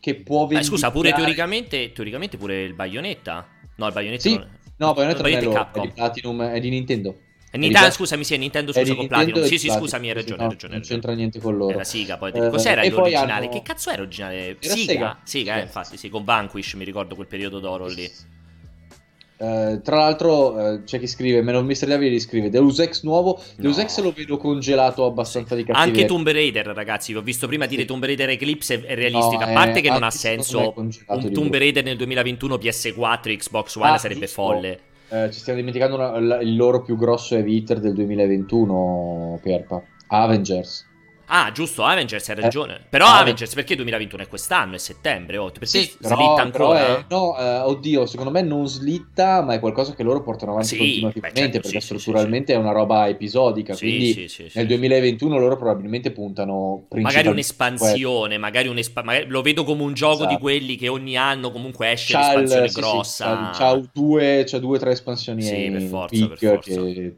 che 0.00 0.14
può 0.16 0.40
vendicare... 0.40 0.64
Eh, 0.64 0.68
scusa, 0.68 0.90
pure 0.90 1.12
teoricamente, 1.12 1.92
teoricamente 1.92 2.36
pure 2.36 2.62
il 2.62 2.74
Bayonetta? 2.74 3.46
No, 3.76 3.86
il 3.86 3.92
Bayonetta 3.92 4.22
sì. 4.22 4.36
non... 4.36 4.48
No, 4.78 4.92
Bayonetta 4.92 5.22
non 5.22 5.32
è, 5.32 5.42
loro, 5.42 5.72
è 5.72 5.80
di 5.80 5.88
Platinum, 5.88 6.42
è 6.42 6.60
di 6.60 6.68
Nintendo. 6.70 7.18
È 7.50 7.56
Nintendo, 7.56 7.90
scusami, 7.90 8.24
sì, 8.24 8.34
è 8.34 8.36
Nintendo 8.36 8.72
scusa 8.72 8.94
con 8.94 9.06
Platinum. 9.06 9.44
Sì, 9.44 9.58
sì, 9.58 9.70
scusami, 9.70 10.08
hai 10.08 10.14
ragione, 10.14 10.42
no, 10.42 10.48
ragione, 10.50 10.74
Non 10.74 10.82
c'entra 10.82 11.12
niente 11.14 11.40
con 11.40 11.56
loro. 11.56 11.72
Era 11.72 11.84
Siga, 11.84 12.18
poi. 12.18 12.32
Eh, 12.32 12.50
Cos'era 12.50 12.84
l'originale? 12.86 13.32
Hanno... 13.32 13.48
Che 13.48 13.62
cazzo 13.62 13.90
era 13.90 14.02
originale? 14.02 14.36
Era 14.36 14.58
Siga, 14.60 14.92
Sega, 14.92 15.18
Siga 15.22 15.58
eh, 15.58 15.62
infatti, 15.62 15.96
sì, 15.96 16.10
con 16.10 16.24
Vanquish, 16.24 16.74
mi 16.74 16.84
ricordo 16.84 17.14
quel 17.14 17.26
periodo 17.26 17.58
d'oro 17.58 17.86
lì. 17.86 18.10
Uh, 19.38 19.82
tra 19.82 19.96
l'altro 19.96 20.52
uh, 20.54 20.84
c'è 20.84 20.98
chi 20.98 21.06
scrive 21.06 21.42
Melon 21.42 21.66
Mystery 21.66 21.90
Davide 21.90 22.18
scrive 22.18 22.48
Deus 22.48 22.78
Ex 22.78 23.02
nuovo? 23.02 23.38
Deus 23.56 23.76
no. 23.76 23.82
Ex 23.82 24.00
lo 24.00 24.12
vedo 24.12 24.38
congelato 24.38 25.04
abbastanza 25.04 25.54
di 25.54 25.62
cattiveria 25.62 25.92
anche 25.92 26.06
Tomb 26.06 26.26
Raider 26.26 26.64
ragazzi 26.68 27.12
vi 27.12 27.18
ho 27.18 27.22
visto 27.22 27.46
prima 27.46 27.64
sì. 27.64 27.70
dire 27.70 27.84
Tomb 27.84 28.02
Raider 28.02 28.30
Eclipse 28.30 28.80
è 28.80 28.94
realistica 28.94 29.44
no, 29.44 29.50
a 29.50 29.54
parte 29.54 29.82
che 29.82 29.90
non 29.90 30.02
ha 30.04 30.10
senso 30.10 30.72
un 30.76 31.32
Tomb 31.32 31.54
Raider 31.54 31.84
nel 31.84 31.98
2021 31.98 32.54
PS4 32.54 33.36
Xbox 33.36 33.74
One 33.76 33.90
ah, 33.90 33.98
sarebbe 33.98 34.20
giusto. 34.20 34.42
folle. 34.42 34.80
Uh, 35.08 35.30
ci 35.30 35.38
stiamo 35.38 35.58
dimenticando 35.58 35.96
una, 35.96 36.18
la, 36.18 36.40
il 36.40 36.56
loro 36.56 36.80
più 36.80 36.96
grosso 36.96 37.36
heavy 37.36 37.56
hitter 37.56 37.78
del 37.78 37.92
2021 37.92 39.38
Pierpa. 39.42 39.82
Avengers 40.06 40.86
Ah, 41.26 41.50
giusto, 41.52 41.84
Avengers 41.84 42.28
hai 42.28 42.36
eh, 42.36 42.40
ragione. 42.40 42.76
Eh, 42.76 42.80
però 42.88 43.06
ah, 43.06 43.18
Avengers 43.18 43.52
perché 43.54 43.74
2021 43.74 44.22
è 44.22 44.28
quest'anno, 44.28 44.74
è 44.74 44.78
settembre, 44.78 45.36
oh, 45.38 45.50
per 45.50 45.66
sì, 45.66 45.92
però, 46.00 46.14
slitta 46.14 46.42
ancora? 46.42 46.98
È, 46.98 47.04
no, 47.08 47.36
eh, 47.38 47.58
oddio, 47.60 48.06
secondo 48.06 48.30
me 48.30 48.42
non 48.42 48.66
slitta, 48.68 49.42
ma 49.42 49.54
è 49.54 49.60
qualcosa 49.60 49.94
che 49.94 50.02
loro 50.02 50.22
portano 50.22 50.52
avanti 50.52 50.68
sì, 50.68 51.00
continuamente, 51.00 51.40
certo, 51.40 51.60
perché 51.60 51.80
sì, 51.80 51.86
strutturalmente 51.86 52.52
sì, 52.52 52.58
è 52.58 52.60
una 52.60 52.72
roba 52.72 53.08
episodica, 53.08 53.76
quindi 53.76 54.30
nel 54.52 54.66
2021 54.66 55.38
loro 55.38 55.56
probabilmente 55.56 56.12
puntano 56.12 56.86
Magari 56.90 57.28
un'espansione, 57.28 58.38
magari, 58.38 58.68
un'espa- 58.68 59.02
magari 59.02 59.26
lo 59.26 59.42
vedo 59.42 59.64
come 59.64 59.82
un 59.82 59.94
gioco 59.94 60.20
esatto. 60.20 60.34
di 60.34 60.38
quelli 60.38 60.76
che 60.76 60.88
ogni 60.88 61.16
anno 61.16 61.50
comunque 61.50 61.90
esce 61.90 62.12
c'ha 62.12 62.34
un'espansione 62.34 62.66
il, 62.66 62.72
grossa. 62.72 63.50
c'ha, 63.52 63.82
due, 63.92 64.44
c'ha 64.46 64.58
due 64.58 64.78
tre 64.78 64.92
espansioni 64.92 65.42
sì, 65.42 65.70
per 65.70 65.82
forza, 65.82 66.28
per 66.28 66.38
forza. 66.38 66.70
che 66.70 67.14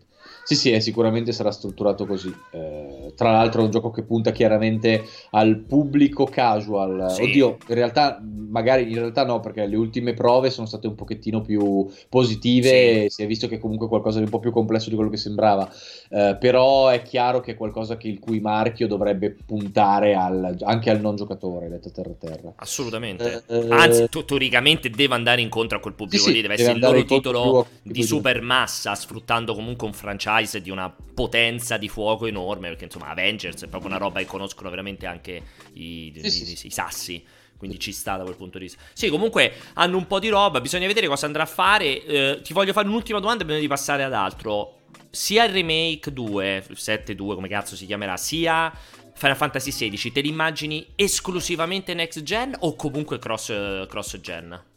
sì, 0.48 0.54
sì, 0.54 0.70
eh, 0.70 0.80
sicuramente 0.80 1.32
sarà 1.32 1.50
strutturato 1.50 2.06
così. 2.06 2.34
Eh, 2.52 3.12
tra 3.14 3.32
l'altro 3.32 3.60
è 3.60 3.64
un 3.64 3.70
gioco 3.70 3.90
che 3.90 4.02
punta 4.02 4.32
chiaramente 4.32 5.04
al 5.32 5.58
pubblico 5.58 6.24
casual. 6.24 7.10
Sì. 7.10 7.22
Oddio, 7.24 7.58
in 7.68 7.74
realtà, 7.74 8.18
magari 8.48 8.88
in 8.88 8.94
realtà 8.94 9.26
no, 9.26 9.40
perché 9.40 9.66
le 9.66 9.76
ultime 9.76 10.14
prove 10.14 10.48
sono 10.48 10.66
state 10.66 10.86
un 10.86 10.94
pochettino 10.94 11.42
più 11.42 11.86
positive. 12.08 13.02
Sì. 13.02 13.06
Si 13.10 13.22
è 13.24 13.26
visto 13.26 13.46
che 13.46 13.56
è 13.56 13.58
comunque 13.58 13.88
qualcosa 13.88 14.20
di 14.20 14.24
un 14.24 14.30
po' 14.30 14.38
più 14.38 14.50
complesso 14.50 14.88
di 14.88 14.94
quello 14.94 15.10
che 15.10 15.18
sembrava. 15.18 15.70
Eh, 16.08 16.38
però 16.40 16.88
è 16.88 17.02
chiaro 17.02 17.40
che 17.40 17.52
è 17.52 17.54
qualcosa 17.54 17.98
che 17.98 18.08
il 18.08 18.18
cui 18.18 18.40
marchio 18.40 18.86
dovrebbe 18.86 19.36
puntare 19.44 20.14
al, 20.14 20.56
anche 20.62 20.88
al 20.88 21.00
non 21.02 21.14
giocatore, 21.16 21.68
detto 21.68 21.90
terra 21.90 22.14
terra. 22.18 22.54
Assolutamente. 22.56 23.42
Eh, 23.48 23.66
Anzi, 23.68 24.08
tu, 24.08 24.24
teoricamente 24.24 24.88
deve 24.88 25.12
andare 25.12 25.42
incontro 25.42 25.76
a 25.76 25.80
quel 25.82 25.92
pubblico 25.92 26.24
sì, 26.24 26.32
lì, 26.32 26.40
deve, 26.40 26.56
deve 26.56 26.70
essere 26.70 26.78
il 26.78 26.82
loro 26.82 27.04
titolo 27.04 27.66
di 27.82 28.02
super 28.02 28.40
massa, 28.40 28.94
sfruttando 28.94 29.54
comunque 29.54 29.86
un 29.86 29.92
franchise 29.92 30.36
franchise 30.38 30.60
di 30.60 30.70
una 30.70 30.90
potenza 30.90 31.76
di 31.76 31.88
fuoco 31.88 32.26
enorme, 32.26 32.68
perché 32.68 32.84
insomma 32.84 33.08
Avengers 33.08 33.62
è 33.62 33.66
proprio 33.66 33.90
una 33.90 33.98
roba 33.98 34.20
che 34.20 34.26
conoscono 34.26 34.70
veramente 34.70 35.06
anche 35.06 35.42
i, 35.74 36.12
sì, 36.16 36.26
i, 36.26 36.30
sì. 36.30 36.64
i, 36.64 36.66
i 36.66 36.70
sassi 36.70 37.24
quindi 37.58 37.80
ci 37.80 37.90
sta 37.90 38.16
da 38.16 38.22
quel 38.22 38.36
punto 38.36 38.56
di 38.56 38.66
vista. 38.66 38.80
Sì, 38.92 39.08
comunque 39.08 39.52
hanno 39.74 39.96
un 39.96 40.06
po' 40.06 40.20
di 40.20 40.28
roba, 40.28 40.60
bisogna 40.60 40.86
vedere 40.86 41.08
cosa 41.08 41.26
andrà 41.26 41.42
a 41.42 41.46
fare. 41.46 42.04
Eh, 42.04 42.40
ti 42.40 42.52
voglio 42.52 42.72
fare 42.72 42.86
un'ultima 42.86 43.18
domanda 43.18 43.42
prima 43.42 43.58
di 43.58 43.66
passare 43.66 44.04
ad 44.04 44.12
altro. 44.12 44.82
Sia 45.10 45.42
il 45.42 45.52
remake 45.52 46.12
2, 46.12 46.66
7-2 46.72 47.34
come 47.34 47.48
cazzo 47.48 47.74
si 47.74 47.84
chiamerà, 47.84 48.16
sia 48.16 48.72
Final 49.12 49.36
Fantasy 49.36 49.72
XVI, 49.72 50.12
te 50.12 50.20
li 50.20 50.28
immagini 50.28 50.86
esclusivamente 50.94 51.94
next 51.94 52.22
gen 52.22 52.54
o 52.60 52.76
comunque 52.76 53.18
cross, 53.18 53.52
cross 53.88 54.20
gen? 54.20 54.67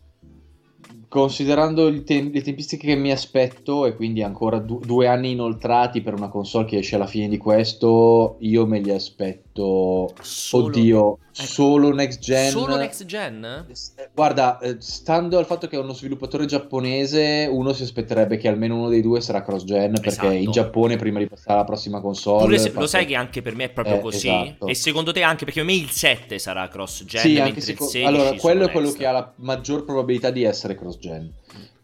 Considerando 1.13 2.03
te- 2.03 2.23
le 2.31 2.41
tempistiche 2.41 2.87
che 2.87 2.95
mi 2.95 3.11
aspetto 3.11 3.85
e 3.85 3.93
quindi 3.93 4.23
ancora 4.23 4.57
du- 4.59 4.79
due 4.79 5.07
anni 5.07 5.31
inoltrati 5.31 6.01
per 6.01 6.13
una 6.15 6.29
console 6.29 6.65
che 6.65 6.77
esce 6.77 6.95
alla 6.95 7.05
fine 7.05 7.27
di 7.27 7.37
questo, 7.37 8.37
io 8.39 8.65
me 8.65 8.79
li 8.79 8.89
aspetto. 8.91 9.50
Solo... 9.53 10.65
Oddio, 10.65 11.17
Ecco. 11.33 11.45
Solo 11.45 11.93
next 11.93 12.19
gen. 12.19 12.49
Solo 12.49 12.75
next 12.75 13.05
gen? 13.05 13.65
Guarda, 14.13 14.59
eh, 14.59 14.75
stando 14.79 15.37
al 15.37 15.45
fatto 15.45 15.67
che 15.67 15.77
è 15.77 15.79
uno 15.79 15.93
sviluppatore 15.93 16.45
giapponese, 16.45 17.47
uno 17.49 17.71
si 17.71 17.83
aspetterebbe 17.83 18.35
che 18.35 18.49
almeno 18.49 18.75
uno 18.75 18.89
dei 18.89 19.01
due 19.01 19.21
sarà 19.21 19.41
cross 19.41 19.63
gen. 19.63 19.93
Perché 19.93 20.09
esatto. 20.09 20.29
in 20.31 20.51
Giappone, 20.51 20.97
prima 20.97 21.19
di 21.19 21.27
passare 21.27 21.53
alla 21.53 21.63
prossima 21.63 22.01
console. 22.01 22.57
Se, 22.57 22.71
lo 22.73 22.85
sai 22.85 23.05
che 23.05 23.15
anche 23.15 23.41
per 23.41 23.55
me 23.55 23.65
è 23.65 23.69
proprio 23.69 23.97
eh, 23.97 24.01
così? 24.01 24.27
Esatto. 24.27 24.67
E 24.67 24.75
secondo 24.75 25.13
te 25.13 25.23
anche 25.23 25.45
perché 25.45 25.61
per 25.61 25.69
me 25.69 25.75
il 25.75 25.89
7 25.89 26.37
sarà 26.37 26.67
cross 26.67 27.05
gen? 27.05 27.21
Sì, 27.21 27.39
anche 27.39 27.61
se. 27.61 28.03
allora, 28.03 28.33
quello 28.33 28.65
è 28.65 28.71
quello 28.71 28.87
next. 28.87 28.99
che 28.99 29.05
ha 29.05 29.11
la 29.11 29.33
maggior 29.37 29.85
probabilità 29.85 30.31
di 30.31 30.43
essere 30.43 30.75
cross 30.75 30.97
gen. 30.97 31.31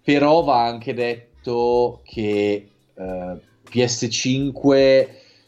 Però 0.04 0.44
va 0.44 0.66
anche 0.66 0.94
detto 0.94 2.02
che 2.04 2.70
eh, 2.96 3.42
PS5 3.72 5.08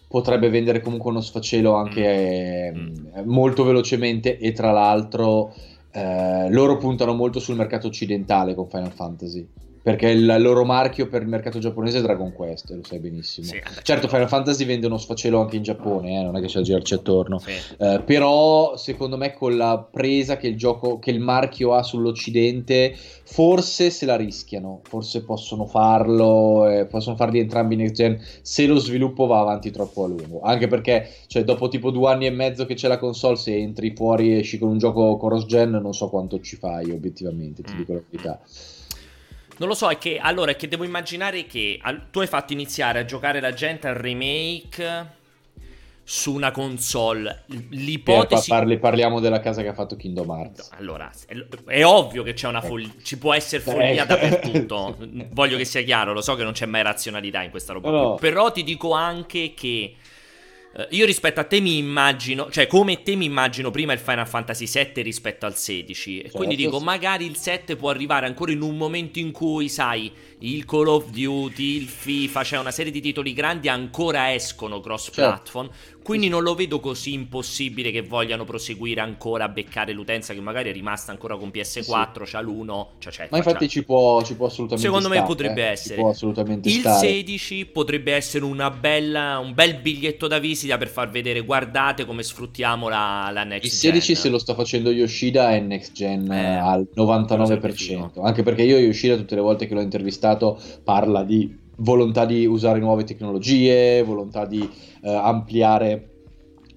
potrebbe 0.09 0.49
vendere 0.49 0.81
comunque 0.81 1.11
uno 1.11 1.21
sfacelo 1.21 1.75
anche 1.75 2.73
mm. 2.73 3.05
eh, 3.13 3.23
molto 3.25 3.63
velocemente 3.63 4.39
e 4.39 4.51
tra 4.53 4.71
l'altro 4.71 5.53
eh, 5.91 6.49
loro 6.49 6.77
puntano 6.77 7.13
molto 7.13 7.39
sul 7.39 7.55
mercato 7.55 7.87
occidentale 7.87 8.55
con 8.55 8.67
Final 8.67 8.91
Fantasy 8.91 9.47
perché 9.81 10.09
il 10.09 10.35
loro 10.39 10.65
marchio 10.65 11.07
per 11.07 11.21
il 11.21 11.27
mercato 11.27 11.59
giapponese 11.59 11.99
è 11.99 12.01
Dragon 12.01 12.33
Quest, 12.33 12.69
lo 12.71 12.83
sai 12.83 12.99
benissimo. 12.99 13.47
Sì, 13.47 13.61
certo, 13.83 14.07
Final 14.07 14.27
Fantasy 14.27 14.65
vende 14.65 14.87
uno 14.87 14.97
sfacelo 14.97 15.39
anche 15.39 15.55
in 15.55 15.63
Giappone, 15.63 16.19
eh, 16.19 16.23
non 16.23 16.35
è 16.35 16.41
che 16.41 16.47
c'è 16.47 16.59
a 16.59 16.63
girarci 16.63 16.93
attorno. 16.93 17.39
Sì. 17.39 17.51
Eh, 17.77 18.01
però, 18.05 18.75
secondo 18.75 19.17
me, 19.17 19.33
con 19.33 19.55
la 19.55 19.85
presa 19.89 20.37
che 20.37 20.47
il 20.47 20.57
gioco, 20.57 20.99
che 20.99 21.11
il 21.11 21.19
marchio 21.19 21.73
ha 21.73 21.83
sull'Occidente, 21.83 22.93
forse 22.95 23.89
se 23.89 24.05
la 24.05 24.15
rischiano, 24.15 24.81
forse 24.83 25.23
possono 25.23 25.65
farlo, 25.65 26.67
eh, 26.67 26.85
possono 26.85 27.15
farli 27.15 27.39
entrambi 27.39 27.75
next 27.75 27.95
gen 27.95 28.21
se 28.41 28.65
lo 28.65 28.77
sviluppo 28.79 29.27
va 29.27 29.39
avanti 29.39 29.71
troppo 29.71 30.03
a 30.03 30.07
lungo. 30.07 30.41
Anche 30.41 30.67
perché, 30.67 31.09
cioè, 31.27 31.43
dopo 31.43 31.69
tipo 31.69 31.91
due 31.91 32.11
anni 32.11 32.25
e 32.25 32.31
mezzo 32.31 32.65
che 32.65 32.73
c'è 32.73 32.87
la 32.87 32.97
console, 32.97 33.37
se 33.37 33.55
entri 33.55 33.93
fuori 33.95 34.33
e 34.33 34.39
esci 34.39 34.57
con 34.57 34.69
un 34.69 34.77
gioco 34.77 35.17
cross 35.17 35.45
gen, 35.45 35.71
non 35.71 35.93
so 35.93 36.09
quanto 36.09 36.39
ci 36.41 36.57
fai, 36.57 36.91
obiettivamente, 36.91 37.63
ti 37.63 37.73
mm. 37.73 37.77
dico 37.77 37.93
la 37.93 38.01
verità. 38.09 38.39
Non 39.59 39.67
lo 39.67 39.73
so, 39.73 39.89
è 39.89 39.97
che 39.97 40.17
allora 40.17 40.51
è 40.51 40.55
che 40.55 40.67
devo 40.67 40.83
immaginare 40.83 41.45
che 41.45 41.79
al, 41.81 42.09
tu 42.11 42.19
hai 42.19 42.27
fatto 42.27 42.53
iniziare 42.53 42.99
a 42.99 43.05
giocare 43.05 43.39
la 43.39 43.53
gente 43.53 43.87
al 43.87 43.95
remake 43.95 45.17
su 46.09 46.33
una 46.33 46.49
console. 46.49 47.43
L'ipotesi. 47.69 48.49
Parli, 48.49 48.79
parliamo 48.79 49.19
della 49.19 49.39
casa 49.39 49.61
che 49.61 49.67
ha 49.67 49.73
fatto 49.73 49.95
Kingdom 49.95 50.29
Hearts. 50.29 50.71
Allora, 50.77 51.11
è, 51.27 51.35
è 51.67 51.85
ovvio 51.85 52.23
che 52.23 52.33
c'è 52.33 52.47
una 52.47 52.61
follia. 52.61 52.89
Ci 53.03 53.19
può 53.19 53.33
essere 53.33 53.61
follia 53.61 54.05
dappertutto. 54.05 54.97
Voglio 55.31 55.55
che 55.57 55.65
sia 55.65 55.83
chiaro, 55.83 56.13
lo 56.13 56.21
so 56.21 56.33
che 56.33 56.43
non 56.43 56.53
c'è 56.53 56.65
mai 56.65 56.81
razionalità 56.81 57.43
in 57.43 57.51
questa 57.51 57.73
roba. 57.73 57.91
No. 57.91 58.15
Però 58.15 58.51
ti 58.51 58.63
dico 58.63 58.93
anche 58.93 59.53
che 59.53 59.95
io 60.91 61.05
rispetto 61.05 61.39
a 61.39 61.43
te 61.43 61.59
mi 61.59 61.77
immagino, 61.77 62.49
cioè 62.49 62.67
come 62.67 63.01
te 63.03 63.15
mi 63.15 63.25
immagino 63.25 63.71
prima 63.71 63.93
il 63.93 63.99
Final 63.99 64.27
Fantasy 64.27 64.67
VII 64.67 65.01
rispetto 65.03 65.45
al 65.45 65.55
16. 65.55 66.17
E 66.17 66.21
certo, 66.23 66.37
quindi 66.37 66.55
dico, 66.55 66.79
magari 66.79 67.25
il 67.25 67.35
7 67.35 67.75
può 67.75 67.89
arrivare 67.89 68.25
ancora 68.25 68.51
in 68.51 68.61
un 68.61 68.77
momento 68.77 69.19
in 69.19 69.31
cui, 69.31 69.69
sai, 69.69 70.11
il 70.39 70.63
Call 70.65 70.87
of 70.87 71.09
Duty, 71.09 71.75
il 71.75 71.87
FIFA, 71.87 72.43
cioè 72.43 72.59
una 72.59 72.71
serie 72.71 72.91
di 72.91 73.01
titoli 73.01 73.33
grandi 73.33 73.67
ancora 73.67 74.33
escono 74.33 74.79
cross 74.79 75.09
platform. 75.09 75.67
Certo. 75.67 75.97
Quindi 76.01 76.27
non 76.27 76.41
lo 76.41 76.55
vedo 76.55 76.79
così 76.79 77.13
impossibile 77.13 77.91
che 77.91 78.01
vogliano 78.01 78.43
proseguire 78.43 78.99
ancora 78.99 79.43
a 79.43 79.49
beccare 79.49 79.91
l'utenza 79.91 80.33
che 80.33 80.39
magari 80.39 80.69
è 80.69 80.73
rimasta 80.73 81.11
ancora 81.11 81.35
con 81.37 81.49
PS4, 81.49 82.23
sì. 82.23 82.31
c'ha 82.31 82.41
l'1. 82.41 82.85
Cioè, 82.97 83.11
cioè, 83.11 83.27
Ma 83.29 83.37
infatti 83.37 83.67
ci 83.67 83.83
può, 83.83 84.23
ci 84.23 84.35
può, 84.35 84.47
assolutamente 84.47 84.87
Secondo 84.87 85.07
stare. 85.07 85.21
me 85.21 85.27
potrebbe 85.27 85.67
eh? 85.67 85.71
essere. 85.71 86.01
Il 86.01 86.79
stare. 86.79 87.07
16 87.07 87.65
potrebbe 87.67 88.13
essere 88.13 88.43
una 88.45 88.71
bella, 88.71 89.37
un 89.37 89.53
bel 89.53 89.75
biglietto 89.75 90.25
da 90.27 90.39
visita 90.39 90.77
per 90.77 90.87
far 90.87 91.11
vedere, 91.11 91.41
guardate 91.41 92.05
come 92.05 92.23
sfruttiamo 92.23 92.89
la, 92.89 93.29
la 93.31 93.43
next 93.43 93.69
gen. 93.69 93.93
Il 93.95 94.01
16 94.01 94.13
gen. 94.13 94.21
se 94.23 94.29
lo 94.29 94.39
sta 94.39 94.55
facendo 94.55 94.89
Yoshida 94.89 95.51
è 95.51 95.59
next 95.59 95.91
gen 95.91 96.31
eh, 96.31 96.55
al 96.55 96.87
99%. 96.95 98.23
Anche 98.23 98.41
perché 98.41 98.63
io 98.63 98.79
Yoshida 98.79 99.15
tutte 99.15 99.35
le 99.35 99.41
volte 99.41 99.67
che 99.67 99.75
l'ho 99.75 99.81
intervistato 99.81 100.28
parla 100.83 101.23
di 101.23 101.57
volontà 101.77 102.25
di 102.25 102.45
usare 102.45 102.79
nuove 102.79 103.03
tecnologie, 103.03 104.03
volontà 104.03 104.45
di 104.45 104.67
eh, 105.01 105.09
ampliare 105.09 106.09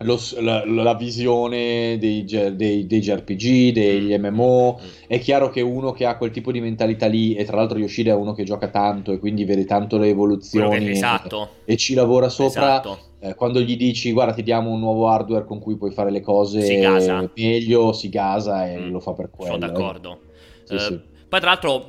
lo, 0.02 0.18
la, 0.40 0.64
la, 0.66 0.94
visione 0.94 1.96
dei, 1.98 2.24
dei, 2.24 2.86
dei, 2.86 3.00
JRPG, 3.00 3.72
degli 3.72 4.16
MMO. 4.16 4.80
Mm. 4.80 4.86
È 5.06 5.18
chiaro 5.18 5.50
che 5.50 5.60
uno 5.60 5.92
che 5.92 6.04
ha 6.04 6.16
quel 6.16 6.30
tipo 6.30 6.52
di 6.52 6.60
mentalità 6.60 7.06
lì, 7.06 7.34
e 7.34 7.44
tra 7.44 7.56
l'altro 7.56 7.78
Yoshida 7.78 8.12
è 8.12 8.14
uno 8.14 8.32
che 8.32 8.44
gioca 8.44 8.68
tanto 8.68 9.12
e 9.12 9.18
quindi 9.18 9.44
vede 9.44 9.64
tanto 9.64 9.98
le 9.98 10.08
evoluzioni 10.08 10.90
esatto. 10.90 11.50
e, 11.64 11.74
e, 11.74 11.76
ci 11.76 11.94
lavora 11.94 12.28
sopra. 12.28 12.80
Esatto. 12.80 12.98
Eh, 13.20 13.34
quando 13.34 13.60
gli 13.60 13.76
dici 13.76 14.10
guarda 14.10 14.32
ti 14.32 14.42
diamo 14.42 14.70
un 14.70 14.80
nuovo 14.80 15.08
hardware 15.08 15.44
con 15.44 15.60
cui 15.60 15.76
puoi 15.76 15.92
fare 15.92 16.10
le 16.10 16.20
cose 16.20 17.30
meglio, 17.36 17.92
si 17.92 18.08
gasa 18.08 18.68
e 18.68 18.78
mm. 18.78 18.90
lo 18.90 19.00
fa 19.00 19.12
per 19.12 19.30
quello. 19.30 19.52
Sono 19.52 19.66
d'accordo. 19.66 20.18
Sì, 20.64 20.74
uh, 20.74 20.78
sì. 20.78 21.00
Poi 21.28 21.40
tra 21.40 21.50
l'altro 21.50 21.86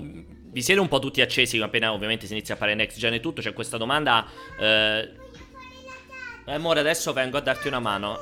vi 0.53 0.61
siete 0.61 0.79
un 0.79 0.87
po' 0.87 0.99
tutti 0.99 1.19
accesi 1.19 1.59
appena 1.59 1.91
ovviamente 1.91 2.27
si 2.27 2.33
inizia 2.33 2.53
a 2.53 2.57
fare 2.57 2.75
next 2.75 2.97
gen 2.97 3.13
e 3.13 3.19
tutto, 3.19 3.41
c'è 3.41 3.53
questa 3.53 3.77
domanda... 3.77 4.25
Uh, 4.57 5.21
eh, 6.45 6.53
amore, 6.53 6.79
adesso 6.79 7.11
vengo 7.13 7.37
a 7.37 7.41
darti 7.41 7.67
una 7.67 7.79
mano. 7.79 8.19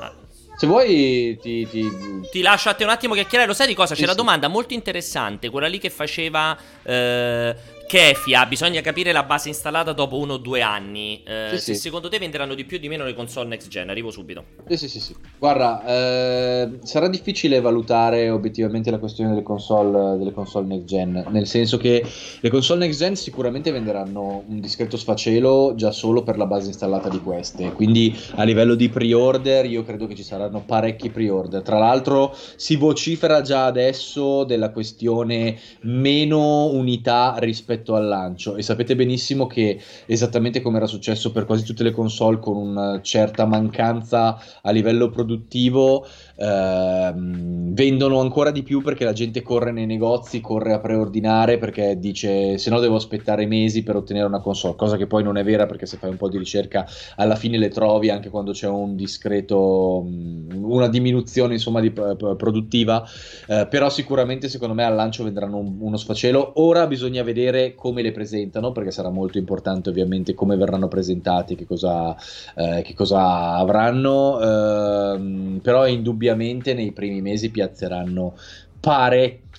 Se 0.55 0.67
vuoi 0.67 1.37
ti, 1.41 1.67
ti... 1.67 1.89
ti 2.31 2.41
lascio 2.41 2.69
a 2.69 2.73
te 2.73 2.83
un 2.83 2.91
attimo 2.91 3.13
chiacchierare. 3.13 3.47
Lo 3.47 3.55
sai 3.55 3.67
di 3.67 3.73
cosa? 3.73 3.93
C'è 3.93 4.01
sì, 4.01 4.05
una 4.05 4.13
domanda 4.13 4.47
molto 4.47 4.73
interessante, 4.73 5.49
quella 5.49 5.67
lì 5.67 5.79
che 5.79 5.89
faceva 5.89 6.57
eh, 6.83 7.55
Kefia, 7.91 8.45
bisogna 8.45 8.79
capire 8.79 9.11
la 9.11 9.23
base 9.23 9.49
installata 9.49 9.91
dopo 9.91 10.17
uno 10.17 10.35
o 10.35 10.37
due 10.37 10.61
anni. 10.61 11.21
Eh, 11.25 11.49
sì, 11.49 11.57
se 11.57 11.73
sì. 11.73 11.79
secondo 11.81 12.07
te 12.07 12.19
venderanno 12.19 12.53
di 12.53 12.63
più 12.63 12.77
o 12.77 12.79
di 12.79 12.87
meno 12.87 13.03
le 13.03 13.13
console 13.13 13.49
next 13.49 13.67
gen? 13.67 13.89
Arrivo 13.89 14.11
subito. 14.11 14.45
Sì, 14.69 14.77
sì, 14.77 14.87
sì. 14.87 14.99
sì. 15.01 15.15
Guarda, 15.37 15.83
eh, 15.85 16.79
sarà 16.83 17.09
difficile 17.09 17.59
valutare 17.59 18.29
obiettivamente 18.29 18.91
la 18.91 18.97
questione 18.97 19.31
delle 19.31 19.43
console, 19.43 20.17
delle 20.17 20.31
console 20.31 20.67
next 20.67 20.85
gen, 20.85 21.25
nel 21.31 21.45
senso 21.45 21.75
che 21.75 22.01
le 22.39 22.49
console 22.49 22.79
next 22.79 22.97
gen 22.97 23.17
sicuramente 23.17 23.71
venderanno 23.71 24.45
un 24.47 24.61
discreto 24.61 24.95
sfacelo 24.95 25.73
già 25.75 25.91
solo 25.91 26.23
per 26.23 26.37
la 26.37 26.45
base 26.45 26.67
installata 26.67 27.09
di 27.09 27.19
queste. 27.19 27.73
Quindi 27.73 28.17
a 28.35 28.43
livello 28.43 28.75
di 28.75 28.87
pre-order 28.87 29.65
io 29.65 29.83
credo 29.83 30.07
che 30.07 30.15
ci 30.15 30.23
saranno 30.23 30.63
parecchi 30.65 31.09
pre-order. 31.09 31.61
Tra 31.61 31.77
l'altro 31.77 32.33
si 32.55 32.77
vocifera 32.77 33.41
già 33.41 33.65
adesso 33.65 34.45
della 34.45 34.69
questione 34.71 35.59
meno 35.81 36.67
unità 36.67 37.35
rispetto 37.37 37.79
rispetto 37.81 37.95
al 37.95 38.07
lancio. 38.07 38.55
E 38.55 38.61
sapete 38.61 38.95
benissimo 38.95 39.47
che 39.47 39.81
esattamente 40.05 40.61
come 40.61 40.77
era 40.77 40.85
successo 40.85 41.31
per 41.31 41.45
quasi 41.45 41.63
tutte 41.63 41.83
le 41.83 41.91
console 41.91 42.39
con 42.39 42.55
una 42.55 43.01
certa 43.01 43.45
mancanza 43.45 44.39
a 44.61 44.71
livello 44.71 45.09
produttivo 45.09 46.05
ehm, 46.35 47.73
vendono 47.73 48.19
ancora 48.19 48.51
di 48.51 48.63
più 48.63 48.81
perché 48.81 49.05
la 49.05 49.13
gente 49.13 49.41
corre 49.41 49.71
nei 49.71 49.85
negozi, 49.85 50.41
corre 50.41 50.73
a 50.73 50.79
preordinare 50.79 51.57
perché 51.57 51.97
dice 51.99 52.57
se 52.57 52.69
no 52.69 52.79
devo 52.79 52.95
aspettare 52.95 53.45
mesi 53.45 53.83
per 53.83 53.95
ottenere 53.95 54.25
una 54.25 54.41
console, 54.41 54.75
cosa 54.75 54.97
che 54.97 55.07
poi 55.07 55.23
non 55.23 55.37
è 55.37 55.43
vera 55.43 55.65
perché 55.65 55.85
se 55.85 55.97
fai 55.97 56.09
un 56.09 56.17
po' 56.17 56.29
di 56.29 56.37
ricerca 56.37 56.85
alla 57.15 57.35
fine 57.35 57.57
le 57.57 57.69
trovi 57.69 58.09
anche 58.09 58.29
quando 58.29 58.51
c'è 58.51 58.67
un 58.67 58.95
discreto, 58.95 60.05
una 60.05 60.87
diminuzione 60.87 61.53
insomma 61.53 61.79
di 61.79 61.91
produttiva, 61.91 63.03
eh, 63.47 63.67
però 63.69 63.89
sicuramente 63.89 64.49
secondo 64.49 64.73
me 64.73 64.83
al 64.83 64.95
lancio 64.95 65.23
vendranno 65.23 65.57
un, 65.57 65.77
uno 65.79 65.97
sfacelo. 65.97 66.53
Ora 66.55 66.87
bisogna 66.87 67.23
vedere 67.23 67.75
come 67.75 68.01
le 68.01 68.11
presentano 68.11 68.71
perché 68.71 68.91
sarà 68.91 69.09
molto 69.09 69.37
importante 69.37 69.89
ovviamente 69.89 70.33
come 70.33 70.55
verranno 70.55 70.87
presentati, 70.87 71.55
che 71.55 71.65
cosa, 71.65 72.15
eh, 72.55 72.81
che 72.83 72.93
cosa 72.93 73.55
avranno, 73.55 74.39
eh, 74.39 75.59
però 75.61 75.87
indubbiamente 76.31 76.73
nei 76.73 76.91
primi 76.91 77.21
mesi 77.21 77.49
piazzeranno 77.49 78.35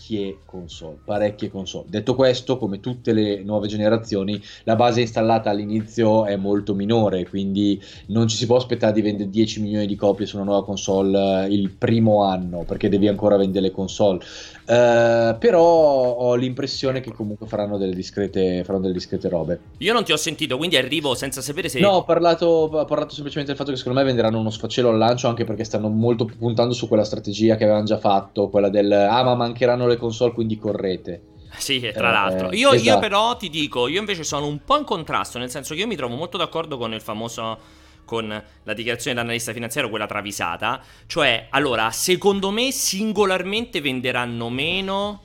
parecchie 0.02 0.38
console, 0.44 0.98
parecchie 1.04 1.50
console. 1.50 1.86
Detto 1.88 2.14
questo, 2.14 2.58
come 2.58 2.80
tutte 2.80 3.12
le 3.12 3.42
nuove 3.42 3.68
generazioni, 3.68 4.42
la 4.64 4.74
base 4.74 5.00
installata 5.00 5.50
all'inizio 5.50 6.26
è 6.26 6.36
molto 6.36 6.74
minore, 6.74 7.28
quindi 7.28 7.80
non 8.06 8.26
ci 8.26 8.36
si 8.36 8.46
può 8.46 8.56
aspettare 8.56 8.92
di 8.92 9.02
vendere 9.02 9.30
10 9.30 9.60
milioni 9.60 9.86
di 9.86 9.94
copie 9.94 10.26
su 10.26 10.36
una 10.36 10.44
nuova 10.44 10.64
console 10.64 11.44
eh, 11.44 11.52
il 11.52 11.70
primo 11.70 12.24
anno, 12.24 12.64
perché 12.66 12.88
devi 12.88 13.06
ancora 13.08 13.36
vendere 13.36 13.66
le 13.66 13.70
console. 13.70 14.18
Uh, 14.64 15.36
però 15.38 15.60
ho 15.60 16.34
l'impressione 16.36 17.00
che 17.00 17.12
comunque 17.12 17.46
faranno 17.46 17.78
delle, 17.78 17.94
discrete, 17.94 18.62
faranno 18.64 18.82
delle 18.82 18.94
discrete 18.94 19.28
robe. 19.28 19.60
Io 19.78 19.92
non 19.92 20.04
ti 20.04 20.12
ho 20.12 20.16
sentito, 20.16 20.56
quindi 20.56 20.76
arrivo 20.76 21.14
senza 21.14 21.40
sapere 21.40 21.68
se. 21.68 21.80
No, 21.80 21.90
ho 21.90 22.04
parlato, 22.04 22.46
ho 22.46 22.84
parlato 22.84 23.12
semplicemente 23.12 23.50
del 23.50 23.56
fatto 23.56 23.70
che 23.72 23.76
secondo 23.76 23.98
me 23.98 24.04
venderanno 24.04 24.38
uno 24.38 24.50
sfacelo 24.50 24.88
al 24.88 24.98
lancio, 24.98 25.28
anche 25.28 25.44
perché 25.44 25.64
stanno 25.64 25.88
molto 25.88 26.24
puntando 26.24 26.74
su 26.74 26.86
quella 26.86 27.04
strategia 27.04 27.56
che 27.56 27.64
avevano 27.64 27.84
già 27.84 27.98
fatto, 27.98 28.48
quella 28.48 28.68
del 28.68 28.90
ah, 28.92 29.22
ma 29.24 29.34
mancheranno 29.34 29.86
le 29.86 29.91
console, 29.96 30.32
quindi 30.32 30.58
correte. 30.58 31.22
Sì, 31.56 31.80
tra 31.92 32.08
eh, 32.08 32.12
l'altro. 32.12 32.52
Io, 32.52 32.72
esatto. 32.72 32.88
io 32.88 32.98
però 32.98 33.36
ti 33.36 33.48
dico, 33.50 33.88
io 33.88 34.00
invece 34.00 34.24
sono 34.24 34.46
un 34.46 34.64
po' 34.64 34.78
in 34.78 34.84
contrasto, 34.84 35.38
nel 35.38 35.50
senso 35.50 35.74
che 35.74 35.80
io 35.80 35.86
mi 35.86 35.96
trovo 35.96 36.14
molto 36.16 36.36
d'accordo 36.36 36.78
con 36.78 36.92
il 36.92 37.00
famoso 37.00 37.80
con 38.04 38.26
la 38.26 38.74
dichiarazione 38.74 39.14
dell'analista 39.14 39.52
finanziario, 39.52 39.88
quella 39.88 40.06
travisata. 40.06 40.82
Cioè, 41.06 41.46
allora, 41.50 41.90
secondo 41.90 42.50
me 42.50 42.70
singolarmente 42.70 43.80
venderanno 43.80 44.50
meno 44.50 45.22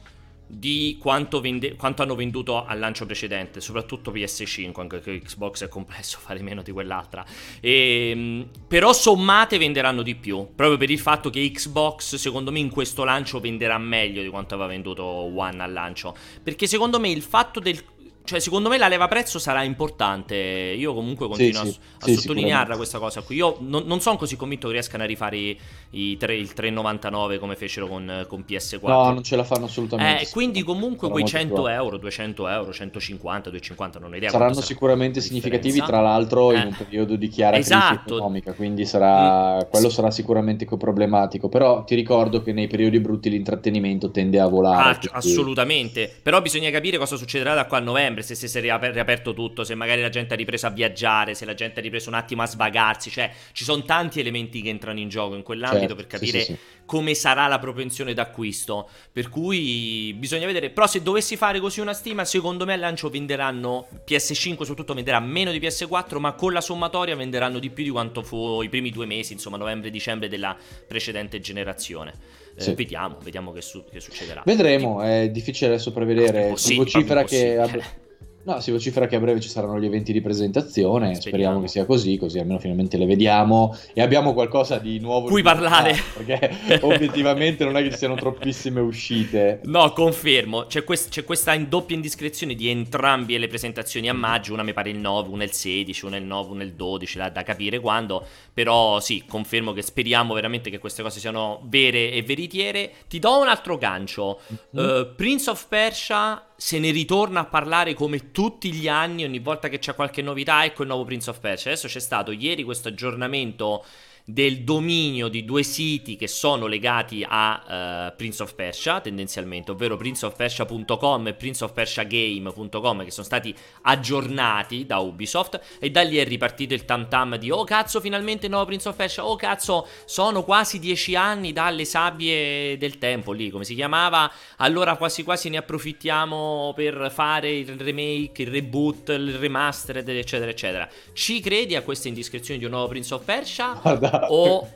di 0.47 0.97
quanto, 0.99 1.41
vende- 1.41 1.75
quanto, 1.75 2.01
hanno 2.01 2.15
venduto 2.15 2.65
al 2.65 2.79
lancio 2.79 3.05
precedente, 3.05 3.59
soprattutto 3.59 4.11
PS5, 4.11 4.79
anche 4.79 5.01
che 5.01 5.21
Xbox 5.21 5.65
è 5.65 5.67
complesso 5.67 6.17
fare 6.23 6.41
meno 6.41 6.61
di 6.61 6.71
quell'altra. 6.71 7.25
E, 7.59 8.09
ehm, 8.11 8.49
però 8.67 8.93
sommate 8.93 9.57
venderanno 9.57 10.01
di 10.01 10.15
più, 10.15 10.47
proprio 10.55 10.77
per 10.77 10.89
il 10.89 10.99
fatto 10.99 11.29
che 11.29 11.49
Xbox 11.51 12.15
secondo 12.15 12.51
me 12.51 12.59
in 12.59 12.69
questo 12.69 13.03
lancio 13.03 13.39
venderà 13.39 13.77
meglio 13.77 14.21
di 14.21 14.29
quanto 14.29 14.55
aveva 14.55 14.69
venduto 14.69 15.03
One 15.03 15.61
al 15.61 15.73
lancio, 15.73 16.15
perché 16.41 16.65
secondo 16.67 16.99
me 16.99 17.09
il 17.09 17.21
fatto 17.21 17.59
del 17.59 17.83
cioè, 18.27 18.41
secondo 18.41 18.67
me 18.67 18.77
la 18.77 18.89
leva 18.89 19.07
prezzo 19.07 19.39
sarà 19.39 19.63
importante. 19.63 20.35
Io 20.35 20.93
comunque 20.93 21.27
continuo 21.27 21.63
sì, 21.63 21.69
a, 21.69 21.71
sì, 21.71 21.79
a 22.01 22.05
sì, 22.07 22.15
sottolinearla 22.15 22.75
questa 22.75 22.99
cosa 22.99 23.21
qui. 23.21 23.37
Io 23.37 23.55
non, 23.61 23.85
non, 23.85 24.01
sono 24.01 24.17
così 24.17 24.35
convinto 24.35 24.67
che 24.67 24.73
riescano 24.73 25.03
a 25.03 25.05
rifare 25.05 25.55
i, 25.91 26.11
i 26.11 26.17
3, 26.17 26.35
il 26.35 26.51
3,99 26.55 27.39
come 27.39 27.55
fecero 27.55 27.87
con, 27.87 28.25
con, 28.27 28.43
PS4. 28.47 28.87
No, 28.87 29.11
non 29.11 29.23
ce 29.23 29.35
la 29.35 29.43
fanno 29.43 29.65
assolutamente. 29.65 30.23
Eh, 30.23 30.29
quindi 30.29 30.63
comunque 30.63 31.09
quei 31.09 31.25
100 31.25 31.67
euro, 31.67 31.97
200 31.97 32.47
euro, 32.47 32.73
150, 32.73 33.49
250, 33.49 33.99
non 33.99 34.13
ho 34.13 34.15
idea. 34.15 34.29
Saranno 34.29 34.61
sicuramente 34.61 35.21
significativi, 35.21 35.81
tra 35.81 36.01
l'altro, 36.01 36.51
eh. 36.51 36.59
in 36.59 36.67
un 36.67 36.75
periodo 36.75 37.15
di 37.15 37.27
chiara 37.27 37.57
esatto. 37.57 37.95
crisi 37.95 38.15
economica. 38.15 38.53
Quindi 38.53 38.85
sarà, 38.85 39.57
mm. 39.57 39.69
quello 39.69 39.89
sarà 39.89 40.11
sicuramente 40.11 40.65
problematico. 40.65 41.49
Però 41.49 41.83
ti 41.83 41.95
ricordo 41.95 42.41
che 42.41 42.51
nei 42.53 42.67
periodi 42.67 42.99
brutti 42.99 43.29
l'intrattenimento 43.29 44.11
tende 44.11 44.39
a 44.39 44.47
volare. 44.47 44.89
Ah, 44.89 44.97
quindi... 44.97 45.17
Assolutamente. 45.17 46.13
Però 46.21 46.41
bisogna 46.41 46.69
capire 46.69 46.97
cosa 46.97 47.15
succederà 47.15 47.53
da 47.53 47.65
qua 47.65 47.77
a 47.77 47.81
novembre 47.81 48.21
se, 48.23 48.35
si 48.35 48.57
è 48.57 48.61
riaperto 48.61 49.33
tutto, 49.33 49.63
se 49.63 49.75
magari 49.75 50.01
la 50.01 50.09
gente 50.09 50.33
ha 50.33 50.37
ripreso 50.37 50.67
a 50.67 50.69
viaggiare, 50.69 51.33
se 51.33 51.45
la 51.45 51.53
gente 51.53 51.79
ha 51.79 51.83
ripreso 51.83 52.09
un 52.09 52.15
attimo 52.15 52.41
a 52.41 52.45
svagarsi, 52.45 53.09
cioè 53.09 53.31
ci 53.51 53.63
sono 53.63 53.83
tanti 53.83 54.19
elementi 54.19 54.61
che 54.61 54.69
entrano 54.69 54.99
in 54.99 55.09
gioco 55.09 55.35
in 55.35 55.43
quell'ambito 55.43 55.76
certo, 55.79 55.95
per 55.95 56.07
capire 56.07 56.39
sì, 56.39 56.45
sì, 56.45 56.51
sì. 56.53 56.59
come 56.85 57.13
sarà 57.13 57.47
la 57.47 57.59
propensione 57.59 58.13
d'acquisto. 58.13 58.89
Per 59.11 59.29
cui 59.29 60.13
bisogna 60.17 60.45
vedere, 60.45 60.69
però 60.69 60.87
se 60.87 61.01
dovessi 61.01 61.35
fare 61.35 61.59
così 61.59 61.79
una 61.79 61.93
stima, 61.93 62.25
secondo 62.25 62.65
me 62.65 62.73
al 62.73 62.79
lancio 62.79 63.09
venderanno 63.09 63.87
PS5, 64.07 64.57
soprattutto 64.57 64.93
venderà 64.93 65.19
meno 65.19 65.51
di 65.51 65.59
PS4, 65.59 66.17
ma 66.19 66.33
con 66.33 66.53
la 66.53 66.61
sommatoria 66.61 67.15
venderanno 67.15 67.59
di 67.59 67.69
più 67.69 67.83
di 67.83 67.89
quanto 67.89 68.23
fu 68.23 68.61
i 68.61 68.69
primi 68.69 68.89
due 68.89 69.05
mesi, 69.05 69.33
insomma 69.33 69.57
novembre-dicembre 69.57 70.27
della 70.27 70.55
precedente 70.87 71.39
generazione. 71.39 72.13
Eh, 72.55 72.61
sì. 72.61 72.73
vediamo, 72.73 73.17
vediamo 73.21 73.51
che, 73.51 73.61
su- 73.61 73.85
che, 73.89 73.99
succederà. 73.99 74.41
Vedremo, 74.45 75.01
è 75.01 75.29
difficile 75.29 75.71
adesso 75.71 75.91
prevedere. 75.91 76.57
Si 76.57 76.75
vocifera 76.75 77.23
che 77.23 77.57
No, 78.47 78.61
si 78.61 78.71
vocifera 78.71 79.07
che 79.07 79.17
a 79.17 79.19
breve 79.19 79.41
ci 79.41 79.49
saranno 79.49 79.77
gli 79.77 79.83
eventi 79.83 80.13
di 80.13 80.21
presentazione, 80.21 81.15
speriamo, 81.15 81.19
speriamo 81.19 81.59
che 81.59 81.67
sia 81.67 81.85
così, 81.85 82.17
così 82.17 82.39
almeno 82.39 82.59
finalmente 82.59 82.95
le 82.95 83.05
vediamo 83.05 83.77
e 83.91 84.01
abbiamo 84.01 84.33
qualcosa 84.33 84.77
di 84.77 84.99
nuovo. 84.99 85.27
Cui 85.27 85.41
parlare. 85.41 85.93
Perché 86.15 86.79
obiettivamente 86.79 87.65
non 87.65 87.75
è 87.75 87.83
che 87.83 87.91
ci 87.91 87.97
siano 87.97 88.15
troppissime 88.15 88.79
uscite. 88.79 89.59
No, 89.65 89.91
confermo, 89.91 90.65
c'è, 90.65 90.85
quest- 90.85 91.09
c'è 91.09 91.25
questa 91.25 91.53
in 91.55 91.67
doppia 91.67 91.97
indiscrezione 91.97 92.55
di 92.55 92.69
entrambe 92.69 93.37
le 93.37 93.49
presentazioni 93.49 94.07
a 94.07 94.13
maggio, 94.13 94.53
una 94.53 94.63
mi 94.63 94.71
pare 94.71 94.91
il 94.91 94.97
9, 94.97 95.27
una 95.27 95.43
il 95.43 95.51
16, 95.51 96.05
una 96.05 96.15
il 96.15 96.23
9, 96.23 96.51
una 96.53 96.63
il 96.63 96.71
12, 96.71 97.17
da, 97.17 97.29
da 97.29 97.43
capire 97.43 97.81
quando, 97.81 98.25
però 98.53 99.01
sì, 99.01 99.25
confermo 99.27 99.73
che 99.73 99.81
speriamo 99.81 100.33
veramente 100.33 100.69
che 100.69 100.79
queste 100.79 101.03
cose 101.03 101.19
siano 101.19 101.59
vere 101.65 102.13
e 102.13 102.23
veritiere. 102.23 102.93
Ti 103.09 103.19
do 103.19 103.41
un 103.41 103.49
altro 103.49 103.77
gancio, 103.77 104.39
mm-hmm. 104.73 104.99
uh, 105.01 105.15
Prince 105.17 105.49
of 105.49 105.67
Persia 105.67 106.46
se 106.57 106.79
ne 106.79 106.89
ritorna 106.89 107.41
a 107.41 107.45
parlare 107.45 107.93
come 107.93 108.31
tutti 108.31 108.73
gli 108.73 108.87
anni, 108.87 109.23
ogni 109.23 109.37
volta 109.37 109.69
che 109.69 109.77
c'è 109.77 109.93
qualche 109.93 110.23
novità, 110.23 110.65
ecco 110.65 110.81
il 110.81 110.87
nuovo 110.87 111.05
Prince 111.05 111.29
of 111.29 111.39
Persia. 111.39 111.71
Adesso 111.71 111.87
c'è 111.87 111.99
stato 111.99 112.31
ieri 112.31 112.63
questo 112.63 112.87
aggiornamento 112.87 113.85
del 114.29 114.65
dominio 114.65 115.29
di 115.29 115.45
due 115.45 115.63
siti 115.63 116.17
che 116.17 116.27
sono 116.27 116.67
legati 116.67 117.25
a 117.25 118.09
uh, 118.11 118.15
Prince 118.17 118.43
of 118.43 118.55
Persia 118.55 118.99
tendenzialmente, 118.99 119.71
ovvero 119.71 119.95
princeofpersia.com 119.95 121.27
e 121.27 121.33
princeofpersiagame.com 121.33 123.05
che 123.05 123.11
sono 123.11 123.25
stati 123.25 123.55
aggiornati 123.83 124.85
da 124.85 124.97
Ubisoft 124.97 125.61
e 125.79 125.91
da 125.91 126.01
lì 126.01 126.17
è 126.17 126.25
ripartito 126.25 126.73
il 126.73 126.83
tam 126.83 127.07
tam 127.07 127.37
di 127.37 127.49
oh 127.51 127.63
cazzo 127.63 128.01
finalmente 128.01 128.49
nuovo 128.49 128.65
Prince 128.65 128.89
of 128.89 128.97
Persia, 128.97 129.25
oh 129.25 129.37
cazzo 129.37 129.87
sono 130.03 130.43
quasi 130.43 130.77
dieci 130.79 131.15
anni 131.15 131.53
dalle 131.53 131.85
sabbie 131.85 132.77
del 132.77 132.97
tempo 132.97 133.31
lì 133.31 133.49
come 133.49 133.63
si 133.63 133.75
chiamava, 133.75 134.29
allora 134.57 134.97
quasi 134.97 135.23
quasi 135.23 135.47
ne 135.47 135.55
approfittiamo 135.55 136.73
per 136.75 137.09
fare 137.13 137.49
il 137.49 137.79
remake, 137.79 138.41
il 138.41 138.49
reboot, 138.49 139.07
il 139.07 139.35
remastered 139.35 140.05
eccetera 140.09 140.51
eccetera. 140.51 140.89
Ci 141.13 141.39
credi 141.39 141.77
a 141.77 141.81
queste 141.81 142.09
indiscrezioni 142.09 142.59
di 142.59 142.65
un 142.65 142.71
nuovo 142.71 142.89
Prince 142.89 143.13
of 143.13 143.23
Persia? 143.23 143.79
Guarda 143.81 144.15
o... 144.29 144.67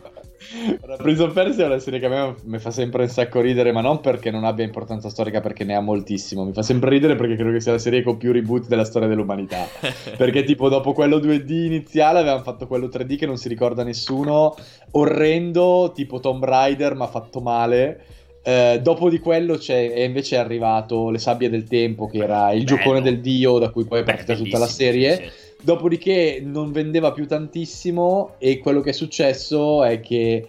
Prince 0.97 1.21
of 1.21 1.33
Persia 1.33 1.63
è 1.63 1.67
una 1.67 1.79
serie 1.79 1.99
che 1.99 2.07
a 2.07 2.09
me 2.09 2.35
mi 2.43 2.59
fa 2.59 2.71
sempre 2.71 3.03
un 3.03 3.09
sacco 3.09 3.39
ridere, 3.39 3.71
ma 3.71 3.79
non 3.81 4.01
perché 4.01 4.31
non 4.31 4.43
abbia 4.43 4.65
importanza 4.65 5.07
storica, 5.09 5.39
perché 5.39 5.63
ne 5.63 5.75
ha 5.75 5.79
moltissimo. 5.79 6.43
Mi 6.43 6.51
fa 6.51 6.61
sempre 6.63 6.89
ridere 6.89 7.15
perché 7.15 7.35
credo 7.35 7.51
che 7.51 7.61
sia 7.61 7.71
la 7.71 7.77
serie 7.77 8.01
con 8.01 8.17
più 8.17 8.31
reboot 8.31 8.67
della 8.67 8.83
storia 8.83 9.07
dell'umanità. 9.07 9.65
perché, 10.17 10.43
tipo, 10.43 10.67
dopo 10.67 10.93
quello 10.93 11.17
2D 11.19 11.51
iniziale 11.51 12.19
avevano 12.19 12.43
fatto 12.43 12.67
quello 12.67 12.87
3D 12.87 13.17
che 13.17 13.25
non 13.25 13.37
si 13.37 13.47
ricorda 13.47 13.83
nessuno, 13.83 14.55
orrendo, 14.91 15.91
tipo 15.93 16.19
Tomb 16.19 16.43
Raider, 16.43 16.95
ma 16.95 17.07
fatto 17.07 17.39
male. 17.39 18.05
Eh, 18.43 18.79
dopo 18.81 19.09
di 19.09 19.19
quello 19.19 19.55
c'è, 19.55 19.91
è 19.91 20.01
invece 20.01 20.35
è 20.35 20.39
arrivato 20.39 21.11
Le 21.11 21.19
sabbie 21.19 21.49
del 21.49 21.67
tempo, 21.67 22.07
che 22.07 22.17
era 22.17 22.51
il 22.51 22.63
Bello. 22.63 22.77
giocone 22.77 23.01
del 23.01 23.21
dio, 23.21 23.59
da 23.59 23.69
cui 23.69 23.85
poi 23.85 24.01
è 24.01 24.03
partita 24.03 24.35
tutta 24.35 24.57
la 24.57 24.67
serie. 24.67 25.15
Sì 25.15 25.49
Dopodiché 25.63 26.41
non 26.43 26.71
vendeva 26.71 27.11
più 27.11 27.27
tantissimo 27.27 28.35
e 28.39 28.57
quello 28.57 28.81
che 28.81 28.89
è 28.89 28.93
successo 28.93 29.83
è 29.83 29.99
che 29.99 30.47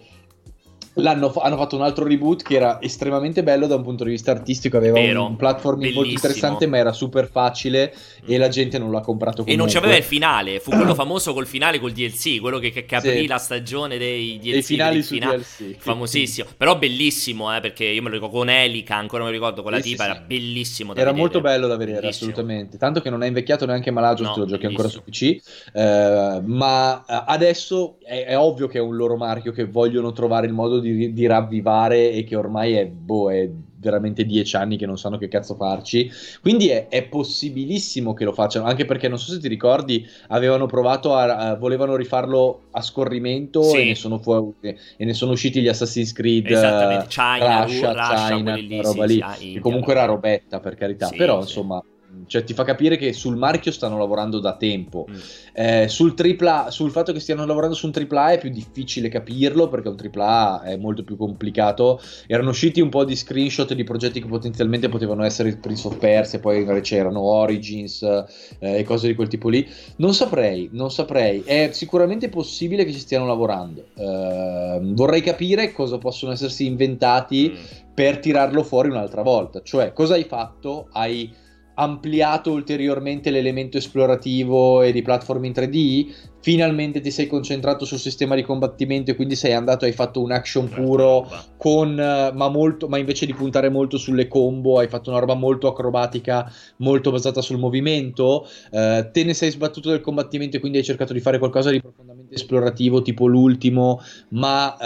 L'hanno, 0.97 1.33
hanno 1.41 1.57
fatto 1.57 1.77
un 1.77 1.83
altro 1.83 2.07
reboot 2.07 2.43
che 2.43 2.55
era 2.55 2.81
estremamente 2.83 3.43
bello 3.43 3.67
da 3.67 3.77
un 3.77 3.83
punto 3.83 4.05
di 4.05 4.11
vista 4.11 4.31
artistico, 4.31 4.77
aveva 4.77 4.99
Vero, 4.99 5.25
un 5.25 5.37
platforming 5.37 5.95
molto 5.95 6.11
interessante, 6.11 6.67
ma 6.67 6.77
era 6.77 6.93
super 6.93 7.31
facile 7.31 7.95
e 8.27 8.37
la 8.37 8.49
gente 8.49 8.79
non 8.79 8.91
l'ha 8.91 9.01
comprato 9.01 9.43
comunque. 9.43 9.55
E 9.55 9.57
non 9.57 9.73
c'aveva 9.73 9.97
il 9.97 10.03
finale, 10.03 10.61
fu 10.61 10.71
quello 10.71 10.95
famoso 10.95 11.33
col 11.33 11.47
finale 11.47 11.81
col 11.81 11.93
DLC, 11.93 12.41
quello 12.41 12.59
che, 12.59 12.71
che, 12.71 12.95
aprì 12.95 13.21
sì. 13.21 13.27
la 13.27 13.39
stagione 13.39 13.97
dei 13.97 14.39
DLC. 14.39 14.51
Dei 14.53 14.63
finali 14.63 15.03
su 15.03 15.15
finale, 15.15 15.39
DLC. 15.39 15.77
Famosissimo, 15.79 16.49
però 16.57 16.77
bellissimo, 16.77 17.57
eh, 17.57 17.61
perché 17.61 17.85
io 17.85 18.03
me 18.03 18.09
lo 18.09 18.15
ricordo 18.17 18.37
con 18.37 18.51
Elica, 18.51 18.97
ancora 18.97 19.23
me 19.23 19.31
lo 19.31 19.35
ricordo 19.35 19.63
con 19.63 19.73
la 19.73 19.81
sì, 19.81 19.91
tipa, 19.91 20.05
sì, 20.05 20.11
era 20.11 20.21
bellissimo 20.21 20.93
da 20.93 21.01
Era 21.01 21.11
vedere. 21.11 21.27
molto 21.27 21.41
bello 21.41 21.67
da 21.69 21.77
vedere, 21.77 22.01
bellissimo. 22.01 22.31
assolutamente. 22.31 22.77
Tanto 22.77 23.01
che 23.01 23.09
non 23.09 23.23
è 23.23 23.27
invecchiato 23.27 23.65
neanche 23.65 23.91
Malagio, 23.91 24.25
no, 24.25 24.35
lo 24.37 24.45
giochi 24.45 24.67
ancora 24.67 24.89
su 24.89 25.03
PC, 25.03 25.41
eh, 25.73 26.41
ma 26.45 27.05
eh, 27.07 27.23
adesso 27.27 27.97
è, 28.03 28.25
è, 28.27 28.39
ovvio 28.39 28.69
che 28.69 28.77
è 28.77 28.83
un 28.83 28.97
loro 28.97 29.17
marchio 29.17 29.53
che 29.53 29.65
vogliono 29.65 30.13
trovare 30.13 30.47
il 30.47 30.53
modo 30.53 30.81
di, 30.83 31.13
di 31.13 31.27
ravvivare 31.27 32.11
e 32.11 32.25
che 32.25 32.37
ormai 32.37 32.75
è, 32.75 32.87
boh, 32.87 33.33
è 33.33 33.49
veramente 33.83 34.25
dieci 34.25 34.55
anni 34.55 34.77
che 34.77 34.87
non 34.87 34.97
sanno 34.97 35.19
che 35.19 35.29
cazzo 35.29 35.55
farci. 35.57 36.11
Quindi 36.41 36.69
è, 36.69 36.89
è, 36.89 37.03
possibilissimo 37.03 38.15
che 38.15 38.25
lo 38.25 38.33
facciano, 38.33 38.67
anche 38.67 38.85
perché 38.85 39.09
non 39.09 39.19
so 39.19 39.33
se 39.33 39.41
ti 39.41 39.49
ricordi, 39.49 40.07
avevano 40.29 40.67
provato 40.67 41.15
a, 41.15 41.51
a 41.51 41.57
volevano 41.57 41.97
rifarlo 41.97 42.63
a 42.71 42.81
scorrimento 42.81 43.63
sì. 43.63 43.79
e, 43.79 43.85
ne 43.87 43.95
sono 43.97 44.19
fu- 44.19 44.55
e, 44.61 44.77
ne 44.99 45.15
sono 45.15 45.33
usciti 45.33 45.61
gli 45.61 45.69
Assassin's 45.69 46.13
Creed 46.13 46.47
Esattamente, 46.47 47.07
China, 47.09 47.65
Russia, 47.65 47.93
Russia 47.93 48.37
China, 48.37 48.55
lì, 48.55 48.81
roba 48.81 49.07
sì, 49.07 49.15
lì, 49.15 49.25
sì, 49.37 49.53
che 49.55 49.61
comunque 49.61 49.93
era 49.93 50.05
robetta 50.05 50.61
per 50.61 50.77
carità, 50.77 51.11
però 51.11 51.41
insomma 51.41 51.83
cioè, 52.27 52.45
ti 52.45 52.55
fa 52.55 52.65
capire 52.65 52.97
che 52.97 53.13
sul 53.13 53.37
marchio 53.37 53.73
stanno 53.73 53.99
lavorando 53.99 54.39
da 54.39 54.57
tempo. 54.57 55.07
Mm. 55.11 55.15
Eh, 55.53 55.89
sul, 55.89 56.15
tripla, 56.15 56.71
sul 56.71 56.91
fatto 56.91 57.13
che 57.13 57.21
stiano 57.21 57.45
lavorando 57.45 57.75
su 57.75 57.87
un 57.87 57.93
AAA 57.93 58.33
è 58.33 58.39
più 58.39 58.51
difficile 58.51 59.09
capirlo 59.09 59.69
perché 59.69 59.89
un 59.89 59.97
AAA 59.97 60.63
è 60.63 60.77
molto 60.77 61.05
più 61.05 61.17
complicato. 61.17 62.01
Erano 62.27 62.51
usciti 62.51 62.81
un 62.81 62.89
po' 62.89 63.05
di 63.05 63.17
screenshot 63.17 63.73
di 63.75 63.85
progetti 63.85 64.21
che 64.21 64.27
potenzialmente 64.27 64.89
potevano 64.89 65.25
essere 65.25 65.57
Prince 65.57 65.87
of 65.89 65.99
Persia, 65.99 66.39
poi 66.39 66.61
invece 66.61 66.81
c'erano 66.97 67.21
Origins 67.21 68.03
eh, 68.03 68.79
e 68.79 68.83
cose 68.85 69.07
di 69.07 69.15
quel 69.15 69.29
tipo 69.29 69.49
lì. 69.49 69.69
Non 69.97 70.15
saprei, 70.15 70.69
non 70.73 70.91
saprei. 70.91 71.43
È 71.45 71.71
sicuramente 71.73 72.29
possibile 72.29 72.85
che 72.85 72.93
ci 72.93 72.99
stiano 72.99 73.27
lavorando. 73.27 73.85
Eh, 73.95 74.81
vorrei 74.83 75.21
capire 75.21 75.73
cosa 75.73 75.99
possono 75.99 76.33
essersi 76.33 76.67
inventati 76.67 77.51
Mm. 77.53 77.55
per 77.95 78.19
tirarlo 78.19 78.63
fuori 78.63 78.89
un'altra 78.89 79.23
volta. 79.23 79.61
Cioè, 79.63 79.93
cosa 79.93 80.15
hai 80.15 80.25
fatto? 80.25 80.89
Hai 80.93 81.33
ampliato 81.75 82.53
ulteriormente 82.53 83.31
l'elemento 83.31 83.77
esplorativo 83.77 84.83
e 84.83 84.93
di 84.93 85.03
platform 85.03 85.45
in 85.45 85.53
3D? 85.53 86.15
Finalmente 86.41 87.01
ti 87.01 87.11
sei 87.11 87.27
concentrato 87.27 87.85
sul 87.85 87.99
sistema 87.99 88.35
di 88.35 88.43
combattimento 88.43 89.11
e 89.11 89.15
quindi 89.15 89.37
sei 89.37 89.53
andato, 89.53 89.85
hai 89.85 89.93
fatto 89.93 90.21
un 90.21 90.33
action 90.33 90.69
puro 90.69 91.29
con, 91.57 91.99
eh, 91.99 92.33
ma, 92.35 92.49
molto, 92.49 92.89
ma 92.89 92.99
invece 92.99 93.27
di 93.27 93.35
puntare 93.35 93.69
molto 93.69 93.97
sulle 93.97 94.29
combo, 94.29 94.79
hai 94.79 94.89
fatto 94.89 95.11
una 95.11 95.21
roba 95.21 95.35
molto 95.35 95.69
acrobatica, 95.69 96.51
molto 96.79 97.11
basata 97.11 97.41
sul 97.41 97.59
movimento. 97.59 98.47
Eh, 98.71 99.09
te 99.13 99.25
ne 99.25 99.35
sei 99.35 99.51
sbattuto 99.51 99.91
del 99.91 100.01
combattimento 100.01 100.57
e 100.57 100.61
quindi 100.61 100.79
hai 100.79 100.85
cercato 100.85 101.13
di 101.13 101.21
fare 101.21 101.39
qualcosa 101.39 101.71
di 101.71 101.81
profondamente 101.81 102.22
esplorativo, 102.33 103.03
tipo 103.03 103.27
l'ultimo, 103.27 104.01
ma 104.29 104.77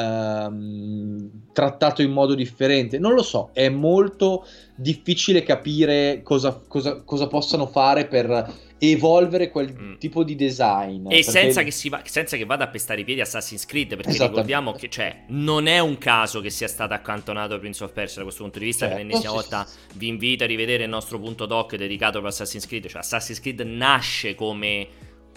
ehm, 0.46 1.30
trattato 1.52 2.02
in 2.02 2.10
modo 2.10 2.34
differente. 2.34 2.98
Non 2.98 3.14
lo 3.14 3.22
so, 3.22 3.50
è 3.52 3.68
molto 3.68 4.44
difficile 4.74 5.42
capire 5.42 6.20
cosa, 6.22 6.60
cosa, 6.66 7.00
cosa 7.02 7.26
possano 7.28 7.66
fare 7.66 8.06
per 8.06 8.64
evolvere 8.78 9.48
quel 9.50 9.72
Mm. 9.72 9.94
tipo 9.96 10.22
di 10.22 10.34
design. 10.34 11.06
E 11.06 11.08
perché- 11.08 11.22
senza 11.22 11.62
che, 11.62 11.70
si 11.70 11.88
va- 11.88 12.02
senza 12.04 12.36
che 12.36 12.44
vada 12.44 12.64
a 12.64 12.68
pestare 12.68 13.00
i 13.00 13.04
piedi 13.04 13.22
Assassin's 13.22 13.64
Creed, 13.64 13.88
perché 13.96 14.10
Esattamente. 14.10 14.32
ricordiamo 14.34 14.72
che 14.72 14.88
cioè, 14.90 15.24
non 15.28 15.66
è 15.66 15.78
un 15.78 15.96
caso 15.96 16.40
che 16.42 16.50
sia 16.50 16.68
stato 16.68 16.92
accantonato 16.92 17.58
Prince 17.58 17.84
of 17.84 17.92
Persia 17.92 18.18
da 18.18 18.24
questo 18.24 18.42
punto 18.42 18.58
di 18.58 18.66
vista. 18.66 18.86
Certo, 18.86 18.96
per 19.00 19.06
l'ennesima 19.06 19.30
sì, 19.32 19.36
volta 19.36 19.66
vi 19.94 20.08
invito 20.08 20.44
a 20.44 20.46
rivedere 20.46 20.84
il 20.84 20.90
nostro 20.90 21.18
punto 21.18 21.46
doc 21.46 21.74
dedicato 21.74 22.18
per 22.20 22.28
Assassin's 22.28 22.66
Creed. 22.66 22.86
Cioè, 22.86 23.00
Assassin's 23.00 23.40
Creed 23.40 23.60
nasce 23.60 24.34
come 24.34 24.86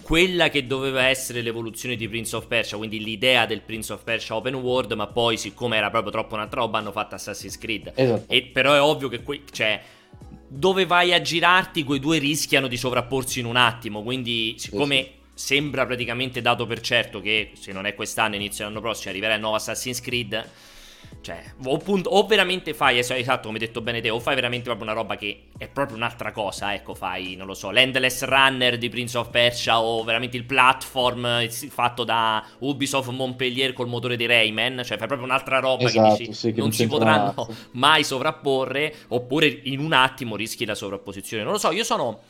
quella 0.01 0.49
che 0.49 0.65
doveva 0.65 1.03
essere 1.03 1.41
l'evoluzione 1.41 1.95
di 1.95 2.07
Prince 2.07 2.35
of 2.35 2.47
Persia, 2.47 2.77
quindi 2.77 3.03
l'idea 3.03 3.45
del 3.45 3.61
Prince 3.61 3.93
of 3.93 4.03
Persia 4.03 4.35
open 4.35 4.55
world, 4.55 4.91
ma 4.93 5.07
poi, 5.07 5.37
siccome 5.37 5.77
era 5.77 5.89
proprio 5.89 6.11
troppo 6.11 6.35
un'altra 6.35 6.61
roba, 6.61 6.77
hanno 6.79 6.91
fatto 6.91 7.15
Assassin's 7.15 7.57
Creed. 7.57 7.93
Esatto. 7.95 8.31
E 8.31 8.43
però 8.43 8.73
è 8.73 8.81
ovvio 8.81 9.07
che 9.07 9.21
que- 9.23 9.43
cioè, 9.51 9.81
dove 10.47 10.85
vai 10.85 11.13
a 11.13 11.21
girarti, 11.21 11.83
quei 11.83 11.99
due 11.99 12.17
rischiano 12.17 12.67
di 12.67 12.77
sovrapporsi 12.77 13.39
in 13.39 13.45
un 13.45 13.55
attimo. 13.55 14.01
Quindi, 14.01 14.55
siccome 14.57 15.11
sembra 15.33 15.85
praticamente 15.85 16.41
dato 16.41 16.65
per 16.65 16.81
certo 16.81 17.21
che 17.21 17.51
se 17.53 17.71
non 17.71 17.85
è 17.85 17.95
quest'anno, 17.95 18.35
inizio 18.35 18.65
l'anno 18.65 18.81
prossimo, 18.81 19.11
arriverà 19.11 19.35
il 19.35 19.39
nuovo 19.39 19.55
Assassin's 19.55 20.01
Creed. 20.01 20.49
Cioè, 21.21 21.43
o, 21.65 21.75
appunto- 21.75 22.09
o 22.11 22.25
veramente 22.25 22.73
fai, 22.73 22.97
es- 22.99 23.09
esatto, 23.11 23.47
come 23.47 23.59
hai 23.59 23.65
detto 23.65 23.81
bene 23.81 23.99
te, 23.99 24.09
o 24.09 24.19
fai 24.21 24.35
veramente 24.35 24.63
proprio 24.65 24.85
una 24.85 24.93
roba 24.95 25.17
che 25.17 25.47
è 25.57 25.67
proprio 25.67 25.97
un'altra 25.97 26.31
cosa, 26.31 26.73
ecco, 26.73 26.95
fai, 26.95 27.35
non 27.35 27.45
lo 27.45 27.53
so, 27.53 27.71
l'Endless 27.71 28.23
Runner 28.23 28.77
di 28.77 28.87
Prince 28.87 29.17
of 29.17 29.29
Persia 29.29 29.81
o 29.81 30.01
veramente 30.05 30.37
il 30.37 30.45
platform 30.45 31.47
fatto 31.49 32.05
da 32.05 32.45
Ubisoft 32.59 33.09
Montpellier 33.09 33.73
col 33.73 33.89
motore 33.89 34.15
di 34.15 34.25
Rayman, 34.25 34.81
cioè 34.85 34.97
fai 34.97 35.07
proprio 35.07 35.27
un'altra 35.27 35.59
roba 35.59 35.83
Esatto, 35.87 36.15
che 36.15 36.25
dici 36.25 36.33
sì, 36.33 36.51
che 36.53 36.59
non 36.59 36.69
non 36.69 36.71
si 36.71 36.87
potranno 36.87 37.33
mai 37.71 38.03
sovrapporre, 38.05 38.93
oppure 39.09 39.47
in 39.63 39.79
un 39.79 39.91
attimo 39.91 40.35
rischi 40.37 40.63
la 40.65 40.75
sovrapposizione. 40.75 41.43
Non 41.43 41.53
lo 41.53 41.59
so, 41.59 41.71
io 41.71 41.83
sono. 41.83 42.21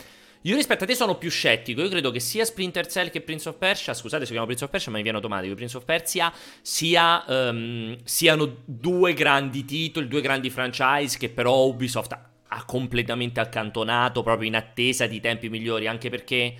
Io 0.43 0.55
rispetto 0.55 0.85
a 0.85 0.87
te 0.87 0.95
sono 0.95 1.17
più 1.17 1.29
scettico. 1.29 1.81
Io 1.81 1.89
credo 1.89 2.11
che 2.11 2.21
sia 2.21 2.45
Splinter 2.45 2.87
Cell 2.87 3.09
che 3.09 3.19
Prince 3.19 3.49
of 3.49 3.57
Persia, 3.57 3.93
scusate 3.93 4.23
se 4.25 4.31
chiamo 4.31 4.45
Prince 4.45 4.63
of 4.63 4.69
Persia, 4.69 4.89
ma 4.89 4.97
mi 4.97 5.03
viene 5.03 5.17
automatico. 5.17 5.53
Prince 5.53 5.77
of 5.77 5.83
Persia 5.83 6.31
sia, 6.61 7.25
ehm, 7.25 7.97
siano 8.03 8.57
due 8.63 9.13
grandi 9.13 9.65
titoli, 9.65 10.07
due 10.07 10.21
grandi 10.21 10.49
franchise 10.49 11.17
che 11.17 11.29
però 11.29 11.65
Ubisoft 11.65 12.13
ha, 12.13 12.29
ha 12.47 12.63
completamente 12.63 13.41
accantonato 13.41 14.23
proprio 14.23 14.47
in 14.47 14.55
attesa 14.55 15.07
di 15.07 15.19
tempi 15.19 15.49
migliori. 15.49 15.87
Anche 15.87 16.09
perché. 16.09 16.55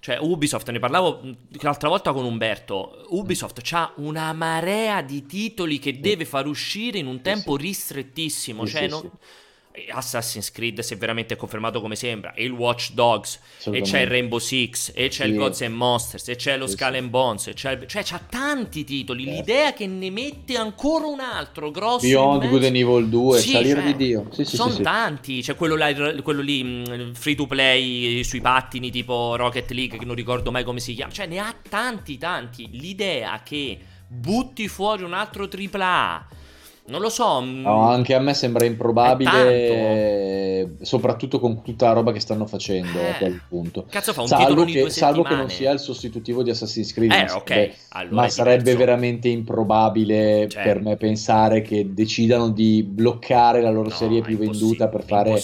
Cioè, 0.00 0.18
Ubisoft, 0.20 0.68
ne 0.70 0.80
parlavo 0.80 1.20
l'altra 1.60 1.88
volta 1.88 2.12
con 2.12 2.24
Umberto. 2.24 3.06
Ubisoft 3.10 3.60
ha 3.70 3.92
una 3.98 4.32
marea 4.32 5.00
di 5.00 5.24
titoli 5.26 5.78
che 5.78 6.00
deve 6.00 6.24
far 6.24 6.48
uscire 6.48 6.98
in 6.98 7.06
un 7.06 7.20
tempo 7.22 7.56
ristrettissimo. 7.56 8.66
Cioè, 8.66 8.88
non- 8.88 9.08
Assassin's 9.90 10.50
Creed, 10.52 10.80
se 10.80 10.96
veramente 10.96 11.34
è 11.34 11.36
confermato 11.36 11.80
come 11.80 11.96
sembra, 11.96 12.34
e 12.34 12.44
il 12.44 12.50
Watch 12.52 12.92
Dogs, 12.92 13.40
e 13.70 13.80
c'è 13.80 14.00
il 14.00 14.06
Rainbow 14.06 14.38
Six, 14.38 14.92
e 14.94 15.08
c'è 15.08 15.24
il 15.24 15.32
Sì. 15.32 15.38
Gods 15.38 15.62
and 15.62 15.74
Monsters, 15.74 16.28
e 16.28 16.36
c'è 16.36 16.56
lo 16.58 16.66
Sì, 16.66 16.74
Skull 16.74 16.94
and 16.94 17.08
Bones, 17.08 17.46
e 17.46 17.54
c'è, 17.54 17.86
cioè 17.86 18.02
c'ha 18.04 18.20
tanti 18.28 18.84
titoli. 18.84 19.24
Certo. 19.24 19.38
L'idea 19.40 19.72
che 19.72 19.86
ne 19.86 20.10
mette 20.10 20.56
ancora 20.56 21.06
un 21.06 21.20
altro 21.20 21.70
grosso. 21.70 22.06
Beyond 22.06 22.48
Good 22.48 22.64
and 22.64 22.76
Evil 22.76 23.08
2, 23.08 23.38
Sì, 23.38 23.50
salire 23.52 23.80
cioè, 23.82 23.94
di 23.94 23.96
Dio. 24.04 24.26
Sì, 24.30 24.44
sì, 24.44 24.56
sono 24.56 24.76
tanti. 24.76 25.40
C'è 25.40 25.54
quello, 25.54 25.76
là- 25.76 26.20
quello 26.22 26.42
lì, 26.42 26.62
mh, 26.62 27.14
free 27.14 27.34
to 27.34 27.46
play 27.46 28.22
sui 28.24 28.40
pattini, 28.40 28.90
tipo 28.90 29.36
Rocket 29.36 29.70
League, 29.70 29.98
che 29.98 30.04
non 30.04 30.14
ricordo 30.14 30.50
mai 30.50 30.64
come 30.64 30.80
si 30.80 30.94
chiama. 30.94 31.12
Cioè, 31.12 31.26
ne 31.26 31.38
ha 31.38 31.54
tanti, 31.68 32.18
tanti. 32.18 32.68
L'idea 32.72 33.40
che 33.42 33.78
butti 34.06 34.68
fuori 34.68 35.02
un 35.02 35.14
altro 35.14 35.48
AAA. 35.48 36.26
Non 36.84 37.00
lo 37.00 37.10
so. 37.10 37.40
mh, 37.40 37.60
No, 37.62 37.88
anche 37.88 38.14
a 38.14 38.18
me 38.18 38.34
sembra 38.34 38.64
improbabile, 38.64 40.76
soprattutto 40.82 41.38
con 41.38 41.62
tutta 41.62 41.86
la 41.86 41.92
roba 41.92 42.12
che 42.12 42.20
stanno 42.20 42.46
facendo 42.46 42.98
Eh. 42.98 43.10
a 43.10 43.14
quel 43.14 43.40
punto. 43.48 43.86
Cazzo, 43.88 44.12
fa 44.12 44.22
un 44.22 44.26
Salvo, 44.26 44.64
che, 44.64 44.90
salvo 44.90 45.22
che 45.22 45.34
non 45.34 45.48
sia 45.48 45.70
il 45.70 45.78
sostitutivo 45.78 46.42
di 46.42 46.50
Assassin's 46.50 46.92
Creed, 46.92 47.12
Eh, 47.12 47.24
ma 47.26 47.36
ok. 47.36 47.48
sarebbe, 47.48 47.74
Allora 47.90 48.14
ma 48.14 48.28
sarebbe 48.28 48.74
veramente 48.74 49.28
improbabile 49.28 50.48
Cioè. 50.48 50.62
per 50.62 50.80
me 50.80 50.96
pensare 50.96 51.62
che 51.62 51.92
decidano 51.94 52.50
di 52.50 52.82
bloccare 52.82 53.60
la 53.60 53.70
loro 53.70 53.88
No, 53.88 53.94
serie 53.94 54.20
più 54.22 54.36
venduta 54.38 54.88
per 54.88 55.04
fare 55.04 55.40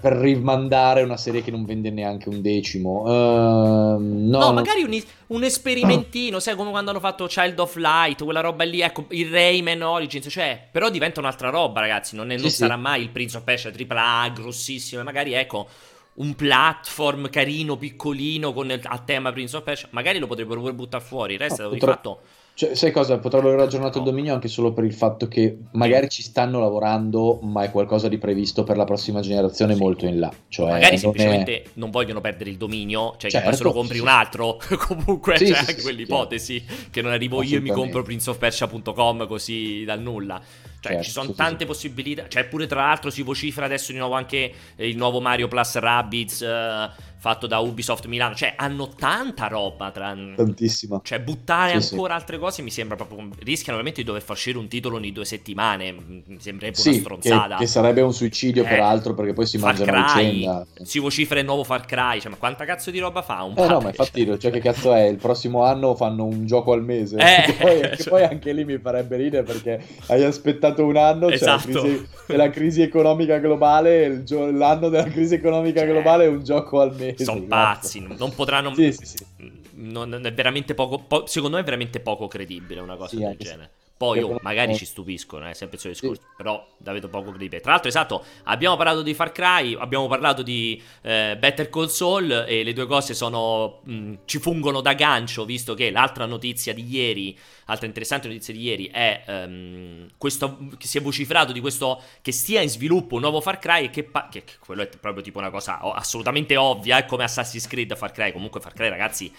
per 0.00 0.12
rimandare 0.14 1.02
una 1.02 1.16
serie 1.16 1.42
che 1.42 1.50
non 1.50 1.64
vende 1.64 1.90
neanche 1.90 2.28
un 2.28 2.40
decimo. 2.42 3.04
Ehm, 3.06 4.28
no, 4.28 4.38
No, 4.38 4.52
magari 4.52 4.82
un, 4.82 5.00
un 5.28 5.44
esperimentino, 5.44 6.40
sai 6.40 6.56
come 6.56 6.70
quando 6.70 6.90
hanno 6.90 7.00
fatto 7.00 7.26
Child 7.26 7.58
of 7.60 7.76
Light, 7.76 8.22
quella 8.24 8.40
roba 8.40 8.64
lì, 8.64 8.80
ecco, 8.80 9.04
il 9.10 9.30
Rayman 9.30 9.82
Origins, 9.82 10.26
cioè, 10.28 10.68
però 10.72 10.90
diventa 10.90 11.20
un'altra 11.20 11.50
roba, 11.50 11.78
ragazzi, 11.80 12.16
non, 12.16 12.30
è- 12.32 12.36
Sì, 12.36 12.40
non 12.42 12.50
sì. 12.50 12.56
sarà 12.56 12.76
mai 12.76 13.02
il 13.02 13.10
Prince 13.10 13.36
of 13.36 13.44
Persia 13.44 13.70
AAA 13.70 14.30
grossissimo, 14.30 15.02
e 15.02 15.04
magari 15.04 15.34
ecco 15.34 15.68
un 16.14 16.34
platform 16.34 17.30
carino, 17.30 17.76
piccolino 17.76 18.52
con 18.52 18.70
il- 18.70 18.80
a 18.82 18.98
tema 18.98 19.30
Prince 19.32 19.56
of 19.56 19.62
Persia, 19.62 19.88
magari 19.92 20.18
lo 20.18 20.26
potrebbero 20.26 20.60
pure 20.60 20.72
buttare 20.74 21.04
fuori, 21.04 21.34
il 21.34 21.38
resto 21.38 21.62
No, 21.62 21.68
di 21.68 21.78
potrà- 21.78 21.94
fatto 21.94 22.20
Cioè, 22.54 22.74
sai 22.74 22.90
cosa? 22.90 23.18
Potrebbero 23.18 23.54
aver 23.54 23.64
aggiornato 23.64 23.98
No. 23.98 24.04
il 24.04 24.10
dominio 24.10 24.34
anche 24.34 24.46
solo 24.48 24.72
per 24.74 24.84
il 24.84 24.92
fatto 24.92 25.26
che 25.26 25.56
magari 25.72 26.08
ci 26.10 26.22
stanno 26.22 26.60
lavorando, 26.60 27.40
ma 27.42 27.62
è 27.64 27.70
qualcosa 27.70 28.08
di 28.08 28.18
previsto 28.18 28.62
per 28.62 28.76
la 28.76 28.84
prossima 28.84 29.20
generazione 29.20 29.74
Sì. 29.74 29.80
molto 29.80 30.04
in 30.06 30.18
là. 30.18 30.30
Cioè, 30.48 30.66
magari 30.66 30.84
non 30.84 30.94
è- 30.94 30.98
semplicemente 30.98 31.64
non 31.74 31.90
vogliono 31.90 32.20
perdere 32.20 32.50
il 32.50 32.58
dominio, 32.58 33.12
cioè 33.12 33.30
che 33.30 33.30
Certo, 33.30 33.48
poi 33.48 33.56
se 33.56 33.62
lo 33.64 33.72
compri 33.72 33.94
sì, 33.96 34.00
un 34.02 34.08
altro, 34.08 34.58
comunque 34.86 35.38
Sì, 35.38 35.46
c'è 35.46 35.56
anche 35.58 35.80
quell'ipotesi 35.80 36.62
che 36.90 37.00
non 37.00 37.12
arrivo 37.12 37.42
io 37.42 37.56
e 37.56 37.60
mi 37.60 37.70
compro 37.70 38.02
princeofpersia.com 38.02 39.26
così 39.26 39.84
dal 39.84 40.00
nulla. 40.00 40.40
Cioè 40.82 40.92
Certo, 40.94 41.02
ci 41.06 41.10
sono 41.12 41.32
tante 41.32 41.64
possibilità, 41.64 42.26
cioè 42.28 42.44
pure 42.44 42.66
tra 42.66 42.80
l'altro 42.80 43.08
si 43.08 43.22
vocifera 43.22 43.66
adesso 43.66 43.92
di 43.92 43.98
nuovo 43.98 44.14
anche 44.14 44.52
il 44.76 44.96
nuovo 44.96 45.20
Mario 45.20 45.46
Plus 45.46 45.76
Rabbids 45.78 46.42
eh, 46.42 46.88
fatto 47.22 47.46
da 47.46 47.60
Ubisoft 47.60 48.06
Milano, 48.06 48.34
cioè 48.34 48.54
hanno 48.56 48.88
tanta 48.88 49.46
roba 49.46 49.92
tra... 49.92 50.12
tantissima. 50.34 51.00
Cioè, 51.04 51.20
buttare 51.20 51.80
Sì, 51.80 51.86
sì. 51.86 51.94
ancora 51.94 52.14
altre 52.16 52.36
cose 52.36 52.62
mi 52.62 52.70
sembra 52.70 52.96
proprio. 52.96 53.28
Rischiano 53.38 53.78
veramente 53.78 54.00
di 54.00 54.06
dover 54.06 54.22
far 54.22 54.34
uscire 54.34 54.58
un 54.58 54.66
titolo 54.66 54.96
ogni 54.96 55.12
due 55.12 55.24
settimane. 55.24 55.92
Mi 55.92 56.38
sembrerebbe 56.40 56.76
una 56.80 56.90
Sì, 56.90 56.90
che, 56.90 56.98
stronzata. 56.98 57.56
che 57.58 57.66
sarebbe 57.66 58.00
un 58.00 58.12
suicidio 58.12 58.64
Eh, 58.64 58.66
peraltro 58.66 59.14
perché 59.14 59.34
poi 59.34 59.46
si 59.46 59.56
Far 59.56 59.76
mangiano 59.76 59.98
a 60.04 60.04
Cry, 60.12 60.30
vicenda. 60.32 60.66
Si 60.82 60.98
vocifera 60.98 61.38
il 61.38 61.46
nuovo 61.46 61.62
Far 61.62 61.86
Cry. 61.86 62.20
Cioè, 62.20 62.30
ma 62.32 62.36
quanta 62.38 62.64
cazzo 62.64 62.90
di 62.90 62.98
roba 62.98 63.22
fa? 63.22 63.44
Un 63.44 63.54
Eh 63.56 63.66
no, 63.68 63.78
ma 63.80 63.88
infatti, 63.90 64.24
cioè, 64.40 64.50
che 64.50 64.58
cazzo 64.60 64.92
è? 64.92 65.02
Il 65.04 65.16
prossimo 65.18 65.62
anno 65.62 65.94
fanno 65.94 66.24
un 66.24 66.44
gioco 66.44 66.72
al 66.72 66.82
mese. 66.82 67.18
Eh, 67.18 67.42
che, 67.46 67.52
poi, 67.54 67.80
che 67.90 67.96
cioè- 67.98 68.08
poi 68.08 68.24
anche 68.24 68.52
lì 68.52 68.64
mi 68.64 68.78
farebbe 68.78 69.16
ridere 69.16 69.44
perché 69.44 69.80
hai 70.08 70.24
aspettato 70.24 70.84
un 70.84 70.96
anno, 70.96 71.28
c'è 71.28 71.44
la 71.44 71.54
Esatto. 71.56 71.80
crisi, 71.82 72.06
la 72.26 72.50
crisi 72.50 72.82
economica 72.82 73.38
globale, 73.38 74.22
gio- 74.24 74.50
l'anno 74.50 74.88
della 74.88 75.04
crisi 75.04 75.34
economica 75.34 75.80
Cioè, 75.80 75.90
globale 75.90 76.24
è 76.24 76.28
un 76.28 76.42
gioco 76.42 76.80
al 76.80 76.94
mese. 76.96 77.11
Sono 77.16 77.40
cazzo. 77.46 77.48
pazzi. 77.48 78.00
Non 78.00 78.34
potranno. 78.34 78.74
Sì, 78.74 78.92
sì, 78.92 79.06
sì. 79.06 79.26
Non, 79.74 80.24
è 80.24 80.32
veramente 80.32 80.74
poco. 80.74 80.98
po- 81.00 81.26
secondo 81.26 81.56
me 81.56 81.62
è 81.62 81.64
veramente 81.64 82.00
poco 82.00 82.28
credibile 82.28 82.80
una 82.80 82.96
cosa 82.96 83.16
Sì, 83.16 83.22
del 83.22 83.36
genere. 83.38 83.70
Poi 84.02 84.20
oh, 84.20 84.38
magari 84.42 84.74
ci 84.74 84.84
stupiscono, 84.84 85.46
è 85.46 85.50
eh, 85.50 85.54
sempre 85.54 85.76
il 85.76 85.80
suo 85.80 85.90
discorso, 85.90 86.22
sì. 86.22 86.28
però 86.36 86.66
avete 86.86 87.06
poco 87.06 87.30
gripe. 87.30 87.60
Tra 87.60 87.70
l'altro, 87.70 87.88
esatto, 87.88 88.24
abbiamo 88.42 88.76
parlato 88.76 89.00
di 89.00 89.14
Far 89.14 89.30
Cry, 89.30 89.76
abbiamo 89.78 90.08
parlato 90.08 90.42
di 90.42 90.82
eh, 91.02 91.36
Better 91.38 91.68
Call 91.68 91.86
Saul 91.86 92.46
e 92.48 92.64
le 92.64 92.72
due 92.72 92.86
cose 92.86 93.14
sono, 93.14 93.78
mh, 93.84 94.14
ci 94.24 94.40
fungono 94.40 94.80
da 94.80 94.94
gancio, 94.94 95.44
visto 95.44 95.74
che 95.74 95.92
l'altra 95.92 96.26
notizia 96.26 96.74
di 96.74 96.84
ieri, 96.84 97.38
altra 97.66 97.86
interessante 97.86 98.26
notizia 98.26 98.52
di 98.52 98.62
ieri 98.62 98.88
è 98.88 99.22
um, 99.28 100.08
questo 100.18 100.58
che 100.76 100.88
si 100.88 100.98
è 100.98 101.00
vociferato 101.00 101.52
di 101.52 101.60
questo 101.60 102.02
che 102.22 102.32
stia 102.32 102.60
in 102.60 102.70
sviluppo 102.70 103.14
un 103.14 103.20
nuovo 103.20 103.40
Far 103.40 103.60
Cry 103.60 103.84
e 103.84 103.90
che, 103.90 104.02
pa- 104.02 104.26
che, 104.28 104.42
che 104.42 104.54
quello 104.58 104.82
è 104.82 104.88
proprio 104.88 105.22
tipo 105.22 105.38
una 105.38 105.50
cosa 105.50 105.78
assolutamente 105.78 106.56
ovvia, 106.56 106.96
è 106.96 107.04
come 107.04 107.22
Assassin's 107.22 107.68
Creed 107.68 107.94
Far 107.94 108.10
Cry, 108.10 108.32
comunque 108.32 108.60
Far 108.60 108.72
Cry 108.72 108.88
ragazzi 108.88 109.32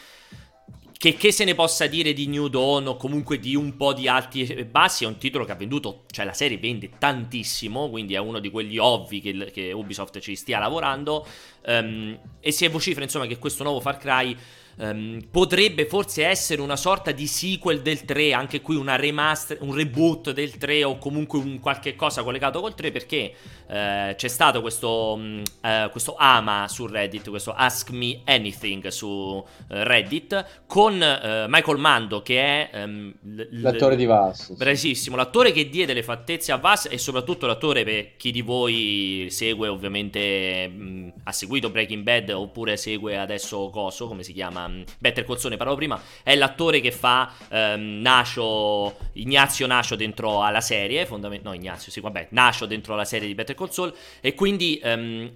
che, 1.04 1.16
che, 1.16 1.34
se 1.34 1.44
ne 1.44 1.54
possa 1.54 1.86
dire 1.88 2.14
di 2.14 2.28
New 2.28 2.48
Dawn 2.48 2.88
o 2.88 2.96
comunque 2.96 3.38
di 3.38 3.56
un 3.56 3.76
po' 3.76 3.92
di 3.92 4.08
alti 4.08 4.46
e 4.46 4.64
bassi, 4.64 5.04
è 5.04 5.08
un 5.08 5.18
titolo 5.18 5.44
che 5.44 5.52
ha 5.52 5.56
venduto, 5.56 6.06
cioè 6.10 6.24
la 6.24 6.32
serie 6.32 6.58
vende 6.58 6.92
tantissimo, 6.98 7.90
quindi 7.90 8.14
è 8.14 8.20
uno 8.20 8.40
di 8.40 8.50
quelli 8.50 8.78
ovvi 8.78 9.20
che, 9.20 9.52
che 9.52 9.74
Ubisoft 9.74 10.20
ci 10.20 10.34
stia 10.38 10.60
lavorando. 10.60 11.28
Um, 11.66 12.18
e 12.40 12.52
si 12.54 12.66
vocifera 12.70 13.04
insomma 13.04 13.26
che 13.26 13.38
questo 13.38 13.64
nuovo 13.64 13.82
Far 13.82 13.98
Cry 13.98 14.34
Um, 14.76 15.20
potrebbe 15.30 15.86
forse 15.86 16.26
essere 16.26 16.60
una 16.60 16.76
sorta 16.76 17.12
di 17.12 17.28
sequel 17.28 17.82
del 17.82 18.06
3, 18.06 18.34
anche 18.34 18.62
qui 18.62 18.76
una 18.76 18.96
remaster, 18.96 19.58
un 19.62 19.74
reboot 19.74 20.32
del 20.32 20.58
3 20.58 20.84
o 20.84 20.98
comunque 20.98 21.38
un 21.38 21.60
qualche 21.60 21.96
cosa 21.96 22.24
collegato 22.24 22.60
col 22.60 22.74
3 22.74 22.92
perché 22.92 23.34
uh, 23.68 24.16
c'è 24.16 24.28
stato 24.28 24.62
questo, 24.62 25.14
uh, 25.20 25.90
questo, 25.92 26.16
ama 26.18 26.68
su 26.68 26.88
Reddit, 26.88 27.30
questo 27.30 27.54
Ask 27.54 27.92
Me 27.92 28.22
Anything 28.26 28.88
su 28.88 29.08
uh, 29.08 29.44
Reddit 29.68 30.64
con 30.66 30.94
Michael 30.96 31.78
Mando 31.78 32.24
che 32.24 32.42
è 32.42 32.84
um, 32.84 33.14
l- 33.22 33.62
l'attore 33.62 33.96
di 33.96 34.06
Vass. 34.06 34.54
Bravissimo, 34.54 35.16
l'attore 35.16 35.52
che 35.52 35.70
diede 35.70 35.94
le 35.94 36.04
fattezze 36.04 36.52
a 36.52 36.58
Vass 36.58 36.88
e 36.90 36.98
soprattutto 36.98 37.46
l'attore 37.46 37.84
per 37.84 38.16
chi 38.18 38.32
di 38.32 38.42
voi 38.42 39.28
segue 39.30 39.68
ovviamente 39.68 40.68
mh, 40.68 41.14
ha 41.24 41.32
seguito 41.32 41.70
Breaking 41.70 42.02
Bad 42.02 42.30
oppure 42.30 42.76
segue 42.76 43.18
adesso 43.18 43.70
Coso, 43.70 44.08
come 44.08 44.24
si 44.24 44.34
chiama? 44.34 44.63
Um, 44.66 44.84
Better 45.00 45.26
Call 45.26 45.38
Saul, 45.38 45.56
parlavo 45.56 45.78
prima, 45.78 46.02
è 46.24 46.36
l'attore 46.36 46.80
che 46.80 46.92
fa 46.92 47.32
um, 47.50 48.00
Nacio, 48.02 48.98
Ignazio 49.14 49.68
Nacio 49.68 49.96
dentro 49.96 50.44
alla 50.44 50.62
serie, 50.62 51.06
fondamentalmente, 51.06 51.48
no 51.48 51.54
Ignazio, 51.54 51.92
sì, 51.92 52.00
vabbè, 52.00 52.28
Nacio 52.32 52.66
dentro 52.66 52.96
la 52.96 53.06
serie 53.06 53.28
di 53.28 53.36
Better 53.36 53.56
Call 53.56 53.70
Saul, 53.70 53.94
e 54.22 54.34
quindi... 54.34 54.80
Um, 54.84 55.32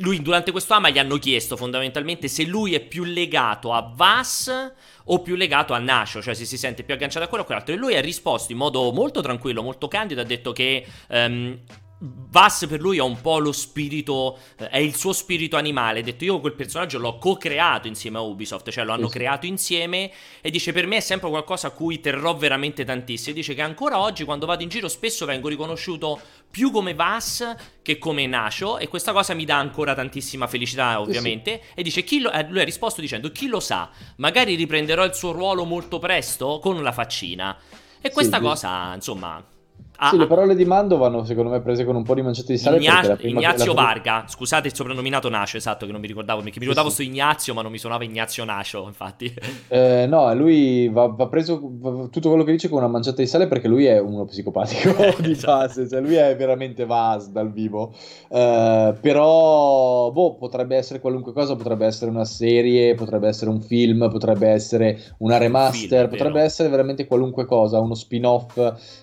lui 0.00 0.20
durante 0.20 0.50
questo 0.50 0.74
ama 0.74 0.90
gli 0.90 0.98
hanno 0.98 1.16
chiesto 1.16 1.56
fondamentalmente 1.56 2.28
se 2.28 2.44
lui 2.44 2.74
è 2.74 2.80
più 2.80 3.04
legato 3.04 3.72
a 3.72 3.90
Vas 3.94 4.74
o 5.04 5.22
più 5.22 5.34
legato 5.34 5.72
a 5.72 5.78
Nacio, 5.78 6.20
cioè 6.20 6.34
se 6.34 6.44
si 6.44 6.58
sente 6.58 6.82
più 6.82 6.92
agganciato 6.92 7.24
a 7.24 7.28
quello 7.28 7.42
o 7.42 7.46
a 7.46 7.48
quell'altro. 7.48 7.74
E 7.74 7.78
lui 7.78 7.96
ha 7.96 8.02
risposto 8.02 8.52
in 8.52 8.58
modo 8.58 8.92
molto 8.92 9.22
tranquillo, 9.22 9.62
molto 9.62 9.88
candido, 9.88 10.20
ha 10.20 10.24
detto 10.24 10.52
che 10.52 10.86
um, 11.08 11.58
Vass 12.00 12.66
per 12.66 12.80
lui 12.80 12.98
ha 12.98 13.04
un 13.04 13.20
po' 13.20 13.38
lo 13.38 13.50
spirito, 13.50 14.38
eh, 14.56 14.68
è 14.68 14.78
il 14.78 14.94
suo 14.94 15.12
spirito 15.12 15.56
animale. 15.56 16.00
Ha 16.00 16.02
detto 16.02 16.24
io 16.24 16.38
quel 16.38 16.54
personaggio 16.54 16.98
l'ho 16.98 17.18
co-creato 17.18 17.88
insieme 17.88 18.18
a 18.18 18.20
Ubisoft, 18.20 18.70
cioè 18.70 18.84
lo 18.84 18.92
hanno 18.92 19.08
sì. 19.08 19.14
creato 19.14 19.46
insieme 19.46 20.10
e 20.40 20.50
dice 20.50 20.72
per 20.72 20.86
me 20.86 20.98
è 20.98 21.00
sempre 21.00 21.28
qualcosa 21.28 21.68
a 21.68 21.70
cui 21.70 22.00
terrò 22.00 22.36
veramente 22.36 22.84
tantissimo. 22.84 23.30
E 23.30 23.34
dice 23.34 23.54
che 23.54 23.62
ancora 23.62 23.98
oggi 23.98 24.24
quando 24.24 24.46
vado 24.46 24.62
in 24.62 24.68
giro 24.68 24.88
spesso 24.88 25.26
vengo 25.26 25.48
riconosciuto 25.48 26.20
più 26.48 26.70
come 26.70 26.94
Vass 26.94 27.54
che 27.82 27.98
come 27.98 28.26
Nacio 28.26 28.78
e 28.78 28.86
questa 28.86 29.12
cosa 29.12 29.34
mi 29.34 29.44
dà 29.44 29.56
ancora 29.56 29.94
tantissima 29.94 30.46
felicità 30.46 31.00
ovviamente. 31.00 31.60
Sì, 31.60 31.66
sì. 31.66 31.72
E 31.74 31.82
dice 31.82 32.04
chi 32.04 32.20
lo, 32.20 32.30
eh, 32.30 32.46
lui 32.48 32.60
ha 32.60 32.64
risposto 32.64 33.00
dicendo 33.00 33.32
chi 33.32 33.48
lo 33.48 33.58
sa, 33.58 33.90
magari 34.16 34.54
riprenderò 34.54 35.04
il 35.04 35.14
suo 35.14 35.32
ruolo 35.32 35.64
molto 35.64 35.98
presto 35.98 36.60
con 36.60 36.80
la 36.80 36.92
faccina. 36.92 37.58
E 38.00 38.10
questa 38.12 38.38
cosa 38.38 38.94
insomma 38.94 39.44
Ah, 40.00 40.10
sì, 40.10 40.16
le 40.16 40.28
parole 40.28 40.54
di 40.54 40.64
Mando 40.64 40.96
vanno 40.96 41.24
secondo 41.24 41.50
me 41.50 41.60
prese 41.60 41.84
con 41.84 41.96
un 41.96 42.04
po' 42.04 42.14
di 42.14 42.22
manciata 42.22 42.52
di 42.52 42.58
sale. 42.58 42.76
Igna- 42.76 43.16
Ignazio 43.18 43.72
prima... 43.72 43.82
Varga, 43.82 44.24
scusate 44.28 44.68
il 44.68 44.74
soprannominato 44.74 45.28
Nacio, 45.28 45.56
esatto, 45.56 45.86
che 45.86 45.90
non 45.90 46.00
mi 46.00 46.06
ricordavo, 46.06 46.40
perché 46.40 46.60
mi 46.60 46.66
ricordavo 46.66 46.88
sì, 46.88 47.02
su 47.02 47.10
Ignazio, 47.10 47.52
ma 47.52 47.62
non 47.62 47.72
mi 47.72 47.78
suonava 47.78 48.04
Ignazio 48.04 48.44
Nacio, 48.44 48.84
infatti. 48.86 49.34
Eh, 49.70 50.06
no, 50.08 50.32
lui 50.34 50.88
va, 50.88 51.08
va 51.08 51.26
preso 51.26 51.60
va, 51.62 52.06
tutto 52.10 52.28
quello 52.28 52.42
che 52.42 52.52
dice 52.52 52.68
con 52.68 52.78
una 52.78 52.88
manciata 52.88 53.20
di 53.20 53.26
sale 53.26 53.48
perché 53.48 53.68
lui 53.68 53.84
è 53.84 53.98
uno 53.98 54.24
psicopatico 54.24 54.94
di 55.20 55.32
esatto. 55.32 55.52
base, 55.52 55.88
cioè 55.88 56.00
lui 56.00 56.14
è 56.14 56.34
veramente 56.36 56.86
vas 56.86 57.28
dal 57.28 57.52
vivo. 57.52 57.92
Uh, 58.28 58.94
però, 59.00 60.10
boh, 60.10 60.36
potrebbe 60.36 60.76
essere 60.76 61.00
qualunque 61.00 61.32
cosa, 61.32 61.54
potrebbe 61.56 61.86
essere 61.86 62.10
una 62.10 62.24
serie, 62.24 62.94
potrebbe 62.94 63.28
essere 63.28 63.50
un 63.50 63.60
film, 63.60 64.08
potrebbe 64.10 64.48
essere 64.48 64.98
una 65.18 65.36
remaster, 65.38 66.06
film, 66.06 66.10
potrebbe 66.10 66.40
essere 66.40 66.68
veramente 66.68 67.06
qualunque 67.06 67.44
cosa, 67.44 67.80
uno 67.80 67.94
spin-off, 67.94 68.56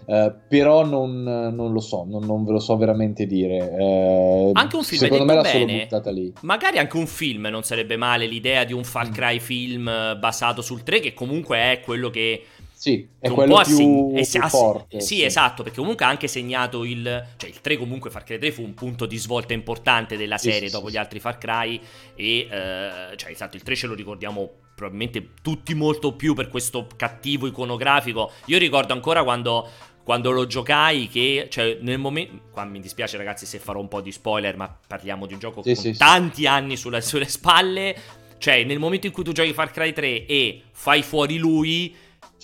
uh, 0.06 0.34
però 0.48 0.85
non, 0.86 1.24
non 1.24 1.72
lo 1.72 1.80
so, 1.80 2.06
non, 2.08 2.24
non, 2.26 2.46
ve 2.46 2.54
lo 2.54 2.60
so 2.60 2.78
veramente 2.78 3.26
dire. 3.26 3.76
Eh, 3.78 4.50
anche 4.54 4.76
un 4.76 4.84
film, 4.84 5.02
secondo 5.02 5.26
me 5.26 5.36
l'ha 5.36 5.44
solo 5.44 5.66
buttata 5.66 6.12
lì. 6.12 6.34
Magari 6.42 6.78
anche 6.78 6.98
un 6.98 7.08
film 7.08 7.48
non 7.48 7.64
sarebbe 7.64 7.98
male 7.98 8.26
l'idea 8.26 8.64
di 8.64 8.74
un 8.74 8.84
Far 8.84 9.10
mm. 9.10 9.12
Cry 9.12 9.40
film 9.40 9.86
basato 10.20 10.62
sul 10.62 10.84
3, 10.84 11.00
che 11.00 11.14
comunque 11.14 11.58
è 11.58 11.82
quello 11.84 12.10
che 12.10 12.44
sì, 12.86 13.08
è 13.20 13.32
quello 13.32 13.62
più, 13.64 13.76
segn- 13.76 14.14
più 14.14 14.24
se- 14.24 14.40
forte. 14.48 15.00
Sì, 15.00 15.16
sì, 15.16 15.24
esatto, 15.24 15.64
perché 15.64 15.80
comunque 15.80 16.06
ha 16.06 16.10
anche 16.10 16.28
segnato 16.28 16.84
il... 16.84 17.26
Cioè 17.36 17.50
il 17.50 17.62
3 17.62 17.78
comunque 17.78 18.10
Far 18.10 18.24
Cry 18.24 18.38
3 18.38 18.52
fu 18.52 18.64
un 18.64 18.74
punto 18.74 19.06
di 19.06 19.18
svolta 19.18 19.54
importante 19.54 20.18
della 20.18 20.38
serie 20.38 20.68
sì, 20.68 20.74
dopo 20.74 20.88
sì, 20.88 20.94
gli 20.94 20.98
altri 20.98 21.20
Far 21.20 21.38
Cry 21.38 21.80
e... 22.16 22.48
Eh, 22.50 23.18
cioè 23.18 23.32
esatto, 23.32 23.56
il 23.56 23.64
3 23.64 23.76
ce 23.76 23.88
lo 23.88 23.96
ricordiamo 23.96 24.50
probabilmente 24.76 25.30
tutti 25.42 25.74
molto 25.74 26.14
più 26.14 26.36
per 26.36 26.50
questo 26.50 26.88
cattivo 26.96 27.48
iconografico. 27.48 28.32
Io 28.48 28.58
ricordo 28.58 28.94
ancora 28.94 29.24
quando 29.24 29.68
quando 30.06 30.30
lo 30.30 30.46
giocai 30.46 31.08
che, 31.08 31.48
cioè, 31.50 31.80
nel 31.82 31.98
momento... 31.98 32.40
Qua 32.52 32.64
mi 32.64 32.80
dispiace 32.80 33.18
ragazzi 33.18 33.48
se 33.48 33.58
farò 33.58 33.80
un 33.80 33.88
po' 33.88 34.02
di 34.02 34.12
spoiler, 34.12 34.56
ma 34.56 34.72
parliamo 34.88 35.26
di 35.26 35.34
un 35.34 35.40
gioco 35.40 35.64
sì, 35.64 35.74
con 35.74 35.84
sì, 35.84 35.98
tanti 35.98 36.42
sì. 36.42 36.46
anni 36.46 36.78
sulle, 36.78 37.02
sulle 37.02 37.28
spalle. 37.28 37.96
Cioè, 38.38 38.66
nel 38.66 38.78
momento 38.78 39.08
in 39.08 39.12
cui 39.12 39.24
tu 39.24 39.32
giochi 39.32 39.52
Far 39.52 39.72
Cry 39.72 39.94
3 39.94 40.28
e 40.28 40.62
fai 40.72 41.02
fuori 41.02 41.38
lui 41.38 41.96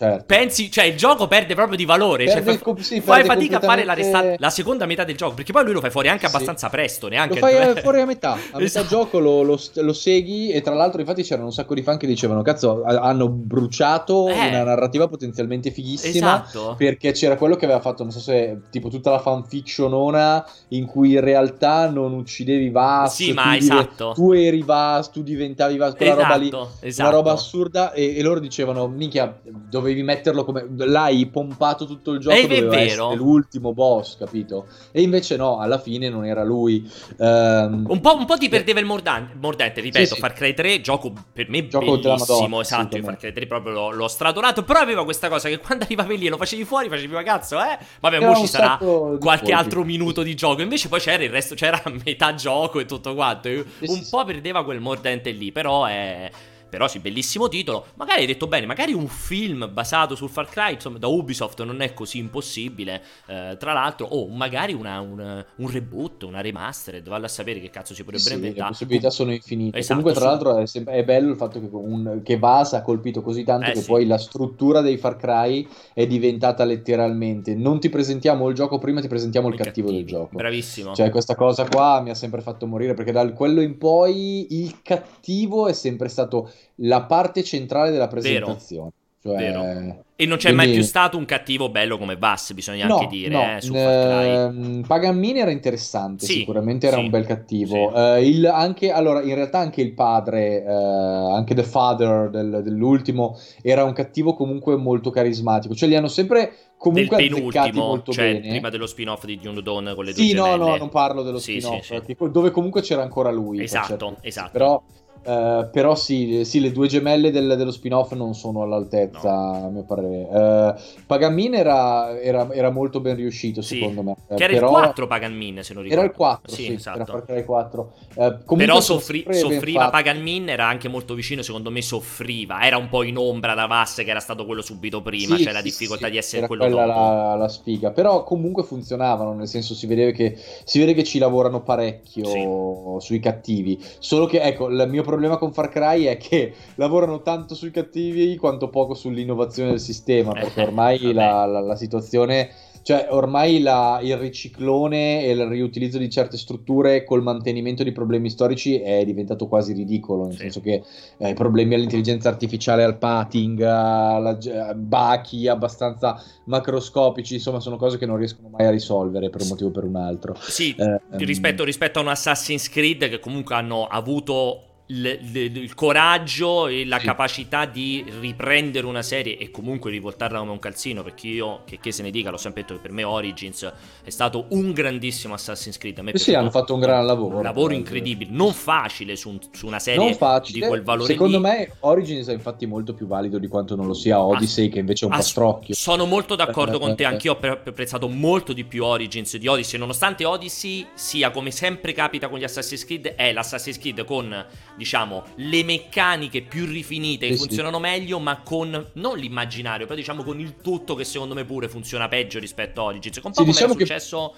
Certo. 0.02 0.24
Pensi, 0.26 0.72
cioè 0.72 0.86
il 0.86 0.98
gioco 0.98 1.28
perde 1.28 1.54
proprio 1.54 1.78
di 1.78 1.86
valore. 1.86 2.28
Cioè, 2.28 2.42
fai, 2.42 2.58
comp- 2.58 2.80
sì, 2.80 3.02
fai 3.02 3.24
fatica 3.24 3.58
a 3.58 3.60
fare 3.60 3.84
la, 3.84 3.94
resta- 3.94 4.34
la, 4.36 4.50
seconda 4.50 4.88
metà 4.88 5.04
del 5.04 5.16
gioco. 5.16 5.36
Perché 5.36 5.52
poi 5.52 5.64
lui 5.64 5.74
lo 5.74 5.80
fai 5.80 5.92
fuori 5.92 6.08
anche 6.08 6.26
abbastanza 6.26 6.70
sì. 6.70 6.76
presto. 6.76 7.08
Neanche 7.08 7.40
lo 7.40 7.46
fai 7.46 7.76
fuori 7.80 8.02
a 8.02 8.06
metà. 8.08 8.32
A 8.32 8.38
metà 8.58 8.64
esatto. 8.64 8.88
gioco 8.88 9.20
lo, 9.20 9.44
lo, 9.44 9.60
lo, 9.76 9.94
segui. 9.94 10.50
E 10.50 10.62
tra 10.62 10.74
l'altro, 10.74 11.02
infatti, 11.02 11.22
c'erano 11.22 11.46
un 11.46 11.54
sacco 11.54 11.76
di 11.76 11.84
fan 11.84 11.98
che 11.98 12.08
dicevano: 12.08 12.42
Cazzo, 12.42 12.82
hanno 12.84 13.30
bruciato 13.30 14.28
eh. 14.28 14.48
una 14.48 14.64
narrativa 14.64 15.08
potenzialmente 15.08 15.70
fighissima. 15.70 16.46
Esatto. 16.48 16.74
Perché 16.80 17.12
c'era 17.12 17.36
quello 17.36 17.56
che 17.56 17.66
aveva 17.66 17.80
fatto, 17.80 18.02
non 18.02 18.12
so 18.12 18.20
se 18.20 18.58
tipo 18.72 18.90
tutta 18.90 19.12
la 19.12 19.20
fanfictionona 19.20 20.44
in 20.70 20.88
cui 20.88 21.12
in 21.12 21.22
realtà 21.22 21.88
non 21.88 22.14
uccidevi 22.14 22.72
Vas. 22.72 23.14
Sì, 23.14 23.34
ma 23.34 23.56
esatto. 23.56 24.14
tu 24.16 24.32
eri 24.32 24.64
Vas, 24.64 25.12
tu 25.12 25.22
diventavi 25.22 25.78
Vas. 25.78 25.94
Quella 25.94 26.14
esatto, 26.14 26.28
roba 26.28 26.40
lì. 26.40 26.52
Esatto. 26.80 27.08
Una 27.08 27.18
roba 27.18 27.32
assurda. 27.34 27.94
E, 27.94 28.18
e 28.18 28.22
loro 28.24 28.40
dicevano: 28.40 28.88
Minchia, 28.88 29.40
dovevi 29.44 29.90
dovevi 29.92 30.04
metterlo 30.04 30.44
come 30.44 30.68
l'hai 30.78 31.28
pompato 31.28 31.86
tutto 31.86 32.14
il 32.14 32.20
gioco 32.20 32.36
è, 32.36 32.42
doveva 32.42 32.76
è 32.78 32.88
vero. 32.88 33.14
l'ultimo 33.14 33.74
boss 33.74 34.18
capito? 34.18 34.68
E 34.92 35.02
invece 35.02 35.36
no 35.36 35.60
alla 35.60 35.80
fine 35.80 36.10
non 36.10 36.26
era 36.26 36.44
lui 36.44 36.90
um, 37.18 37.86
un, 37.88 38.00
po', 38.02 38.18
un, 38.18 38.26
po', 38.26 38.38
ti 38.38 38.50
perdeva 38.50 38.80
il 38.80 38.86
mordante, 38.86 39.36
mordente 39.40 39.82
ripeto 39.82 40.06
sì, 40.06 40.14
sì. 40.16 40.20
Far 40.20 40.34
Cry 40.34 40.54
3 40.54 40.82
gioco 40.82 41.14
per 41.32 41.50
me 41.50 41.68
gioco 41.68 41.98
bellissimo 41.98 42.62
esatto 42.62 43.00
Far 43.02 43.18
Cry 43.18 43.32
3 43.32 43.48
proprio 43.48 43.74
l'ho, 43.74 43.92
l'ho 43.92 44.08
stradonato 44.08 44.64
però 44.64 44.80
aveva 44.80 45.04
questa 45.04 45.30
cosa 45.30 45.48
che 45.48 45.60
quando 45.60 45.86
arrivavi 45.86 46.18
lì 46.18 46.26
e 46.28 46.30
lo 46.30 46.38
facevi 46.38 46.64
fuori 46.64 46.90
facevi 46.90 47.14
ma 47.14 47.24
cazzo 47.24 47.60
eh? 47.60 47.78
Vabbè 48.00 48.20
mo 48.20 48.36
ci 48.36 48.48
sarà 48.48 48.78
qualche 49.20 49.54
altro 49.54 49.84
minuto 49.84 50.24
di 50.24 50.36
gioco. 50.36 50.62
Invece 50.62 50.88
poi 50.88 51.00
c'era 51.00 51.24
il 51.24 51.30
resto 51.30 51.56
c'era 51.56 51.82
metà 52.04 52.34
gioco 52.34 52.80
e 52.80 52.86
tutto 52.86 53.14
quanto. 53.14 53.50
Un 53.50 54.08
po' 54.10 54.24
perdeva 54.26 54.64
quel 54.64 54.80
mordente 54.80 55.32
lì 55.32 55.52
però 55.52 55.86
è 55.86 56.30
però 56.72 56.88
sì, 56.88 57.00
bellissimo 57.00 57.50
titolo. 57.50 57.88
Magari 57.96 58.22
hai 58.22 58.28
detto 58.28 58.48
bene, 58.48 58.66
magari 58.66 58.94
un 58.94 59.08
film 59.08 59.70
basato 59.74 60.16
sul 60.16 60.30
Far 60.30 60.48
Cry, 60.48 60.76
insomma, 60.76 61.00
da 61.00 61.08
Ubisoft 61.08 61.62
non 61.64 61.82
è 61.82 61.94
così 61.94 62.18
impossibile. 62.18 63.02
Eh, 63.28 63.58
tra 63.60 63.74
l'altro, 63.74 64.08
o 64.08 64.22
oh, 64.22 64.28
magari 64.30 64.72
una, 64.72 65.02
una, 65.02 65.46
un 65.58 65.70
reboot, 65.70 66.24
una 66.24 66.40
remastered, 66.40 67.10
valla 67.10 67.26
a 67.26 67.30
sapere 67.30 67.60
che 67.60 67.70
cazzo 67.70 67.94
si 67.94 68.06
potrebbe 68.06 68.24
sì, 68.24 68.34
inventare. 68.36 68.64
Le 68.64 68.70
possibilità 68.70 69.10
sono 69.10 69.34
infinite. 69.34 69.80
Esatto, 69.80 70.00
Comunque, 70.00 70.22
tra 70.22 70.30
l'altro, 70.30 70.58
è, 70.60 70.66
sem- 70.66 70.90
è, 70.90 71.04
bello 71.04 71.32
il 71.32 71.36
fatto 71.36 71.60
che, 71.60 71.68
un, 71.70 72.22
che 72.24 72.40
Vas 72.40 72.72
ha 72.72 72.82
colpito 72.82 73.22
così 73.22 73.44
tanto 73.44 73.70
eh, 73.70 73.74
che 73.74 73.82
sì. 73.82 73.88
poi 73.88 74.06
la 74.06 74.18
struttura 74.18 74.80
dei 74.80 74.96
Far 74.96 75.18
Cry 75.18 75.68
è 75.94 76.08
diventata 76.08 76.64
letteralmente. 76.64 77.54
Non 77.54 77.82
ti 77.82 77.90
presentiamo 77.90 78.48
il 78.48 78.56
gioco 78.56 78.78
prima, 78.78 79.02
ti 79.02 79.10
presentiamo 79.10 79.50
il, 79.50 79.56
il 79.56 79.60
cattivo, 79.60 79.88
cattivo, 79.88 80.06
del 80.06 80.10
gioco. 80.10 80.38
Bravissimo. 80.38 80.96
Cioè, 80.96 81.10
questa 81.10 81.36
cosa 81.36 81.68
qua 81.68 82.00
mi 82.00 82.12
ha 82.12 82.16
sempre 82.16 82.40
fatto 82.40 82.66
morire 82.66 82.94
perché 82.94 83.12
da 83.12 83.30
quello 83.34 83.60
in 83.60 83.78
poi 83.78 84.62
il 84.62 84.82
cattivo 84.82 85.68
è 85.68 85.74
sempre 85.74 86.08
stato 86.08 86.50
la 86.76 87.04
parte 87.04 87.44
centrale 87.44 87.92
della 87.92 88.08
presentazione. 88.08 88.92
Vero. 89.22 89.38
Cioè... 89.38 89.38
Vero. 89.38 90.04
E 90.22 90.28
non 90.28 90.38
c'è 90.38 90.50
Quindi... 90.50 90.68
mai 90.68 90.76
più 90.76 90.84
stato 90.84 91.18
un 91.18 91.26
cattivo 91.26 91.70
bello 91.70 91.98
come 91.98 92.16
Bass, 92.16 92.54
bisogna 92.54 92.86
no, 92.86 92.98
anche 92.98 93.08
dire, 93.08 93.30
no. 93.30 93.56
eh, 93.56 93.62
su 93.62 93.74
Far 93.74 94.52
Cry. 94.52 94.82
Paganmini 94.82 95.40
era 95.40 95.50
interessante, 95.50 96.28
sì, 96.28 96.34
sicuramente 96.34 96.86
era 96.86 96.98
sì, 96.98 97.02
un 97.02 97.10
bel 97.10 97.26
cattivo. 97.26 97.92
Sì. 97.92 98.00
Uh, 98.00 98.22
il, 98.22 98.46
anche, 98.46 98.92
allora, 98.92 99.24
in 99.24 99.34
realtà 99.34 99.58
anche 99.58 99.82
il 99.82 99.94
padre, 99.94 100.64
uh, 100.64 101.34
anche 101.34 101.56
The 101.56 101.64
Father 101.64 102.30
del, 102.30 102.62
dell'ultimo, 102.64 103.36
era 103.64 103.84
un 103.84 103.94
cattivo 103.94 104.36
comunque 104.36 104.76
molto 104.76 105.10
carismatico. 105.10 105.74
Cioè 105.74 105.90
li 105.90 105.96
hanno 105.96 106.08
sempre 106.08 106.54
comunque 106.78 107.18
del 107.18 107.32
penultimo, 107.32 107.88
molto 107.88 108.12
cioè 108.12 108.34
bene. 108.34 108.50
prima 108.50 108.70
dello 108.70 108.86
spin-off 108.86 109.26
di 109.26 109.40
Dune 109.40 109.64
Dawn 109.64 109.94
con 109.96 110.06
le 110.06 110.14
sì, 110.14 110.18
due 110.18 110.28
Sì, 110.28 110.36
no, 110.36 110.56
no, 110.56 110.78
non 110.78 110.90
parlo 110.90 111.24
dello 111.24 111.40
spin-off, 111.40 112.28
dove 112.28 112.52
comunque 112.52 112.82
c'era 112.82 113.02
ancora 113.02 113.32
lui. 113.32 113.64
Esatto, 113.64 114.18
esatto. 114.22 114.52
Però 114.52 114.84
Uh, 115.24 115.70
però 115.70 115.94
sì, 115.94 116.44
sì, 116.46 116.60
le 116.60 116.72
due 116.72 116.88
gemelle 116.88 117.30
del, 117.30 117.56
dello 117.56 117.70
spin-off 117.70 118.14
non 118.14 118.34
sono 118.34 118.64
all'altezza, 118.64 119.30
no. 119.32 119.66
a 119.66 119.70
mio 119.70 119.84
parere. 119.84 120.28
Uh, 120.28 121.04
Pagan 121.06 121.38
era, 121.54 122.20
era, 122.20 122.52
era, 122.52 122.72
molto 122.72 123.02
ben 123.02 123.16
riuscito, 123.16 123.62
sì. 123.62 123.78
secondo 123.78 124.02
me. 124.02 124.16
Che 124.36 124.44
era 124.44 124.54
però... 124.54 124.68
il 124.68 124.74
4 124.74 125.08
Pagan 125.08 125.34
Min, 125.36 125.62
se 125.62 125.76
non 125.76 125.84
ricordo. 125.84 126.04
Era 126.04 126.12
il 126.12 126.18
4, 126.18 126.56
sì, 126.56 126.64
sì 126.64 126.74
esatto. 126.74 127.24
era 127.28 127.38
il 127.38 127.46
4. 127.46 127.94
Uh, 128.16 128.56
però 128.56 128.82
soffri- 128.82 129.26
soffriva 129.30 129.92
Pagan 129.92 130.20
Min, 130.20 130.50
era 130.50 130.66
anche 130.66 130.88
molto 130.88 131.14
vicino, 131.14 131.44
secondo 131.44 131.70
me 131.70 131.84
soffriva. 131.84 132.64
Era 132.64 132.78
un 132.78 132.90
po' 132.90 133.04
in 133.04 133.18
ombra 133.18 133.54
da 133.54 133.68
Vasse, 133.68 134.04
che 134.04 134.10
era 134.10 134.20
stato 134.20 134.48
quello 134.48 134.64
subito 134.64 135.04
prima, 135.04 135.36
sì, 135.36 135.44
c'è 135.44 135.52
la 135.52 135.62
difficoltà 135.62 136.10
di 136.10 136.18
essere 136.18 136.48
quello 136.48 136.68
dopo. 136.68 136.84
La, 136.84 137.36
la 137.36 137.48
sfiga. 137.48 137.92
Però 137.92 138.24
comunque 138.24 138.64
funzionavano, 138.64 139.34
nel 139.34 139.48
senso 139.48 139.76
si 139.76 139.86
vede 139.86 140.14
che, 140.14 140.36
si 140.64 140.80
vede 140.80 140.96
che 140.96 141.04
ci 141.04 141.20
lavorano 141.20 141.62
parecchio 141.62 143.00
sui 143.00 143.20
cattivi. 143.20 143.80
Solo 144.00 144.26
che, 144.26 144.42
ecco, 144.42 144.68
il 144.68 144.88
mio 144.90 145.04
problema 145.04 145.10
con 145.38 145.54
Far 145.54 145.70
Cry 145.70 146.04
è 146.06 146.18
che 146.18 146.54
lavorano 146.76 147.22
tanto 147.22 147.56
sui 147.56 147.72
cattivi 147.72 148.36
quanto 148.38 148.70
poco 148.70 148.94
sull'innovazione 148.94 149.70
del 149.72 149.80
sistema, 149.80 150.34
perché 150.34 150.62
ormai 150.62 151.14
la, 151.14 151.46
la, 151.46 151.60
la 151.60 151.76
situazione 151.76 152.50
cioè, 152.84 153.08
ormai 153.12 153.62
la, 153.62 154.00
il 154.02 154.18
riciclone 154.18 155.24
e 155.24 155.32
il 155.32 155.46
riutilizzo 155.46 155.98
di 155.98 156.10
certe 156.10 156.38
strutture 156.38 157.04
col 157.04 157.22
mantenimento 157.22 157.84
di 157.84 157.92
problemi 157.92 158.30
storici 158.30 158.80
è 158.80 159.06
diventato 159.06 159.48
quasi 159.48 159.74
ridicolo, 159.74 160.24
nel 160.26 160.34
sì. 160.34 160.40
senso 160.40 160.62
che 160.62 160.84
eh, 161.18 161.34
problemi 161.34 161.76
all'intelligenza 161.76 162.30
artificiale, 162.30 162.84
al 162.84 162.98
pathing, 162.98 163.62
a 163.62 164.74
bachi 164.76 165.48
abbastanza 165.48 166.22
macroscopici, 166.46 167.36
insomma, 167.36 167.60
sono 167.60 167.78
cose 167.78 167.98
che 167.98 168.08
non 168.08 168.18
riescono 168.18 168.50
mai 168.50 168.66
a 168.66 168.72
risolvere 168.72 169.30
per 169.30 169.42
un 169.42 169.50
motivo 169.50 169.70
o 169.70 169.72
per 169.74 169.84
un 169.84 169.96
altro. 169.96 170.36
Sì, 170.40 170.76
eh, 170.76 171.02
rispetto, 171.18 171.62
um... 171.62 171.68
rispetto 171.68 172.00
a 172.00 172.02
un 172.02 172.08
Assassin's 172.08 172.68
Creed 172.68 173.10
che 173.10 173.20
comunque 173.20 173.54
hanno 173.54 173.86
avuto 173.86 174.71
il, 174.92 175.20
il, 175.34 175.58
il, 175.58 175.74
coraggio 175.74 176.68
e 176.68 176.86
la 176.86 177.00
sì. 177.00 177.06
capacità 177.06 177.66
di 177.66 178.04
riprendere 178.20 178.86
una 178.86 179.02
serie 179.02 179.38
e 179.38 179.50
comunque 179.50 179.90
rivoltarla 179.90 180.40
come 180.40 180.52
un 180.52 180.60
calzino 180.60 181.02
perché 181.02 181.28
io, 181.28 181.62
che, 181.66 181.80
che 181.80 181.92
se 181.94 182.04
ne 182.04 182.12
dica, 182.12 182.30
l'ho 182.30 182.38
sempre 182.38 182.62
detto 182.62 182.76
che 182.76 182.82
per 182.82 182.92
me 182.92 183.04
Origins 183.04 183.72
è 184.04 184.10
stato 184.10 184.46
un 184.50 184.74
grandissimo 184.74 185.34
Assassin's 185.34 185.78
Creed. 185.78 185.98
A 186.00 186.02
me 186.02 186.18
sì, 186.18 186.34
hanno 186.34 186.50
fatto 186.50 186.74
un 186.74 186.82
gran 186.82 187.06
lavoro 187.06 187.38
un 187.38 187.44
lavoro 187.44 187.74
incredibile, 187.74 188.30
non 188.32 188.52
facile 188.52 189.16
su, 189.16 189.40
su 189.52 189.66
una 189.66 189.80
serie 189.80 190.18
di 190.52 190.60
quel 190.60 190.84
valore 190.84 191.14
secondo 191.14 191.38
lì. 191.38 191.44
me 191.44 191.72
Origins 191.80 192.28
è 192.28 192.34
infatti 192.34 192.66
molto 192.66 192.94
più 192.94 193.08
valido 193.08 193.38
di 193.38 193.48
quanto 193.48 193.76
non 193.76 193.88
lo 193.88 193.94
sia 193.94 194.22
Odyssey 194.22 194.68
ah, 194.68 194.72
che 194.72 194.80
invece 194.80 195.06
è 195.06 195.08
un 195.08 195.14
ah, 195.14 195.18
po' 195.18 195.24
strocchio. 195.24 195.74
sono 195.74 196.06
molto 196.06 196.36
d'accordo 196.36 196.80
con 196.80 196.96
te, 196.96 197.06
anch'io 197.06 197.34
ho 197.34 197.38
apprezzato 197.40 198.10
molto 198.10 198.52
di 198.52 198.66
più 198.66 198.84
Origins 198.84 199.38
di 199.38 199.48
Odyssey 199.48 199.80
nonostante 199.80 200.26
Odyssey 200.26 200.86
sia 200.94 201.32
come 201.32 201.52
sempre 201.52 201.94
capita 201.94 202.28
con 202.28 202.40
gli 202.40 202.44
Assassin's 202.44 202.84
Creed 202.86 203.08
è 203.16 203.32
l'Assassin's 203.32 203.78
Creed 203.78 204.04
con 204.04 204.46
diciamo, 204.82 205.26
le 205.36 205.64
meccaniche 205.64 206.42
più 206.42 206.66
rifinite 206.66 207.28
che 207.28 207.34
sì, 207.34 207.40
funzionano 207.40 207.76
sì. 207.76 207.84
meglio, 207.84 208.18
ma 208.18 208.42
con 208.42 208.90
non 208.94 209.16
l'immaginario, 209.16 209.86
però 209.86 209.96
diciamo 209.96 210.24
con 210.24 210.40
il 210.40 210.56
tutto 210.60 210.96
che 210.96 211.04
secondo 211.04 211.36
me 211.36 211.46
pure 211.46 211.70
funziona 211.70 212.08
peggio 212.08 212.40
rispetto 212.40 212.82
a 212.82 212.86
Origins. 212.86 213.20
Con 213.20 213.32
sì, 213.32 213.44
diciamo 213.44 213.76
che... 213.76 213.86
successo 213.86 214.34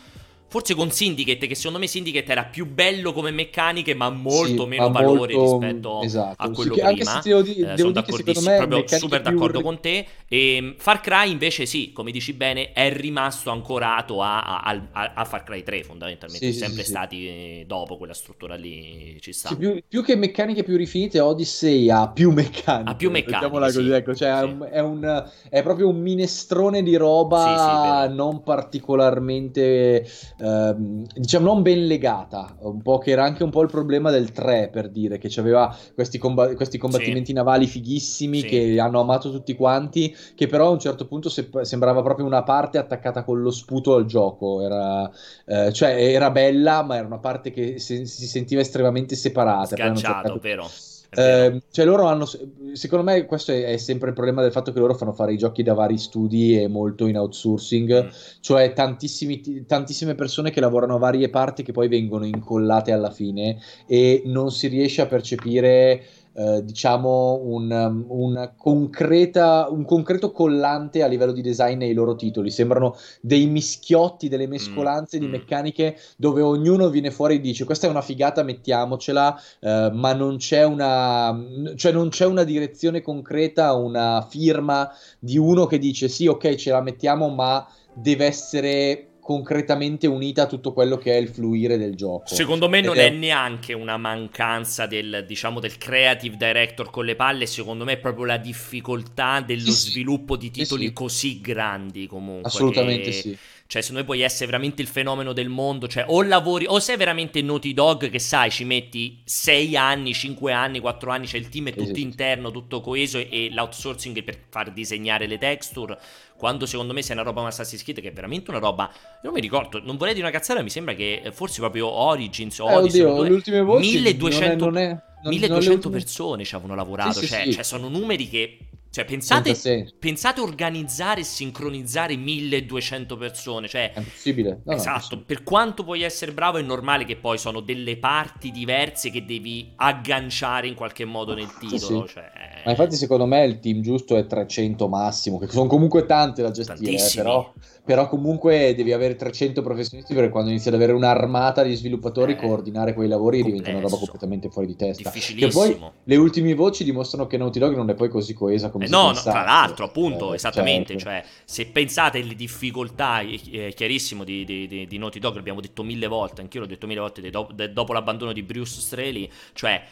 Forse 0.53 0.75
con 0.75 0.91
Syndicate, 0.91 1.47
che 1.47 1.55
secondo 1.55 1.79
me 1.79 1.87
Syndicate 1.87 2.31
era 2.31 2.43
più 2.43 2.67
bello 2.67 3.11
come 3.11 3.31
meccaniche, 3.31 3.95
ma 3.95 4.11
molto 4.11 4.61
sì, 4.61 4.67
meno 4.69 4.91
valore 4.91 5.33
molto... 5.33 5.57
rispetto 5.57 6.01
esatto. 6.03 6.43
a 6.43 6.51
quello 6.51 6.75
sì, 6.75 6.79
prima. 6.79 7.21
Devo 7.23 7.41
di- 7.41 7.55
eh, 7.55 7.75
sono 7.75 7.91
d'accordissimo, 7.91 8.55
proprio 8.57 8.83
super 8.87 9.21
d'accordo 9.23 9.57
più... 9.57 9.65
con 9.65 9.79
te. 9.79 10.05
E 10.27 10.55
ehm, 10.57 10.75
Far 10.77 11.01
Cry 11.01 11.31
invece 11.31 11.65
sì, 11.65 11.91
come 11.91 12.11
dici 12.11 12.33
bene, 12.33 12.71
è 12.71 12.93
rimasto 12.95 13.49
ancorato 13.49 14.21
a, 14.21 14.61
a, 14.61 14.89
a, 14.91 15.13
a 15.15 15.25
Far 15.25 15.41
Cry 15.41 15.63
3 15.63 15.83
fondamentalmente, 15.85 16.51
sì, 16.51 16.53
sempre 16.55 16.83
stati 16.83 17.63
dopo 17.65 17.97
quella 17.97 18.13
struttura 18.13 18.53
lì 18.53 19.17
ci 19.21 19.33
sta. 19.33 19.55
Più, 19.55 19.81
più, 19.87 20.03
che 20.03 20.15
meccaniche 20.15 20.61
più 20.61 20.77
rifinite, 20.77 21.19
Odyssey 21.19 21.89
ha 21.89 22.09
più 22.09 22.29
meccaniche. 22.29 22.91
Ha 22.91 22.95
più 22.95 23.09
meccaniche, 23.09 23.49
così, 23.49 23.89
ecco, 23.89 24.13
cioè 24.13 24.29
è, 24.69 24.81
un, 24.81 25.29
è, 25.49 25.63
proprio 25.63 25.89
un 25.89 25.99
minestrone 25.99 26.83
di 26.83 26.95
roba 26.95 28.07
non 28.07 28.43
particolarmente 28.43 30.07
ehm, 30.43 31.05
diciamo 31.15 31.45
non 31.45 31.61
ben 31.61 31.87
legata, 31.87 32.55
un 32.59 32.81
po' 32.81 32.97
che 32.97 33.11
era 33.11 33.23
anche 33.23 33.43
un 33.43 33.49
po' 33.49 33.61
il 33.61 33.69
problema 33.69 34.11
del 34.11 34.31
3 34.31 34.69
per 34.69 34.89
dire 34.89 35.17
che 35.17 35.31
aveva 35.39 35.75
questi, 35.93 36.17
comb- 36.17 36.55
questi 36.55 36.77
combattimenti 36.77 37.27
sì. 37.27 37.33
navali 37.33 37.65
fighissimi 37.65 38.39
sì. 38.39 38.47
che 38.47 38.79
hanno 38.79 38.99
amato 38.99 39.31
tutti 39.31 39.55
quanti, 39.55 40.15
che 40.35 40.47
però 40.47 40.67
a 40.67 40.71
un 40.71 40.79
certo 40.79 41.07
punto 41.07 41.29
se- 41.29 41.49
sembrava 41.61 42.01
proprio 42.01 42.25
una 42.25 42.43
parte 42.43 42.77
attaccata 42.77 43.23
con 43.23 43.41
lo 43.41 43.51
sputo 43.51 43.95
al 43.95 44.05
gioco, 44.05 44.61
era, 44.61 45.09
eh, 45.45 45.71
cioè 45.71 45.91
era 45.91 46.29
bella 46.31 46.83
ma 46.83 46.97
era 46.97 47.05
una 47.05 47.19
parte 47.19 47.51
che 47.51 47.79
se- 47.79 48.05
si 48.05 48.27
sentiva 48.27 48.61
estremamente 48.61 49.15
separata. 49.15 49.75
Sganciato, 49.75 50.37
vero. 50.41 50.69
Eh, 51.15 51.61
cioè 51.71 51.85
loro 51.85 52.05
hanno, 52.05 52.27
secondo 52.73 53.03
me 53.03 53.25
questo 53.25 53.51
è, 53.51 53.65
è, 53.65 53.77
sempre 53.77 54.09
il 54.09 54.15
problema 54.15 54.41
del 54.41 54.51
fatto 54.51 54.71
che 54.71 54.79
loro 54.79 54.95
fanno 54.95 55.13
fare 55.13 55.33
i 55.33 55.37
giochi 55.37 55.63
da 55.63 55.73
vari 55.73 55.97
studi 55.97 56.61
e 56.61 56.67
molto 56.67 57.07
in 57.07 57.17
outsourcing, 57.17 58.05
mm. 58.05 58.07
cioè 58.41 58.73
tantissime 58.73 60.15
persone 60.15 60.51
che 60.51 60.59
lavorano 60.59 60.95
a 60.95 60.99
varie 60.99 61.29
parti 61.29 61.63
che 61.63 61.71
poi 61.71 61.87
vengono 61.87 62.25
incollate 62.25 62.91
alla 62.91 63.11
fine 63.11 63.57
e 63.85 64.23
non 64.25 64.51
si 64.51 64.67
riesce 64.67 65.01
a 65.01 65.07
percepire 65.07 66.03
eh, 66.35 66.63
diciamo 66.63 67.41
un, 67.43 67.71
um, 67.71 68.05
un, 68.07 68.51
concreta, 68.57 69.67
un 69.69 69.85
concreto 69.85 70.31
collante 70.31 71.03
a 71.03 71.07
livello 71.07 71.31
di 71.31 71.41
design 71.41 71.77
nei 71.77 71.93
loro 71.93 72.15
titoli. 72.15 72.49
Sembrano 72.49 72.95
dei 73.21 73.45
mischiotti, 73.45 74.29
delle 74.29 74.47
mescolanze 74.47 75.17
mm. 75.17 75.19
di 75.19 75.27
meccaniche 75.27 75.97
dove 76.17 76.41
ognuno 76.41 76.89
viene 76.89 77.11
fuori 77.11 77.35
e 77.35 77.39
dice 77.39 77.65
questa 77.65 77.87
è 77.87 77.89
una 77.89 78.01
figata, 78.01 78.43
mettiamocela, 78.43 79.39
eh, 79.59 79.91
ma 79.93 80.13
non 80.13 80.37
c'è 80.37 80.63
una, 80.63 81.39
cioè 81.75 81.91
non 81.91 82.09
c'è 82.09 82.25
una 82.25 82.43
direzione 82.43 83.01
concreta, 83.01 83.73
una 83.73 84.25
firma 84.27 84.89
di 85.19 85.37
uno 85.37 85.65
che 85.65 85.77
dice 85.77 86.07
sì, 86.07 86.27
ok, 86.27 86.55
ce 86.55 86.71
la 86.71 86.81
mettiamo, 86.81 87.29
ma 87.29 87.67
deve 87.93 88.25
essere 88.25 89.12
concretamente 89.23 90.05
unita 90.05 90.43
a 90.43 90.45
tutto 90.47 90.73
quello 90.73 90.97
che 90.97 91.13
è 91.13 91.15
il 91.15 91.29
fluire 91.29 91.77
del 91.77 91.95
gioco. 91.95 92.25
Secondo 92.27 92.67
me 92.67 92.81
non 92.81 92.97
è... 92.97 93.05
è... 93.05 93.09
neanche 93.09 93.71
una 93.71 93.95
mancanza 93.95 94.85
del, 94.85 95.23
diciamo, 95.25 95.61
del 95.61 95.77
creative 95.77 96.35
director 96.35 96.89
con 96.89 97.05
le 97.05 97.15
palle, 97.15 97.45
secondo 97.45 97.85
me 97.85 97.93
è 97.93 97.97
proprio 97.97 98.25
la 98.25 98.37
difficoltà 98.37 99.39
dello 99.39 99.71
sì, 99.71 99.91
sviluppo 99.91 100.35
di 100.35 100.51
titoli 100.51 100.87
sì, 100.87 100.93
così 100.93 101.41
grandi 101.41 102.05
comunque. 102.05 102.49
Assolutamente 102.49 103.09
che... 103.09 103.11
sì. 103.13 103.37
Cioè, 103.73 103.81
se 103.81 103.91
noi 103.91 104.03
puoi 104.03 104.21
essere 104.21 104.45
veramente 104.45 104.83
il 104.83 104.87
fenomeno 104.87 105.33
del 105.33 105.49
mondo, 105.49 105.87
cioè 105.87 106.05
o 106.07 106.21
lavori, 106.21 106.65
o 106.67 106.79
sei 106.79 106.95
veramente 106.95 107.41
Naughty 107.41 107.73
Dog 107.73 108.07
che 108.11 108.19
sai, 108.19 108.51
ci 108.51 108.65
metti 108.65 109.19
6 109.25 109.75
anni, 109.75 110.13
5 110.13 110.53
anni, 110.53 110.79
4 110.79 111.09
anni, 111.09 111.25
cioè 111.25 111.39
il 111.39 111.49
team 111.49 111.69
è 111.69 111.71
tutto 111.71 111.85
esatto. 111.85 111.99
interno, 111.99 112.51
tutto 112.51 112.81
coeso 112.81 113.17
e, 113.17 113.27
e 113.31 113.49
l'outsourcing 113.51 114.23
per 114.23 114.37
far 114.47 114.71
disegnare 114.71 115.25
le 115.25 115.39
texture, 115.39 115.97
quando 116.37 116.67
secondo 116.67 116.93
me 116.93 117.01
sia 117.01 117.15
una 117.15 117.23
roba 117.23 117.37
come 117.37 117.49
Assassin's 117.49 117.81
Creed 117.81 117.99
che 117.99 118.09
è 118.09 118.13
veramente 118.13 118.51
una 118.51 118.59
roba 118.59 118.91
non 119.23 119.33
mi 119.33 119.39
ricordo 119.39 119.79
non 119.79 119.97
vorrei 119.97 120.13
dire 120.13 120.27
una 120.27 120.35
cazzata 120.35 120.61
mi 120.61 120.69
sembra 120.69 120.93
che 120.93 121.31
forse 121.31 121.61
proprio 121.61 121.87
Origins 121.87 122.59
o 122.59 122.69
eh, 122.69 122.75
oddio, 122.75 123.23
le 123.23 123.29
ultime 123.29 123.61
voci 123.61 123.93
1200, 123.93 124.65
non 124.65 124.77
è, 124.77 124.89
non 124.89 124.97
è, 124.97 125.01
non, 125.23 125.33
1200 125.33 125.89
persone 125.89 126.43
ci 126.43 126.53
avevano 126.53 126.75
lavorato 126.75 127.19
sì, 127.19 127.27
sì, 127.27 127.27
cioè, 127.27 127.43
sì. 127.45 127.53
cioè 127.53 127.63
sono 127.63 127.87
numeri 127.87 128.27
che 128.27 128.57
cioè, 128.93 129.05
pensate, 129.05 129.91
pensate 129.97 130.39
organizzare 130.39 131.21
e 131.21 131.23
sincronizzare 131.23 132.15
1200 132.15 133.17
persone. 133.17 133.67
Cioè, 133.67 133.91
è 133.91 133.97
impossibile. 133.97 134.61
No, 134.65 134.73
esatto. 134.73 135.15
No, 135.15 135.23
per 135.25 135.41
quanto 135.41 135.83
puoi 135.83 136.03
essere 136.03 136.31
bravo, 136.31 136.59
è 136.59 136.61
normale 136.61 137.03
che 137.03 137.15
poi 137.15 137.39
sono 137.39 137.61
delle 137.61 137.97
parti 137.97 138.51
diverse 138.51 139.09
che 139.09 139.25
devi 139.25 139.71
agganciare 139.77 140.67
in 140.67 140.75
qualche 140.75 141.05
modo 141.05 141.33
nel 141.33 141.51
titolo. 141.57 142.05
Sì, 142.05 142.07
sì. 142.07 142.13
Cioè... 142.13 142.31
Ma 142.65 142.69
infatti, 142.69 142.95
secondo 142.95 143.25
me, 143.25 143.43
il 143.45 143.57
team 143.57 143.81
giusto 143.81 144.15
è 144.15 144.27
300 144.27 144.87
massimo, 144.87 145.39
che 145.39 145.47
sono 145.47 145.65
comunque 145.65 146.05
tante 146.05 146.43
da 146.43 146.51
gestire. 146.51 146.91
Eh, 146.91 147.11
però, 147.15 147.51
però, 147.83 148.07
comunque 148.07 148.75
devi 148.75 148.93
avere 148.93 149.15
300 149.15 149.63
professionisti 149.63 150.13
perché 150.13 150.29
quando 150.29 150.51
inizi 150.51 150.67
ad 150.67 150.75
avere 150.75 150.91
un'armata 150.91 151.63
di 151.63 151.73
sviluppatori, 151.73 152.33
eh, 152.33 152.35
coordinare 152.35 152.93
quei 152.93 153.07
lavori 153.07 153.41
diventa 153.41 153.71
una 153.71 153.79
roba 153.79 153.97
completamente 153.97 154.51
fuori 154.51 154.67
di 154.67 154.75
testa. 154.75 155.09
Difficilissimo. 155.09 155.63
Che 155.63 155.77
poi 155.77 155.89
le 156.03 156.15
ultime 156.15 156.53
voci 156.53 156.83
dimostrano 156.83 157.25
che 157.25 157.37
Naughty 157.37 157.57
Dog 157.57 157.75
non 157.75 157.89
è 157.89 157.95
poi 157.95 158.09
così 158.09 158.35
coesa 158.35 158.69
come 158.69 158.81
eh 158.83 158.89
no, 158.89 159.11
no, 159.11 159.21
tra 159.21 159.43
l'altro, 159.43 159.85
appunto, 159.85 160.31
eh, 160.31 160.35
esattamente, 160.35 160.97
certo. 160.97 161.03
cioè, 161.03 161.23
se 161.45 161.65
pensate 161.67 162.19
alle 162.19 162.35
difficoltà, 162.35 163.19
è 163.21 163.73
chiarissimo, 163.73 164.23
di, 164.23 164.45
di, 164.45 164.67
di, 164.67 164.87
di 164.87 164.97
Naughty 164.97 165.19
Dog, 165.19 165.35
l'abbiamo 165.35 165.61
detto 165.61 165.83
mille 165.83 166.07
volte, 166.07 166.41
anch'io 166.41 166.61
l'ho 166.61 166.65
detto 166.65 166.87
mille 166.87 166.99
volte, 166.99 167.29
dopo, 167.29 167.53
dopo 167.53 167.93
l'abbandono 167.93 168.33
di 168.33 168.43
Bruce 168.43 168.79
Straley, 168.79 169.29
cioè 169.53 169.83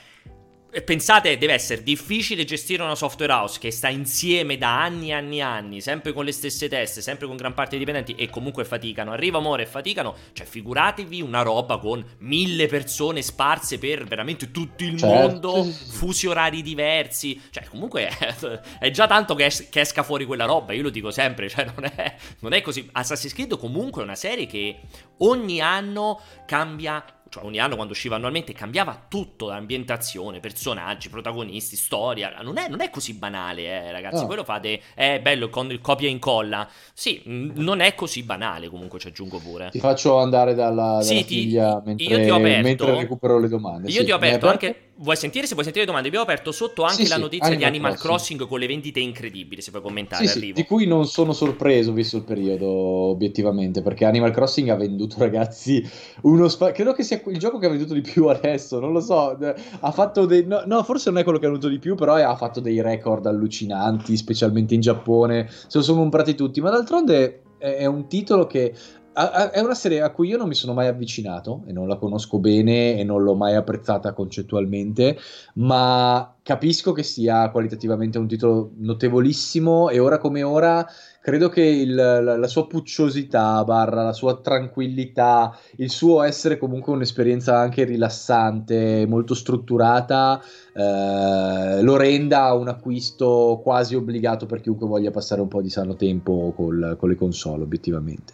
Pensate, 0.85 1.37
deve 1.37 1.51
essere 1.51 1.83
difficile 1.83 2.45
gestire 2.45 2.81
una 2.81 2.95
software 2.95 3.33
house 3.33 3.59
che 3.59 3.71
sta 3.71 3.89
insieme 3.89 4.57
da 4.57 4.81
anni 4.81 5.09
e 5.09 5.13
anni 5.13 5.39
e 5.39 5.41
anni, 5.41 5.81
sempre 5.81 6.13
con 6.13 6.23
le 6.23 6.31
stesse 6.31 6.69
teste, 6.69 7.01
sempre 7.01 7.27
con 7.27 7.35
gran 7.35 7.53
parte 7.53 7.71
dei 7.71 7.79
dipendenti 7.79 8.15
e 8.15 8.29
comunque 8.29 8.63
faticano. 8.63 9.11
Arriva 9.11 9.39
amore 9.39 9.63
e 9.63 9.65
faticano. 9.65 10.15
Cioè, 10.31 10.45
figuratevi 10.45 11.21
una 11.21 11.41
roba 11.41 11.77
con 11.77 12.01
mille 12.19 12.67
persone 12.67 13.21
sparse 13.21 13.79
per 13.79 14.05
veramente 14.05 14.49
tutto 14.49 14.85
il 14.85 14.97
certo. 14.97 15.07
mondo, 15.07 15.63
fusi 15.65 16.27
orari 16.27 16.61
diversi. 16.61 17.41
Cioè, 17.49 17.65
comunque 17.65 18.07
è, 18.79 18.91
già 18.91 19.07
tanto 19.07 19.35
che, 19.35 19.45
es- 19.47 19.67
che, 19.69 19.81
esca 19.81 20.03
fuori 20.03 20.23
quella 20.23 20.45
roba. 20.45 20.71
Io 20.71 20.83
lo 20.83 20.89
dico 20.89 21.11
sempre, 21.11 21.49
cioè, 21.49 21.65
non 21.65 21.83
è, 21.83 22.15
non 22.39 22.53
è 22.53 22.61
così. 22.61 22.87
Assassin's 22.93 23.33
Creed 23.33 23.57
comunque 23.57 24.03
è 24.03 24.05
una 24.05 24.15
serie 24.15 24.45
che 24.45 24.79
ogni 25.17 25.59
anno 25.59 26.21
cambia 26.45 27.03
cioè 27.31 27.45
ogni 27.45 27.59
anno 27.59 27.75
quando 27.75 27.93
usciva 27.93 28.17
annualmente 28.17 28.51
cambiava 28.51 29.05
tutto, 29.07 29.47
l'ambientazione, 29.47 30.41
personaggi, 30.41 31.07
protagonisti, 31.07 31.77
storia, 31.77 32.37
non 32.41 32.57
è, 32.57 32.67
non 32.67 32.81
è 32.81 32.89
così 32.89 33.13
banale 33.13 33.63
eh, 33.63 33.91
ragazzi, 33.93 34.23
oh. 34.23 34.27
voi 34.27 34.35
lo 34.35 34.43
fate, 34.43 34.81
è 34.93 35.21
bello 35.21 35.49
con 35.49 35.71
il 35.71 35.79
copia 35.79 36.09
e 36.09 36.11
incolla, 36.11 36.67
sì, 36.93 37.21
non 37.25 37.79
è 37.79 37.95
così 37.95 38.23
banale 38.23 38.67
comunque 38.67 38.99
ci 38.99 39.07
aggiungo 39.07 39.39
pure. 39.39 39.69
Ti 39.71 39.79
faccio 39.79 40.17
andare 40.17 40.53
dalla, 40.53 40.83
dalla 40.83 41.01
sì, 41.01 41.23
figlia 41.23 41.79
ti, 41.79 41.87
mentre, 41.87 42.05
io 42.05 42.21
ti 42.21 42.29
ho 42.29 42.35
aperto, 42.35 42.63
mentre 42.67 42.95
recupero 42.97 43.39
le 43.39 43.47
domande. 43.47 43.87
Io 43.89 43.99
sì, 43.99 44.05
ti 44.05 44.11
ho 44.11 44.15
aperto 44.15 44.49
anche 44.49 44.90
vuoi 45.01 45.15
sentire? 45.15 45.45
Se 45.45 45.53
vuoi 45.53 45.63
sentire 45.63 45.85
le 45.85 45.91
domande, 45.91 46.07
abbiamo 46.07 46.25
aperto 46.25 46.51
sotto 46.51 46.83
anche 46.83 47.03
sì, 47.03 47.09
la 47.09 47.17
notizia 47.17 47.45
sì, 47.45 47.51
Animal 47.53 47.71
di 47.71 47.75
Animal 47.75 47.91
Crossing. 47.97 48.09
Crossing. 48.11 48.47
con 48.47 48.59
le 48.59 48.67
vendite 48.67 48.99
incredibili. 48.99 49.61
Se 49.61 49.71
puoi 49.71 49.83
commentare, 49.83 50.25
sì, 50.25 50.37
arrivo. 50.37 50.55
Sì, 50.55 50.61
di 50.61 50.67
cui 50.67 50.85
non 50.85 51.07
sono 51.07 51.33
sorpreso 51.33 51.91
visto 51.91 52.17
il 52.17 52.23
periodo, 52.23 52.67
obiettivamente, 52.67 53.81
perché 53.81 54.05
Animal 54.05 54.31
Crossing 54.31 54.69
ha 54.69 54.75
venduto, 54.75 55.15
ragazzi, 55.19 55.87
uno 56.21 56.47
spazio. 56.47 56.73
Credo 56.73 56.93
che 56.93 57.03
sia 57.03 57.21
il 57.25 57.37
gioco 57.37 57.57
che 57.57 57.65
ha 57.65 57.69
venduto 57.69 57.93
di 57.93 58.01
più 58.01 58.27
adesso. 58.27 58.79
Non 58.79 58.91
lo 58.91 59.01
so. 59.01 59.37
Ha 59.79 59.91
fatto 59.91 60.25
dei. 60.25 60.45
No, 60.45 60.63
no, 60.65 60.83
forse 60.83 61.09
non 61.09 61.19
è 61.19 61.23
quello 61.23 61.39
che 61.39 61.45
ha 61.45 61.49
venduto 61.49 61.71
di 61.71 61.79
più, 61.79 61.95
però 61.95 62.15
ha 62.15 62.35
fatto 62.35 62.59
dei 62.59 62.81
record 62.81 63.25
allucinanti, 63.25 64.15
specialmente 64.15 64.73
in 64.73 64.81
Giappone. 64.81 65.47
Se 65.49 65.77
lo 65.77 65.83
sono 65.83 65.99
comprati 65.99 66.35
tutti. 66.35 66.61
Ma 66.61 66.69
d'altronde 66.69 67.43
è 67.61 67.85
un 67.85 68.07
titolo 68.07 68.47
che 68.47 68.73
è 69.13 69.59
una 69.59 69.73
serie 69.73 70.01
a 70.01 70.09
cui 70.11 70.29
io 70.29 70.37
non 70.37 70.47
mi 70.47 70.53
sono 70.53 70.73
mai 70.73 70.87
avvicinato 70.87 71.63
e 71.65 71.73
non 71.73 71.87
la 71.87 71.97
conosco 71.97 72.39
bene 72.39 72.97
e 72.97 73.03
non 73.03 73.23
l'ho 73.23 73.35
mai 73.35 73.55
apprezzata 73.55 74.13
concettualmente, 74.13 75.17
ma 75.55 76.33
capisco 76.41 76.93
che 76.93 77.03
sia 77.03 77.49
qualitativamente 77.51 78.17
un 78.17 78.27
titolo 78.27 78.71
notevolissimo 78.77 79.89
e 79.89 79.99
ora 79.99 80.17
come 80.17 80.43
ora 80.43 80.85
credo 81.21 81.49
che 81.49 81.61
il, 81.61 81.93
la, 81.93 82.19
la, 82.19 82.47
sua 82.47 82.65
pucciosità, 82.67 83.63
barra 83.63 84.03
la 84.03 84.13
sua 84.13 84.37
tranquillità, 84.37 85.55
il 85.77 85.91
suo 85.91 86.23
essere 86.23 86.57
comunque 86.57 86.93
un'esperienza 86.93 87.57
anche 87.57 87.83
rilassante, 87.83 89.05
molto 89.07 89.35
strutturata, 89.35 90.41
eh, 90.73 91.81
lo 91.81 91.95
renda 91.95 92.51
un 92.53 92.67
acquisto 92.67 93.61
quasi 93.63 93.95
obbligato 93.95 94.47
per 94.47 94.61
chiunque 94.61 94.87
voglia 94.87 95.11
passare 95.11 95.41
un 95.41 95.47
po' 95.47 95.61
di 95.61 95.69
sano 95.69 95.95
tempo 95.95 96.53
col, 96.55 96.95
con 96.97 97.09
le 97.09 97.15
console, 97.15 97.63
obiettivamente. 97.63 98.33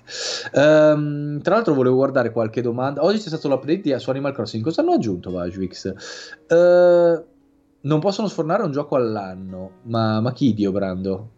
Um, 0.54 1.42
tra 1.42 1.56
l'altro 1.56 1.74
volevo 1.74 1.96
guardare 1.96 2.32
qualche 2.32 2.62
domanda. 2.62 3.04
Oggi 3.04 3.20
c'è 3.20 3.28
stato 3.28 3.50
l'update 3.50 4.00
su 4.00 4.10
Animal 4.10 4.34
Crossing. 4.34 4.64
Cosa 4.64 4.82
hanno 4.82 4.94
aggiunto 4.94 5.30
Vajwix? 5.32 5.94
Uh, 6.48 7.26
non 7.82 8.00
possono 8.00 8.28
sfornare 8.30 8.64
un 8.64 8.72
gioco 8.72 8.96
all'anno, 8.96 9.72
ma, 9.84 10.22
ma 10.22 10.32
chi 10.32 10.54
Dio 10.54 10.72
Brando? 10.72 11.32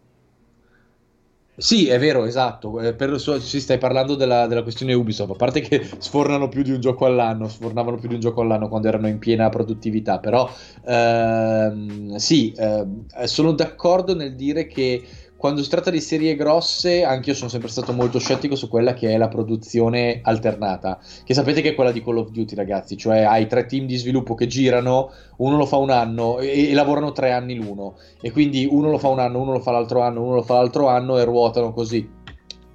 Sì, 1.60 1.90
è 1.90 2.00
vero, 2.00 2.24
esatto. 2.24 2.80
Eh, 2.80 2.94
per, 2.94 3.20
si 3.20 3.60
stai 3.60 3.78
parlando 3.78 4.16
della, 4.16 4.48
della, 4.48 4.64
questione 4.64 4.94
Ubisoft. 4.94 5.32
A 5.32 5.36
parte 5.36 5.60
che 5.60 5.88
sfornano 6.00 6.48
più 6.48 6.64
di 6.64 6.72
un 6.72 6.80
gioco 6.80 7.06
all'anno, 7.06 7.50
sfornavano 7.50 7.98
più 7.98 8.08
di 8.08 8.14
un 8.14 8.22
gioco 8.22 8.42
all'anno 8.42 8.70
quando 8.70 8.88
erano 8.88 9.08
in 9.10 9.20
piena 9.20 9.50
produttività. 9.50 10.20
Però 10.20 10.50
ehm, 10.86 12.16
sì, 12.16 12.54
eh, 12.54 12.86
sono 13.26 13.52
d'accordo 13.52 14.16
nel 14.16 14.36
dire 14.36 14.68
che 14.68 15.04
quando 15.40 15.64
si 15.64 15.70
tratta 15.70 15.90
di 15.90 16.02
serie 16.02 16.36
grosse, 16.36 17.06
anche 17.06 17.30
io 17.30 17.36
sono 17.36 17.50
sempre 17.50 17.70
stato 17.70 17.94
molto 17.94 18.20
scettico 18.20 18.58
su 18.58 18.68
quella 18.68 18.94
che 18.94 19.14
è 19.14 19.18
la 19.18 19.30
produzione 19.30 20.20
alternata. 20.22 21.00
Che 21.24 21.34
sapete 21.34 21.62
che 21.62 21.70
è 21.70 21.76
quella 21.76 21.94
di 21.94 22.04
Call 22.04 22.18
of 22.18 22.32
Duty, 22.32 22.56
ragazzi. 22.56 22.98
Cioè, 22.98 23.20
hai 23.20 23.48
tre 23.48 23.66
team 23.66 23.86
di 23.86 23.96
sviluppo 23.96 24.36
che 24.36 24.48
girano, 24.48 25.14
uno 25.38 25.56
lo 25.56 25.66
fa 25.66 25.78
un 25.78 25.92
anno 25.92 26.40
e, 26.40 26.70
e 26.70 26.74
lavorano 26.74 27.14
tre 27.14 27.32
anni 27.32 27.56
l'uno. 27.56 27.96
E 28.20 28.32
quindi 28.32 28.68
uno 28.70 28.92
lo 28.92 28.98
fa 28.98 29.08
un 29.08 29.20
anno, 29.20 29.40
uno 29.40 29.54
lo 29.54 29.62
fa 29.62 29.72
l'altro 29.72 30.02
anno, 30.02 30.22
uno 30.22 30.36
lo 30.36 30.44
fa 30.44 30.56
l'altro 30.56 30.90
anno 30.90 31.18
e 31.18 31.24
ruotano 31.24 31.72
così 31.72 32.18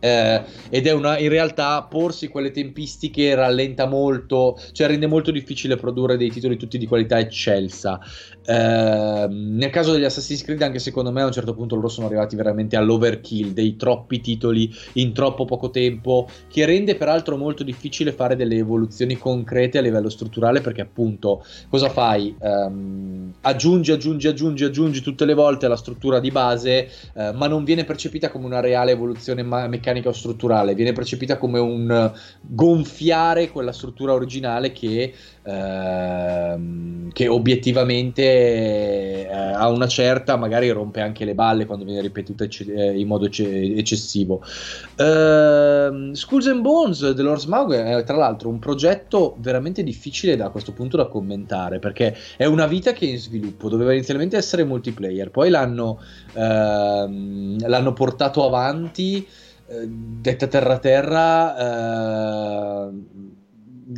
eh, 0.04 0.42
ed 0.68 0.86
è 0.86 0.92
una, 0.92 1.18
in 1.18 1.30
realtà 1.30 1.82
porsi 1.84 2.28
quelle 2.28 2.50
tempistiche 2.50 3.34
rallenta 3.34 3.86
molto, 3.86 4.60
cioè 4.72 4.86
rende 4.86 5.06
molto 5.06 5.30
difficile 5.30 5.76
produrre 5.76 6.18
dei 6.18 6.30
titoli 6.30 6.58
tutti 6.58 6.76
di 6.76 6.86
qualità 6.86 7.18
eccelsa. 7.18 7.98
Eh, 8.44 9.26
nel 9.30 9.70
caso 9.70 9.92
degli 9.92 10.04
Assassin's 10.04 10.42
Creed, 10.42 10.60
anche 10.60 10.78
secondo 10.78 11.10
me 11.10 11.22
a 11.22 11.24
un 11.24 11.32
certo 11.32 11.54
punto 11.54 11.74
loro 11.74 11.88
sono 11.88 12.06
arrivati 12.06 12.36
veramente 12.36 12.76
all'overkill 12.76 13.52
dei 13.52 13.76
troppi 13.76 14.20
titoli 14.20 14.70
in 14.94 15.14
troppo 15.14 15.46
poco 15.46 15.70
tempo, 15.70 16.28
che 16.52 16.66
rende 16.66 16.96
peraltro 16.96 17.38
molto 17.38 17.62
difficile 17.62 18.12
fare 18.12 18.36
delle 18.36 18.56
evoluzioni 18.56 19.16
concrete 19.16 19.78
a 19.78 19.80
livello 19.80 20.10
strutturale 20.10 20.60
perché 20.60 20.82
appunto 20.82 21.42
cosa 21.70 21.88
fai? 21.88 22.34
Um, 22.40 23.32
aggiungi, 23.40 23.90
aggiungi, 23.90 24.28
aggiungi, 24.28 24.64
aggiungi 24.64 25.00
tutte 25.00 25.24
le 25.24 25.32
volte 25.32 25.64
alla 25.64 25.76
struttura 25.76 26.20
di 26.20 26.30
base, 26.30 26.90
uh, 27.14 27.30
ma 27.32 27.46
non 27.46 27.64
viene 27.64 27.84
percepita 27.84 28.28
come 28.28 28.44
una 28.44 28.60
reale 28.60 28.90
evoluzione 28.90 29.42
meccanica 29.42 29.92
meccanica 29.94 30.08
o 30.08 30.12
strutturale, 30.12 30.74
viene 30.74 30.92
percepita 30.92 31.38
come 31.38 31.58
un 31.58 32.12
gonfiare 32.40 33.50
quella 33.50 33.72
struttura 33.72 34.12
originale 34.12 34.72
che, 34.72 35.14
ehm, 35.42 37.12
che 37.12 37.28
obiettivamente 37.28 38.22
eh, 38.22 39.32
a 39.32 39.68
una 39.68 39.86
certa 39.86 40.36
magari 40.36 40.68
rompe 40.70 41.00
anche 41.00 41.24
le 41.24 41.34
balle 41.34 41.66
quando 41.66 41.84
viene 41.84 42.00
ripetuta 42.00 42.44
ecce- 42.44 42.72
eh, 42.72 42.98
in 42.98 43.06
modo 43.06 43.26
ecce- 43.26 43.76
eccessivo. 43.76 44.42
Uh, 44.96 46.12
Skulls 46.12 46.46
and 46.46 46.60
Bones 46.60 47.10
dell'Or 47.10 47.40
Smaug 47.40 47.72
è 47.72 48.02
tra 48.04 48.16
l'altro 48.16 48.48
un 48.48 48.58
progetto 48.58 49.36
veramente 49.38 49.82
difficile 49.82 50.36
da 50.36 50.48
questo 50.50 50.72
punto 50.72 50.96
da 50.96 51.06
commentare 51.06 51.78
perché 51.78 52.16
è 52.36 52.44
una 52.44 52.66
vita 52.66 52.92
che 52.92 53.06
è 53.06 53.10
in 53.10 53.18
sviluppo, 53.18 53.68
doveva 53.68 53.92
inizialmente 53.92 54.36
essere 54.36 54.64
multiplayer, 54.64 55.30
poi 55.30 55.50
l'hanno, 55.50 56.00
uh, 56.34 56.38
l'hanno 56.38 57.92
portato 57.92 58.44
avanti 58.44 59.26
eh, 59.66 59.86
detta 59.88 60.46
terra 60.46 60.78
terra, 60.78 61.56
eh, 62.88 62.92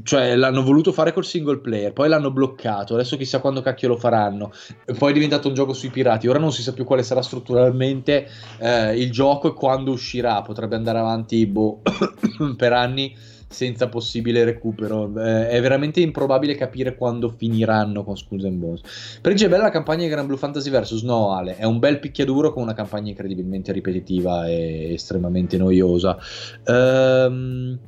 cioè 0.02 0.34
l'hanno 0.36 0.62
voluto 0.62 0.92
fare 0.92 1.12
col 1.12 1.24
single 1.24 1.58
player, 1.58 1.92
poi 1.92 2.08
l'hanno 2.08 2.30
bloccato, 2.30 2.94
adesso 2.94 3.16
chissà 3.16 3.40
quando 3.40 3.62
cacchio 3.62 3.88
lo 3.88 3.96
faranno, 3.96 4.52
poi 4.98 5.10
è 5.10 5.14
diventato 5.14 5.48
un 5.48 5.54
gioco 5.54 5.72
sui 5.72 5.90
pirati, 5.90 6.28
ora 6.28 6.38
non 6.38 6.52
si 6.52 6.62
sa 6.62 6.72
più 6.72 6.84
quale 6.84 7.02
sarà 7.02 7.22
strutturalmente 7.22 8.28
eh, 8.58 9.00
il 9.00 9.10
gioco 9.10 9.48
e 9.48 9.54
quando 9.54 9.92
uscirà, 9.92 10.42
potrebbe 10.42 10.76
andare 10.76 10.98
avanti 10.98 11.46
boh, 11.46 11.82
per 12.56 12.72
anni 12.72 13.14
senza 13.48 13.88
possibile 13.88 14.44
recupero. 14.44 15.12
Eh, 15.18 15.48
è 15.48 15.60
veramente 15.60 16.00
improbabile 16.00 16.54
capire 16.54 16.96
quando 16.96 17.28
finiranno 17.28 18.04
con 18.04 18.16
Skulls 18.16 18.44
and 18.44 18.58
Bones. 18.58 19.18
Per 19.20 19.32
è 19.32 19.48
bella 19.48 19.64
la 19.64 19.70
campagna 19.70 20.04
di 20.04 20.08
Gran 20.08 20.26
Blue 20.26 20.38
Fantasy 20.38 20.70
vs. 20.70 21.02
No 21.02 21.32
Ale, 21.32 21.56
è 21.56 21.64
un 21.64 21.78
bel 21.78 21.98
picchiaduro 21.98 22.52
con 22.52 22.62
una 22.62 22.74
campagna 22.74 23.10
incredibilmente 23.10 23.72
ripetitiva 23.72 24.46
e 24.48 24.92
estremamente 24.94 25.56
noiosa. 25.56 26.16
Ehm 26.64 27.78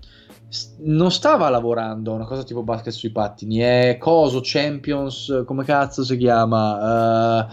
non 0.78 1.10
stava 1.10 1.50
lavorando 1.50 2.14
una 2.14 2.24
cosa 2.24 2.42
tipo 2.42 2.62
basket 2.62 2.92
sui 2.92 3.10
pattini, 3.10 3.58
è 3.58 3.96
Coso 3.98 4.40
Champions, 4.42 5.42
come 5.44 5.64
cazzo 5.64 6.02
si 6.04 6.16
chiama? 6.16 7.40
Uh, 7.40 7.46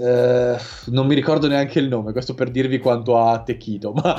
uh, 0.00 0.56
non 0.86 1.06
mi 1.06 1.14
ricordo 1.14 1.46
neanche 1.46 1.78
il 1.78 1.86
nome, 1.86 2.10
questo 2.10 2.34
per 2.34 2.50
dirvi 2.50 2.78
quanto 2.78 3.16
ha 3.18 3.32
attecchito, 3.32 3.92
ma 3.92 4.16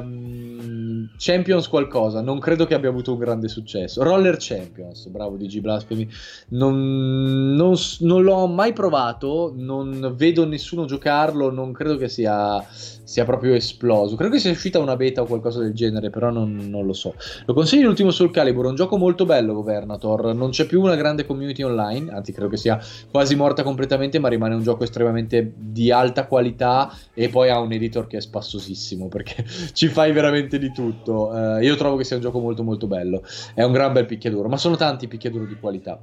um, 0.00 0.83
Champions 1.16 1.68
qualcosa, 1.68 2.20
non 2.20 2.38
credo 2.38 2.66
che 2.66 2.74
abbia 2.74 2.88
avuto 2.88 3.12
un 3.12 3.18
grande 3.18 3.48
successo. 3.48 4.02
Roller 4.02 4.36
Champions, 4.38 5.06
bravo 5.08 5.36
DG 5.36 5.60
Blasphemy, 5.60 6.08
non, 6.50 7.54
non, 7.54 7.74
non 8.00 8.22
l'ho 8.22 8.46
mai 8.46 8.72
provato, 8.72 9.52
non 9.54 10.14
vedo 10.16 10.46
nessuno 10.46 10.84
giocarlo, 10.84 11.50
non 11.50 11.72
credo 11.72 11.96
che 11.96 12.08
sia 12.08 12.64
sia 13.04 13.24
proprio 13.24 13.54
esploso. 13.54 14.16
Credo 14.16 14.32
che 14.32 14.40
sia 14.40 14.50
uscita 14.50 14.78
una 14.78 14.96
beta 14.96 15.22
o 15.22 15.26
qualcosa 15.26 15.60
del 15.60 15.74
genere, 15.74 16.10
però 16.10 16.30
non, 16.30 16.56
non 16.68 16.86
lo 16.86 16.94
so. 16.94 17.14
Lo 17.44 17.54
consiglio 17.54 17.86
l'ultimo 17.86 18.10
Soul 18.10 18.30
Calibur, 18.30 18.64
un 18.64 18.74
gioco 18.74 18.96
molto 18.96 19.24
bello, 19.24 19.52
Governator. 19.52 20.34
Non 20.34 20.50
c'è 20.50 20.66
più 20.66 20.80
una 20.80 20.96
grande 20.96 21.26
community 21.26 21.62
online, 21.62 22.10
anzi 22.10 22.32
credo 22.32 22.48
che 22.48 22.56
sia 22.56 22.80
quasi 23.10 23.36
morta 23.36 23.62
completamente, 23.62 24.18
ma 24.18 24.28
rimane 24.28 24.54
un 24.54 24.62
gioco 24.62 24.84
estremamente 24.84 25.52
di 25.56 25.92
alta 25.92 26.26
qualità 26.26 26.92
e 27.12 27.28
poi 27.28 27.50
ha 27.50 27.60
un 27.60 27.72
editor 27.72 28.06
che 28.06 28.16
è 28.16 28.20
spassosissimo 28.20 29.08
perché 29.08 29.44
ci 29.72 29.88
fai 29.88 30.12
veramente 30.12 30.58
di 30.58 30.72
tutto. 30.72 30.93
Uh, 31.02 31.58
io 31.60 31.76
trovo 31.76 31.96
che 31.96 32.04
sia 32.04 32.16
un 32.16 32.22
gioco 32.22 32.40
molto 32.40 32.62
molto 32.62 32.86
bello. 32.86 33.22
È 33.54 33.62
un 33.62 33.72
gran 33.72 33.92
bel 33.92 34.06
picchiaduro, 34.06 34.48
ma 34.48 34.56
sono 34.56 34.76
tanti 34.76 35.08
picchiaduro 35.08 35.46
di 35.46 35.58
qualità. 35.58 36.02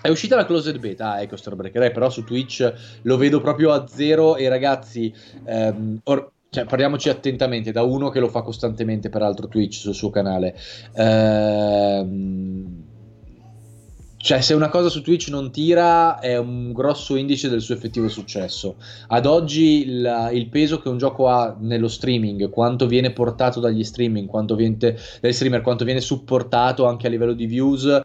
È 0.00 0.08
uscita 0.08 0.36
la 0.36 0.44
closed 0.44 0.78
beta, 0.78 1.12
ah, 1.12 1.22
ecco 1.22 1.36
Starbreaker, 1.36 1.90
però 1.92 2.10
su 2.10 2.24
Twitch 2.24 2.72
lo 3.02 3.16
vedo 3.16 3.40
proprio 3.40 3.72
a 3.72 3.86
zero 3.86 4.36
e 4.36 4.48
ragazzi, 4.48 5.14
ehm, 5.44 6.00
or- 6.04 6.30
cioè, 6.50 6.66
parliamoci 6.66 7.08
attentamente, 7.08 7.72
da 7.72 7.82
uno 7.82 8.10
che 8.10 8.20
lo 8.20 8.28
fa 8.28 8.42
costantemente, 8.42 9.08
peraltro, 9.08 9.48
Twitch 9.48 9.74
sul 9.76 9.94
suo 9.94 10.10
canale. 10.10 10.54
Ehm, 10.92 12.93
cioè, 14.24 14.40
se 14.40 14.54
una 14.54 14.70
cosa 14.70 14.88
su 14.88 15.02
Twitch 15.02 15.28
non 15.28 15.52
tira, 15.52 16.18
è 16.18 16.38
un 16.38 16.72
grosso 16.72 17.14
indice 17.14 17.50
del 17.50 17.60
suo 17.60 17.74
effettivo 17.74 18.08
successo. 18.08 18.76
Ad 19.08 19.26
oggi 19.26 19.86
il, 19.86 20.30
il 20.32 20.48
peso 20.48 20.80
che 20.80 20.88
un 20.88 20.96
gioco 20.96 21.28
ha 21.28 21.54
nello 21.60 21.88
streaming, 21.88 22.48
quanto 22.48 22.86
viene 22.86 23.12
portato 23.12 23.60
dagli 23.60 23.84
streaming, 23.84 24.26
quanto 24.26 24.54
viene, 24.54 24.78
dagli 24.78 25.30
streamer, 25.30 25.60
quanto 25.60 25.84
viene 25.84 26.00
supportato 26.00 26.86
anche 26.86 27.06
a 27.06 27.10
livello 27.10 27.34
di 27.34 27.44
views, 27.44 28.00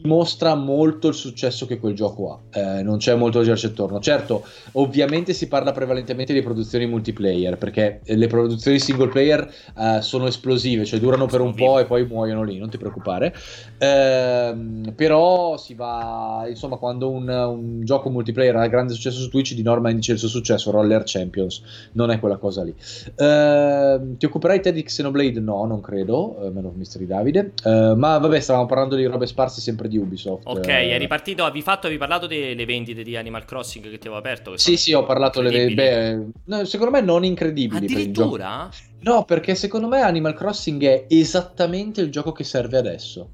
dimostra 0.00 0.54
molto 0.54 1.08
il 1.08 1.14
successo 1.14 1.66
che 1.66 1.78
quel 1.78 1.94
gioco 1.94 2.32
ha, 2.32 2.58
eh, 2.58 2.82
non 2.82 2.96
c'è 2.96 3.14
molto 3.14 3.38
da 3.38 3.44
girarci 3.44 3.66
attorno. 3.66 4.00
Certo, 4.00 4.44
ovviamente 4.72 5.32
si 5.34 5.46
parla 5.46 5.72
prevalentemente 5.72 6.32
di 6.32 6.42
produzioni 6.42 6.86
multiplayer, 6.86 7.58
perché 7.58 8.00
le 8.04 8.26
produzioni 8.26 8.78
single 8.78 9.08
player 9.08 9.52
eh, 9.76 9.98
sono 10.00 10.26
esplosive, 10.26 10.84
cioè 10.84 10.98
durano 10.98 11.26
per 11.26 11.40
un 11.40 11.54
po' 11.54 11.78
e 11.78 11.84
poi 11.84 12.06
muoiono 12.06 12.42
lì, 12.42 12.58
non 12.58 12.70
ti 12.70 12.78
preoccupare. 12.78 13.34
Eh, 13.78 14.54
però 14.94 15.56
si 15.56 15.74
va, 15.74 16.46
insomma, 16.48 16.76
quando 16.76 17.10
un, 17.10 17.28
un, 17.28 17.84
gioco 17.84 18.08
multiplayer 18.08 18.56
ha 18.56 18.66
grande 18.68 18.94
successo 18.94 19.20
su 19.20 19.28
Twitch, 19.28 19.54
di 19.54 19.62
norma 19.62 19.90
indice 19.90 20.12
il 20.12 20.18
suo 20.18 20.28
successo, 20.28 20.70
Roller 20.70 21.02
Champions, 21.04 21.62
non 21.92 22.10
è 22.10 22.18
quella 22.18 22.36
cosa 22.36 22.62
lì. 22.62 22.74
Ehm, 23.16 24.16
ti 24.16 24.24
occuperai 24.24 24.60
te 24.60 24.72
di 24.72 24.82
Xenoblade? 24.82 25.40
No, 25.40 25.64
non 25.66 25.80
credo, 25.80 26.38
eh, 26.42 26.50
meno 26.50 26.72
Mystery 26.74 27.06
Davide, 27.06 27.52
eh, 27.64 27.94
ma 27.96 28.18
vabbè, 28.18 28.40
stavamo 28.40 28.66
parlando 28.66 28.96
di 28.96 29.04
robe 29.04 29.26
sparse 29.26 29.60
sempre 29.60 29.88
di 29.90 29.98
Ubisoft. 29.98 30.46
Ok, 30.46 30.68
eh. 30.68 30.90
è 30.90 30.98
ripartito. 30.98 31.44
Avevi 31.44 31.62
fatto, 31.62 31.86
avevi 31.86 31.98
parlato 31.98 32.26
delle 32.26 32.64
vendite 32.64 33.02
di 33.02 33.16
Animal 33.16 33.44
Crossing 33.44 33.84
che 33.90 33.98
ti 33.98 34.06
avevo 34.06 34.16
aperto? 34.16 34.56
Sì, 34.56 34.76
sì, 34.76 34.94
ho 34.94 35.04
parlato 35.04 35.42
delle 35.42 35.58
vendite. 35.58 36.28
No, 36.44 36.64
secondo 36.64 36.92
me 36.92 37.02
non 37.02 37.24
incredibili. 37.24 37.84
Addirittura? 37.84 38.68
Per 38.70 38.88
no, 39.00 39.24
perché 39.24 39.54
secondo 39.54 39.88
me 39.88 40.00
Animal 40.00 40.34
Crossing 40.34 40.82
è 40.84 41.04
esattamente 41.08 42.00
il 42.00 42.10
gioco 42.10 42.32
che 42.32 42.44
serve 42.44 42.78
adesso. 42.78 43.32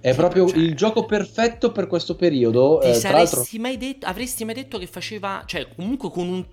È 0.00 0.14
proprio 0.14 0.48
cioè, 0.48 0.58
il 0.58 0.74
gioco 0.74 1.04
perfetto 1.04 1.72
per 1.72 1.86
questo 1.86 2.14
periodo. 2.14 2.78
Ti 2.80 2.88
eh, 2.88 2.94
saresti 2.94 3.58
mai 3.58 3.76
detto, 3.76 4.06
avresti 4.06 4.44
mai 4.44 4.54
detto 4.54 4.78
che 4.78 4.86
faceva, 4.86 5.42
cioè 5.44 5.66
comunque 5.74 6.10
con 6.10 6.28
un 6.28 6.44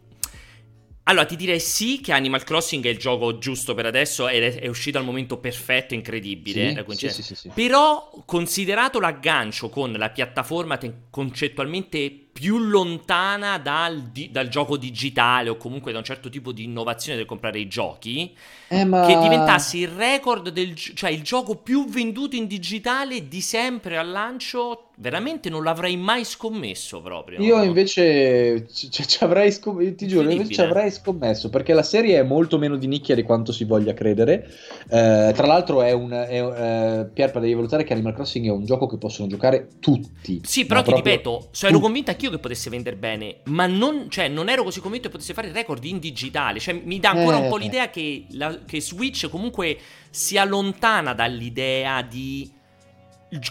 allora, 1.08 1.26
ti 1.26 1.36
direi 1.36 1.60
sì 1.60 2.02
che 2.02 2.14
Animal 2.14 2.44
Crossing 2.44 2.84
è 2.86 2.90
il 2.90 2.98
gioco 2.98 3.38
giusto 3.38 3.76
per 3.76 3.86
adesso 3.86 4.28
ed 4.28 4.44
è, 4.44 4.60
è 4.62 4.68
uscito 4.68 4.98
al 4.98 5.04
momento 5.04 5.38
perfetto, 5.38 5.94
incredibile. 5.94 6.84
Sì, 7.12 7.22
sì, 7.22 7.36
sì, 7.36 7.50
Però, 7.54 8.24
considerato 8.26 9.00
l'aggancio 9.00 9.70
con 9.70 9.92
la 9.92 10.10
piattaforma 10.10 10.78
te- 10.78 10.94
concettualmente 11.12 12.25
più 12.38 12.58
lontana 12.58 13.58
dal, 13.60 14.10
di, 14.12 14.30
dal, 14.30 14.50
gioco 14.50 14.76
digitale 14.76 15.48
o 15.48 15.56
comunque 15.56 15.94
da 15.94 16.00
un 16.00 16.04
certo 16.04 16.28
tipo 16.28 16.52
di 16.52 16.66
innovazione 16.66 17.18
del 17.18 17.26
comprare 17.26 17.60
i 17.60 17.70
giochi, 17.70 18.36
eh, 18.68 18.84
ma... 18.84 19.06
che 19.06 19.18
diventasse 19.18 19.78
il 19.78 19.88
record 19.88 20.50
del 20.50 20.76
cioè 20.76 21.12
il 21.12 21.22
gioco 21.22 21.56
più 21.56 21.88
venduto 21.88 22.36
in 22.36 22.46
digitale 22.46 23.30
di 23.30 23.40
sempre 23.40 23.98
al 23.98 24.10
lancio, 24.10 24.90
veramente 24.98 25.50
non 25.50 25.64
l'avrei 25.64 25.96
mai 25.96 26.26
scommesso 26.26 27.02
proprio. 27.02 27.40
Io 27.40 27.64
invece 27.64 28.68
ci, 28.70 28.90
ci 28.90 29.24
avrei 29.24 29.50
scommesso, 29.54 29.96
ti 29.96 30.06
giuro, 30.06 30.30
invece 30.30 30.54
ci 30.56 30.62
avrei 30.62 30.92
scommesso 30.92 31.50
perché 31.50 31.74
la 31.74 31.84
serie 31.84 32.20
è 32.20 32.24
molto 32.24 32.58
meno 32.58 32.76
di 32.76 32.88
nicchia 32.88 33.16
di 33.16 33.24
quanto 33.24 33.54
si 33.54 33.64
voglia 33.64 33.94
credere. 33.94 34.46
Eh, 34.90 35.32
tra 35.34 35.48
l'altro 35.48 35.82
è 35.82 35.94
un 35.94 36.12
è, 36.12 37.00
eh, 37.00 37.06
Pierpa 37.14 37.40
devi 37.40 37.54
valutare 37.54 37.86
che 37.86 37.94
Animal 37.94 38.14
Crossing 38.14 38.46
è 38.46 38.52
un 38.52 38.66
gioco 38.66 38.88
che 38.88 38.98
possono 38.98 39.30
giocare 39.30 39.70
tutti. 39.80 40.42
Sì, 40.44 40.66
però 40.66 40.82
ti 40.82 40.94
ripeto, 40.94 41.48
so, 41.52 41.68
ero 41.68 41.80
convinta 41.80 42.14
anch'io 42.26 42.32
che 42.32 42.40
potesse 42.40 42.70
vendere 42.70 42.96
bene, 42.96 43.38
ma 43.46 43.68
non, 43.68 44.10
cioè, 44.10 44.28
non 44.28 44.50
ero 44.50 44.64
così 44.64 44.80
convinto 44.80 45.08
che 45.08 45.14
potesse 45.14 45.34
fare 45.34 45.52
record 45.52 45.84
in 45.84 46.00
digitale. 46.00 46.60
Cioè, 46.60 46.74
mi 46.84 47.00
dà 47.00 47.12
ancora 47.12 47.38
eh. 47.38 47.42
un 47.42 47.50
po' 47.50 47.58
l'idea 47.58 47.90
che, 47.90 48.26
la, 48.32 48.64
che 48.66 48.82
Switch 48.82 49.30
comunque 49.30 49.78
sia 50.10 50.44
lontana 50.44 51.14
dall'idea 51.14 52.02
di 52.02 52.52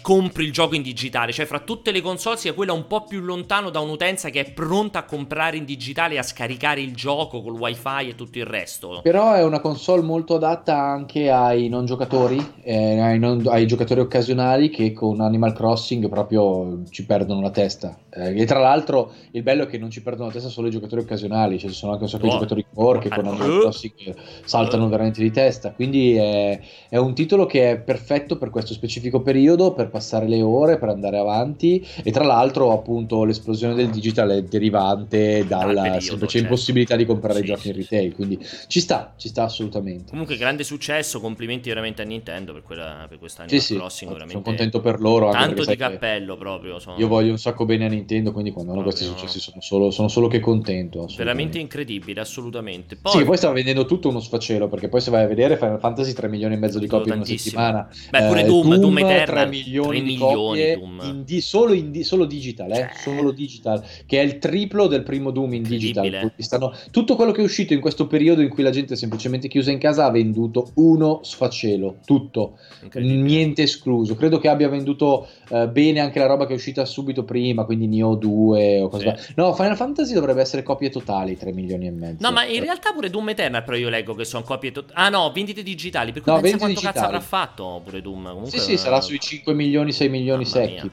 compri 0.00 0.44
il 0.44 0.52
gioco 0.52 0.74
in 0.74 0.82
digitale, 0.82 1.32
cioè 1.32 1.46
fra 1.46 1.58
tutte 1.58 1.90
le 1.90 2.00
console 2.00 2.36
sia 2.36 2.52
quella 2.52 2.72
un 2.72 2.86
po' 2.86 3.04
più 3.04 3.20
lontano 3.20 3.70
da 3.70 3.80
un'utenza 3.80 4.30
che 4.30 4.40
è 4.40 4.50
pronta 4.52 5.00
a 5.00 5.04
comprare 5.04 5.56
in 5.56 5.64
digitale 5.64 6.14
e 6.14 6.18
a 6.18 6.22
scaricare 6.22 6.80
il 6.80 6.94
gioco 6.94 7.42
col 7.42 7.58
wifi 7.58 8.08
e 8.08 8.14
tutto 8.14 8.38
il 8.38 8.46
resto. 8.46 9.00
Però 9.02 9.32
è 9.34 9.42
una 9.42 9.60
console 9.60 10.02
molto 10.02 10.36
adatta 10.36 10.76
anche 10.78 11.30
ai 11.30 11.68
non 11.68 11.86
giocatori, 11.86 12.38
eh, 12.62 13.00
ai, 13.00 13.18
non, 13.18 13.42
ai, 13.46 13.66
giocatori 13.66 14.00
occasionali 14.00 14.70
che 14.70 14.92
con 14.92 15.20
Animal 15.20 15.52
Crossing 15.52 16.08
proprio 16.08 16.82
ci 16.90 17.04
perdono 17.04 17.40
la 17.40 17.50
testa. 17.50 17.98
Eh, 18.10 18.40
e 18.40 18.44
tra 18.46 18.60
l'altro 18.60 19.12
il 19.32 19.42
bello 19.42 19.64
è 19.64 19.66
che 19.66 19.78
non 19.78 19.90
ci 19.90 20.02
perdono 20.02 20.28
la 20.28 20.34
testa 20.34 20.48
solo 20.48 20.68
i 20.68 20.70
giocatori 20.70 21.02
occasionali, 21.02 21.58
cioè 21.58 21.70
ci 21.70 21.76
sono 21.76 21.92
anche 21.92 22.04
un 22.04 22.10
sacco 22.10 22.24
di 22.24 22.30
giocatori 22.30 22.66
core 22.72 23.00
che 23.00 23.08
con 23.08 23.26
Animal 23.26 23.60
Crossing 23.60 24.14
saltano 24.44 24.88
veramente 24.88 25.20
di 25.20 25.30
testa, 25.30 25.72
quindi 25.72 26.14
è, 26.14 26.60
è 26.88 26.96
un 26.96 27.14
titolo 27.14 27.46
che 27.46 27.72
è 27.72 27.78
perfetto 27.78 28.38
per 28.38 28.50
questo 28.50 28.72
specifico 28.72 29.20
periodo 29.20 29.73
per 29.74 29.90
passare 29.90 30.26
le 30.28 30.42
ore, 30.42 30.78
per 30.78 30.88
andare 30.88 31.18
avanti 31.18 31.86
e 32.02 32.10
tra 32.10 32.24
l'altro 32.24 32.72
appunto 32.72 33.24
l'esplosione 33.24 33.74
del 33.74 33.90
digital 33.90 34.30
è 34.30 34.42
derivante 34.42 35.44
dalla 35.46 35.82
periodo, 35.82 36.00
semplice 36.00 36.32
certo. 36.32 36.38
impossibilità 36.38 36.96
di 36.96 37.04
comprare 37.04 37.40
sì, 37.40 37.44
giochi 37.44 37.60
sì, 37.60 37.68
in 37.68 37.76
retail, 37.76 38.14
quindi 38.14 38.38
ci 38.66 38.80
sta, 38.80 39.14
ci 39.16 39.28
sta 39.28 39.44
assolutamente. 39.44 40.10
Comunque 40.10 40.36
grande 40.36 40.64
successo, 40.64 41.20
complimenti 41.20 41.68
veramente 41.68 42.02
a 42.02 42.04
Nintendo 42.04 42.52
per, 42.52 42.62
quella, 42.62 43.06
per 43.08 43.18
questa 43.18 43.42
Animal 43.42 43.60
sì, 43.60 43.74
Crossing, 43.74 44.22
sì, 44.22 44.28
sono 44.30 44.42
contento 44.42 44.80
per 44.80 45.00
loro. 45.00 45.30
Tanto 45.30 45.64
di 45.64 45.76
cappello 45.76 46.36
proprio. 46.36 46.78
Sono... 46.78 46.96
Io 46.98 47.08
voglio 47.08 47.30
un 47.30 47.38
sacco 47.38 47.64
bene 47.64 47.86
a 47.86 47.88
Nintendo, 47.88 48.32
quindi 48.32 48.50
quando 48.52 48.72
hanno 48.72 48.82
questi 48.82 49.04
successi 49.04 49.40
sono 49.40 49.60
solo, 49.60 49.90
sono 49.90 50.08
solo 50.08 50.28
che 50.28 50.40
contento. 50.40 51.06
Veramente 51.16 51.58
incredibile, 51.58 52.20
assolutamente. 52.20 52.96
Poi... 52.96 53.12
Sì, 53.12 53.24
poi 53.24 53.36
stava 53.36 53.54
vendendo 53.54 53.84
tutto 53.86 54.08
uno 54.08 54.20
sfacelo, 54.20 54.68
perché 54.68 54.88
poi 54.88 55.00
se 55.00 55.10
vai 55.10 55.24
a 55.24 55.26
vedere 55.26 55.56
Final 55.56 55.78
Fantasy 55.78 56.12
3 56.12 56.28
milioni 56.28 56.54
e 56.54 56.58
mezzo 56.58 56.78
di 56.78 56.86
copie 56.86 57.12
in 57.12 57.18
una 57.18 57.26
settimana. 57.26 57.88
Beh, 58.10 58.26
pure 58.26 58.40
eh, 58.40 58.44
Doom, 58.44 58.68
Doom, 58.68 58.80
Doom 58.80 58.98
Eternal, 58.98 59.48
3 59.62 59.72
milioni, 59.72 59.98
3 59.98 60.00
milioni 60.02 61.08
in 61.08 61.22
di, 61.24 61.40
solo, 61.40 61.72
in 61.72 61.90
di, 61.90 62.02
solo 62.02 62.24
digital, 62.24 62.70
eh? 62.72 62.74
Cioè. 62.74 62.90
solo 62.96 63.30
digital, 63.30 63.84
che 64.06 64.20
è 64.20 64.22
il 64.22 64.38
triplo 64.38 64.86
del 64.86 65.02
primo 65.02 65.30
Doom 65.30 65.54
in 65.54 65.62
digital. 65.62 66.32
Stanno, 66.36 66.74
tutto 66.90 67.16
quello 67.16 67.32
che 67.32 67.40
è 67.40 67.44
uscito 67.44 67.72
in 67.72 67.80
questo 67.80 68.06
periodo 68.06 68.40
in 68.40 68.48
cui 68.48 68.62
la 68.62 68.70
gente 68.70 68.94
è 68.94 68.96
semplicemente 68.96 69.48
chiusa 69.48 69.70
in 69.70 69.78
casa 69.78 70.06
ha 70.06 70.10
venduto 70.10 70.70
uno 70.74 71.20
sfacelo, 71.22 71.98
tutto, 72.04 72.58
niente 72.94 73.62
escluso. 73.62 74.14
Credo 74.14 74.38
che 74.38 74.48
abbia 74.48 74.68
venduto 74.68 75.28
uh, 75.50 75.68
bene 75.68 76.00
anche 76.00 76.18
la 76.18 76.26
roba 76.26 76.46
che 76.46 76.52
è 76.52 76.56
uscita 76.56 76.84
subito 76.84 77.24
prima, 77.24 77.64
quindi 77.64 77.86
Neo 77.86 78.14
2 78.14 78.80
o 78.80 78.88
cose 78.88 79.14
sì. 79.18 79.32
No, 79.36 79.54
Final 79.54 79.76
Fantasy 79.76 80.14
dovrebbe 80.14 80.40
essere 80.40 80.62
copie 80.62 80.90
totali, 80.90 81.36
3 81.36 81.52
milioni 81.52 81.86
e 81.86 81.90
mezzo. 81.90 82.26
No, 82.26 82.32
ma 82.32 82.44
in 82.44 82.60
realtà 82.60 82.92
pure 82.92 83.10
Doom 83.10 83.30
Eternal, 83.30 83.62
però 83.62 83.76
io 83.76 83.88
leggo 83.88 84.14
che 84.14 84.24
sono 84.24 84.42
copie 84.42 84.72
totali. 84.72 84.92
Ah 84.96 85.08
no, 85.08 85.30
vendite 85.32 85.62
digitali, 85.62 86.12
per 86.12 86.22
cui 86.22 86.32
no, 86.32 86.40
pensa 86.40 86.56
quanto 86.56 86.80
digitali. 86.80 86.94
cazzo 86.94 87.06
avrà 87.06 87.20
fatto 87.20 87.80
pure 87.84 88.00
Doom. 88.00 88.28
Comunque, 88.28 88.50
sì, 88.50 88.58
sì, 88.58 88.76
sarà 88.76 89.00
sui 89.00 89.20
5 89.44 89.54
milioni, 89.54 89.92
6 89.92 90.08
milioni 90.08 90.46
secchi. 90.46 90.90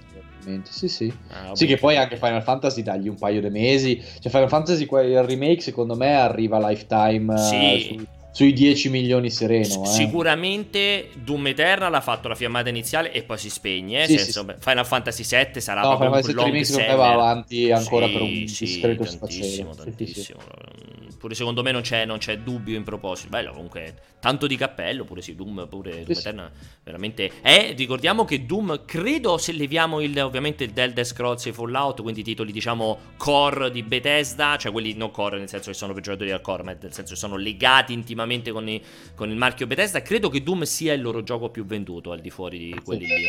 Sì, 0.64 0.90
sì. 0.90 1.14
Ah, 1.30 1.56
sì, 1.56 1.66
che 1.66 1.78
poi 1.78 1.96
anche 1.96 2.18
Final 2.18 2.44
Fantasy 2.44 2.82
dagli 2.82 3.08
un 3.08 3.16
paio 3.16 3.40
di 3.42 3.50
mesi. 3.50 4.04
Cioè, 4.20 4.32
Final 4.32 4.50
Fantasy, 4.50 4.84
il 4.84 5.24
remake, 5.24 5.62
secondo 5.62 5.96
me, 5.96 6.14
arriva 6.14 6.58
a 6.58 6.70
lifetime. 6.70 7.38
Sì. 7.38 7.96
Su 7.98 8.06
sui 8.32 8.54
10 8.54 8.90
milioni 8.90 9.30
sereno. 9.30 9.84
Eh. 9.84 9.88
Sicuramente 9.88 11.10
Doom 11.16 11.48
Eternal 11.48 11.94
ha 11.94 12.02
fatto 12.02 12.28
la 12.28 12.36
fiammata 12.36 12.70
iniziale 12.70 13.12
e 13.12 13.24
poi 13.24 13.38
si 13.38 13.50
spegne. 13.50 14.08
Sì, 14.08 14.18
senso, 14.18 14.46
sì. 14.48 14.56
Final 14.60 14.86
Fantasy 14.86 15.24
VII 15.24 15.62
sarà 15.62 15.82
no, 15.82 15.98
proprio 15.98 16.24
Final 16.24 16.48
un 16.48 16.54
long 16.54 16.96
va 16.96 17.12
avanti 17.12 17.72
ancora 17.72 18.08
sì, 18.08 18.12
per 18.14 18.22
un 18.22 18.48
sì, 18.48 18.66
discreto 18.66 19.04
tantissimo, 19.04 19.76
tantissimo. 19.76 20.40
Pure 21.18 21.36
secondo 21.36 21.62
me 21.62 21.72
non 21.72 21.82
c'è, 21.82 22.04
non 22.06 22.18
c'è, 22.18 22.40
dubbio 22.40 22.76
in 22.76 22.84
proposito. 22.84 23.30
Bello, 23.30 23.52
comunque, 23.52 23.94
tanto 24.20 24.48
di 24.48 24.58
cappello, 24.58 25.04
pure 25.04 25.22
sì, 25.22 25.36
Doom, 25.36 25.68
pure 25.70 26.04
Doom 26.04 26.18
Eternal, 26.18 26.52
veramente... 26.84 27.32
Eh, 27.44 27.76
ricordiamo 27.78 28.26
che 28.26 28.44
Doom, 28.44 28.86
credo 28.86 29.38
se 29.38 29.52
leviamo 29.52 30.02
il, 30.02 30.20
ovviamente 30.20 30.64
il 30.64 30.72
Delta 30.72 31.04
Scrolls 31.04 31.46
e 31.46 31.54
Fallout, 31.54 32.02
quindi 32.02 32.22
i 32.22 32.24
titoli, 32.24 32.52
diciamo, 32.52 32.98
core 33.18 33.70
di 33.70 33.84
Bethesda, 33.84 34.58
cioè 34.58 34.72
quelli 34.72 34.96
non 34.96 35.12
core 35.12 35.38
nel 35.38 35.48
senso 35.48 35.70
che 35.70 35.78
sono 35.78 35.94
per 35.94 36.02
giocatori 36.02 36.32
al 36.32 36.42
core, 36.42 36.64
ma 36.64 36.76
nel 36.80 36.92
senso 36.92 37.14
che 37.14 37.20
sono 37.20 37.36
legati 37.36 37.94
intimamente 37.94 38.21
ultimamente 38.22 38.52
con, 38.52 38.68
i, 38.68 38.82
con, 39.16 39.30
il 39.30 39.36
marchio 39.36 39.68
Bethesda. 39.68 40.02
Credo 40.02 40.30
che 40.30 40.44
Doom 40.44 40.64
sia 40.64 40.94
il 40.94 41.02
loro 41.02 41.24
gioco 41.24 41.50
più 41.50 41.66
venduto 41.66 42.12
al 42.12 42.20
di 42.20 42.30
fuori 42.30 42.58
di 42.58 42.82
quelli 42.84 43.06
lì. 43.06 43.26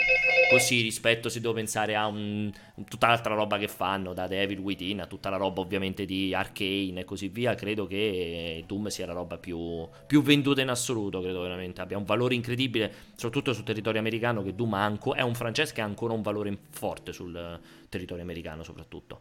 Così 0.50 0.82
rispetto 0.82 1.30
se 1.30 1.40
devo 1.40 1.54
pensare 1.54 1.96
a 1.96 2.06
un, 2.06 2.52
tutta 2.86 3.06
l'altra 3.06 3.34
roba 3.34 3.56
che 3.56 3.68
fanno, 3.68 4.12
da 4.12 4.26
Devil 4.26 4.58
Within 4.58 5.00
a 5.00 5.06
tutta 5.06 5.30
la 5.30 5.36
roba 5.36 5.60
ovviamente 5.60 6.04
di 6.04 6.34
Arcane 6.34 7.00
e 7.00 7.04
così 7.04 7.28
via, 7.28 7.54
credo 7.54 7.86
che 7.86 8.62
Doom 8.66 8.88
sia 8.88 9.06
la 9.06 9.14
roba 9.14 9.38
più, 9.38 9.88
più 10.06 10.22
venduta 10.22 10.60
in 10.60 10.68
assoluto, 10.68 11.22
credo 11.22 11.40
veramente 11.40 11.80
abbia 11.80 11.96
un 11.96 12.04
valore 12.04 12.34
incredibile, 12.34 12.92
soprattutto 13.14 13.54
sul 13.54 13.64
territorio 13.64 14.00
americano, 14.00 14.42
che 14.42 14.54
Doom 14.54 14.74
anco, 14.74 15.14
è 15.14 15.22
un 15.22 15.34
franchise 15.34 15.72
che 15.72 15.80
ha 15.80 15.84
ancora 15.84 16.12
un 16.12 16.20
valore 16.20 16.54
forte 16.70 17.14
sul 17.14 17.58
territorio 17.88 18.22
americano 18.22 18.62
soprattutto. 18.62 19.20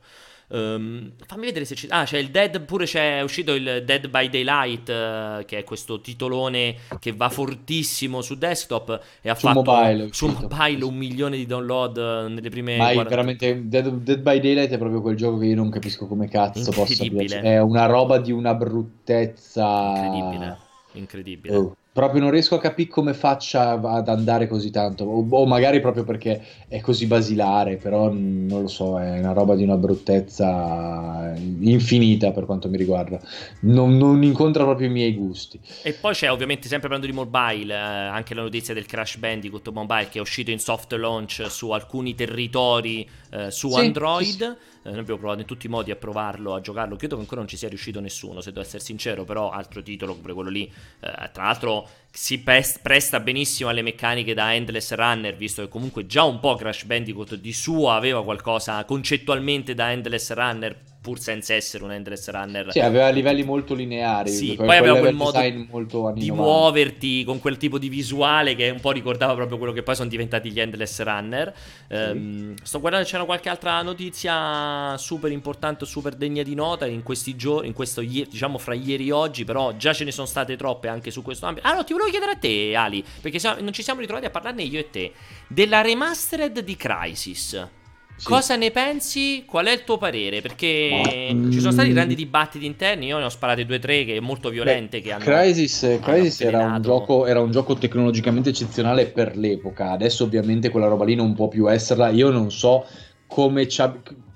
Um, 0.51 1.11
fammi 1.25 1.45
vedere 1.45 1.65
se 1.65 1.75
c'è. 1.75 1.87
Ah, 1.89 2.03
c'è 2.03 2.17
il 2.17 2.29
Dead. 2.29 2.61
Pure 2.61 2.85
c'è 2.85 3.21
uscito 3.21 3.53
il 3.53 3.83
Dead 3.85 4.09
by 4.09 4.29
Daylight, 4.29 4.89
uh, 4.89 5.45
che 5.45 5.59
è 5.59 5.63
questo 5.63 6.01
titolone 6.01 6.75
che 6.99 7.13
va 7.13 7.29
fortissimo 7.29 8.21
su 8.21 8.35
desktop. 8.35 9.01
E 9.21 9.29
ha 9.29 9.35
su 9.35 9.47
fatto 9.47 9.63
mobile, 9.63 10.09
su 10.11 10.27
mobile 10.27 10.83
un 10.83 10.95
milione 10.95 11.37
di 11.37 11.45
download 11.45 11.97
uh, 11.97 12.27
nelle 12.27 12.49
prime. 12.49 12.77
Ma 12.77 12.91
40... 12.91 13.09
veramente 13.09 13.67
Dead, 13.67 13.89
Dead, 13.89 14.19
by 14.19 14.39
Daylight 14.39 14.71
è 14.71 14.77
proprio 14.77 15.01
quel 15.01 15.15
gioco 15.15 15.37
che 15.37 15.45
io 15.45 15.55
non 15.55 15.69
capisco 15.69 16.07
come 16.07 16.27
cazzo 16.27 16.71
possa 16.71 17.05
piacere. 17.07 17.41
È 17.41 17.59
una 17.61 17.85
roba 17.85 18.17
di 18.19 18.31
una 18.31 18.53
bruttezza. 18.53 19.93
Incredibile. 19.95 20.57
Incredibile. 20.93 21.55
Oh 21.55 21.75
Proprio 21.93 22.21
non 22.21 22.31
riesco 22.31 22.55
a 22.55 22.59
capire 22.59 22.89
come 22.89 23.13
faccia 23.13 23.71
ad 23.71 24.07
andare 24.07 24.47
così 24.47 24.71
tanto, 24.71 25.03
o, 25.03 25.27
o, 25.29 25.45
magari 25.45 25.81
proprio 25.81 26.05
perché 26.05 26.41
è 26.69 26.79
così 26.79 27.05
basilare, 27.05 27.75
però 27.75 28.09
non 28.09 28.61
lo 28.61 28.67
so, 28.67 28.97
è 28.97 29.19
una 29.19 29.33
roba 29.33 29.55
di 29.55 29.63
una 29.63 29.75
bruttezza 29.75 31.33
infinita 31.35 32.31
per 32.31 32.45
quanto 32.45 32.69
mi 32.69 32.77
riguarda. 32.77 33.19
Non, 33.61 33.97
non 33.97 34.23
incontra 34.23 34.63
proprio 34.63 34.87
i 34.87 34.91
miei 34.91 35.13
gusti. 35.13 35.59
E 35.83 35.91
poi 35.91 36.13
c'è 36.13 36.31
ovviamente 36.31 36.69
sempre 36.69 36.87
parlando 36.87 37.11
di 37.11 37.17
mobile, 37.17 37.73
eh, 37.73 37.77
anche 37.77 38.35
la 38.35 38.41
notizia 38.43 38.73
del 38.73 38.85
Crash 38.85 39.17
Bandicoot 39.17 39.69
Mobile 39.71 40.07
che 40.07 40.19
è 40.19 40.21
uscito 40.21 40.49
in 40.49 40.59
soft 40.59 40.93
launch 40.93 41.45
su 41.49 41.71
alcuni 41.71 42.15
territori 42.15 43.05
eh, 43.31 43.51
su 43.51 43.69
sì, 43.69 43.79
Android. 43.79 44.25
Sì, 44.25 44.37
sì. 44.37 44.69
Eh, 44.83 44.89
noi 44.89 44.99
abbiamo 44.99 45.19
provato 45.19 45.41
in 45.41 45.45
tutti 45.45 45.67
i 45.67 45.69
modi 45.69 45.91
a 45.91 45.95
provarlo, 45.95 46.55
a 46.55 46.61
giocarlo. 46.61 46.95
Credo 46.95 47.15
che 47.15 47.21
ancora 47.21 47.41
non 47.41 47.49
ci 47.49 47.57
sia 47.57 47.67
riuscito 47.69 47.99
nessuno, 47.99 48.41
se 48.41 48.49
devo 48.51 48.61
essere 48.61 48.81
sincero. 48.81 49.25
Però 49.25 49.51
altro 49.51 49.83
titolo, 49.83 50.15
come 50.15 50.33
quello 50.33 50.49
lì. 50.49 50.71
Eh, 50.99 51.29
tra 51.31 51.43
l'altro 51.43 51.80
si 52.11 52.39
presta 52.41 53.19
benissimo 53.19 53.69
alle 53.69 53.81
meccaniche 53.81 54.33
da 54.33 54.53
Endless 54.53 54.93
Runner, 54.93 55.35
visto 55.35 55.61
che 55.61 55.69
comunque 55.69 56.05
già 56.05 56.23
un 56.23 56.39
po' 56.39 56.55
Crash 56.55 56.83
Bandicoot 56.83 57.35
di 57.35 57.53
suo 57.53 57.91
aveva 57.91 58.23
qualcosa 58.23 58.83
concettualmente 58.83 59.73
da 59.73 59.91
Endless 59.91 60.33
Runner 60.33 60.90
pur 61.01 61.19
senza 61.19 61.55
essere 61.55 61.83
un 61.83 61.91
endless 61.91 62.29
runner. 62.29 62.71
Sì, 62.71 62.79
aveva 62.79 63.09
livelli 63.09 63.43
molto 63.43 63.73
lineari. 63.73 64.29
Sì, 64.29 64.53
poi 64.53 64.77
aveva 64.77 64.99
quel 64.99 65.15
modo 65.15 65.41
di 65.41 65.65
90. 65.67 66.33
muoverti 66.33 67.23
con 67.23 67.39
quel 67.39 67.57
tipo 67.57 67.79
di 67.79 67.89
visuale 67.89 68.53
che 68.53 68.69
un 68.69 68.79
po' 68.79 68.91
ricordava 68.91 69.33
proprio 69.33 69.57
quello 69.57 69.73
che 69.73 69.81
poi 69.81 69.95
sono 69.95 70.09
diventati 70.09 70.51
gli 70.51 70.59
endless 70.59 71.01
runner. 71.01 71.53
Sì. 71.87 71.95
Um, 71.95 72.55
sto 72.61 72.79
guardando 72.79 73.07
c'era 73.07 73.25
qualche 73.25 73.49
altra 73.49 73.81
notizia 73.81 74.95
super 74.97 75.31
importante, 75.31 75.85
super 75.85 76.13
degna 76.13 76.43
di 76.43 76.53
nota 76.53 76.85
in 76.85 77.01
questi 77.01 77.35
giorni, 77.35 77.67
in 77.67 77.73
questo 77.73 78.01
diciamo 78.01 78.59
fra 78.59 78.75
ieri 78.75 79.07
e 79.07 79.11
oggi, 79.11 79.43
però 79.43 79.75
già 79.75 79.93
ce 79.93 80.03
ne 80.03 80.11
sono 80.11 80.27
state 80.27 80.55
troppe 80.55 80.87
anche 80.87 81.09
su 81.09 81.23
questo 81.23 81.47
ambito. 81.47 81.65
Ah 81.65 81.73
no, 81.73 81.83
ti 81.83 81.93
volevo 81.93 82.11
chiedere 82.11 82.33
a 82.33 82.35
te, 82.35 82.75
Ali, 82.75 83.03
perché 83.21 83.39
non 83.59 83.73
ci 83.73 83.81
siamo 83.81 84.01
ritrovati 84.01 84.27
a 84.27 84.29
parlarne 84.29 84.61
io 84.61 84.79
e 84.79 84.89
te 84.91 85.11
della 85.47 85.81
remastered 85.81 86.59
di 86.59 86.75
Crisis. 86.75 87.79
Sì. 88.21 88.27
Cosa 88.27 88.55
ne 88.55 88.69
pensi? 88.69 89.45
Qual 89.47 89.65
è 89.65 89.71
il 89.71 89.83
tuo 89.83 89.97
parere? 89.97 90.41
Perché 90.41 91.31
Ma, 91.33 91.49
ci 91.51 91.59
sono 91.59 91.71
stati 91.71 91.91
grandi 91.91 92.13
dibattiti 92.13 92.67
interni, 92.67 93.07
io 93.07 93.17
ne 93.17 93.23
ho 93.23 93.29
sparate 93.29 93.65
due 93.65 93.77
o 93.77 93.79
tre 93.79 94.05
che 94.05 94.19
molto 94.19 94.49
violente. 94.49 94.99
Beh, 94.99 95.03
che 95.03 95.11
hanno, 95.11 95.23
Crisis, 95.23 95.81
hanno 95.81 95.99
Crisis 96.01 96.41
era, 96.41 96.67
un 96.67 96.81
gioco, 96.83 97.25
era, 97.25 97.41
un 97.41 97.49
gioco, 97.49 97.73
tecnologicamente 97.73 98.49
eccezionale 98.49 99.07
per 99.07 99.35
l'epoca. 99.35 99.89
Adesso, 99.89 100.25
ovviamente, 100.25 100.69
quella 100.69 100.85
roba 100.85 101.03
lì 101.03 101.15
non 101.15 101.33
può 101.33 101.47
più 101.47 101.67
esserla. 101.67 102.09
Io 102.09 102.29
non 102.29 102.51
so 102.51 102.85
come 103.25 103.67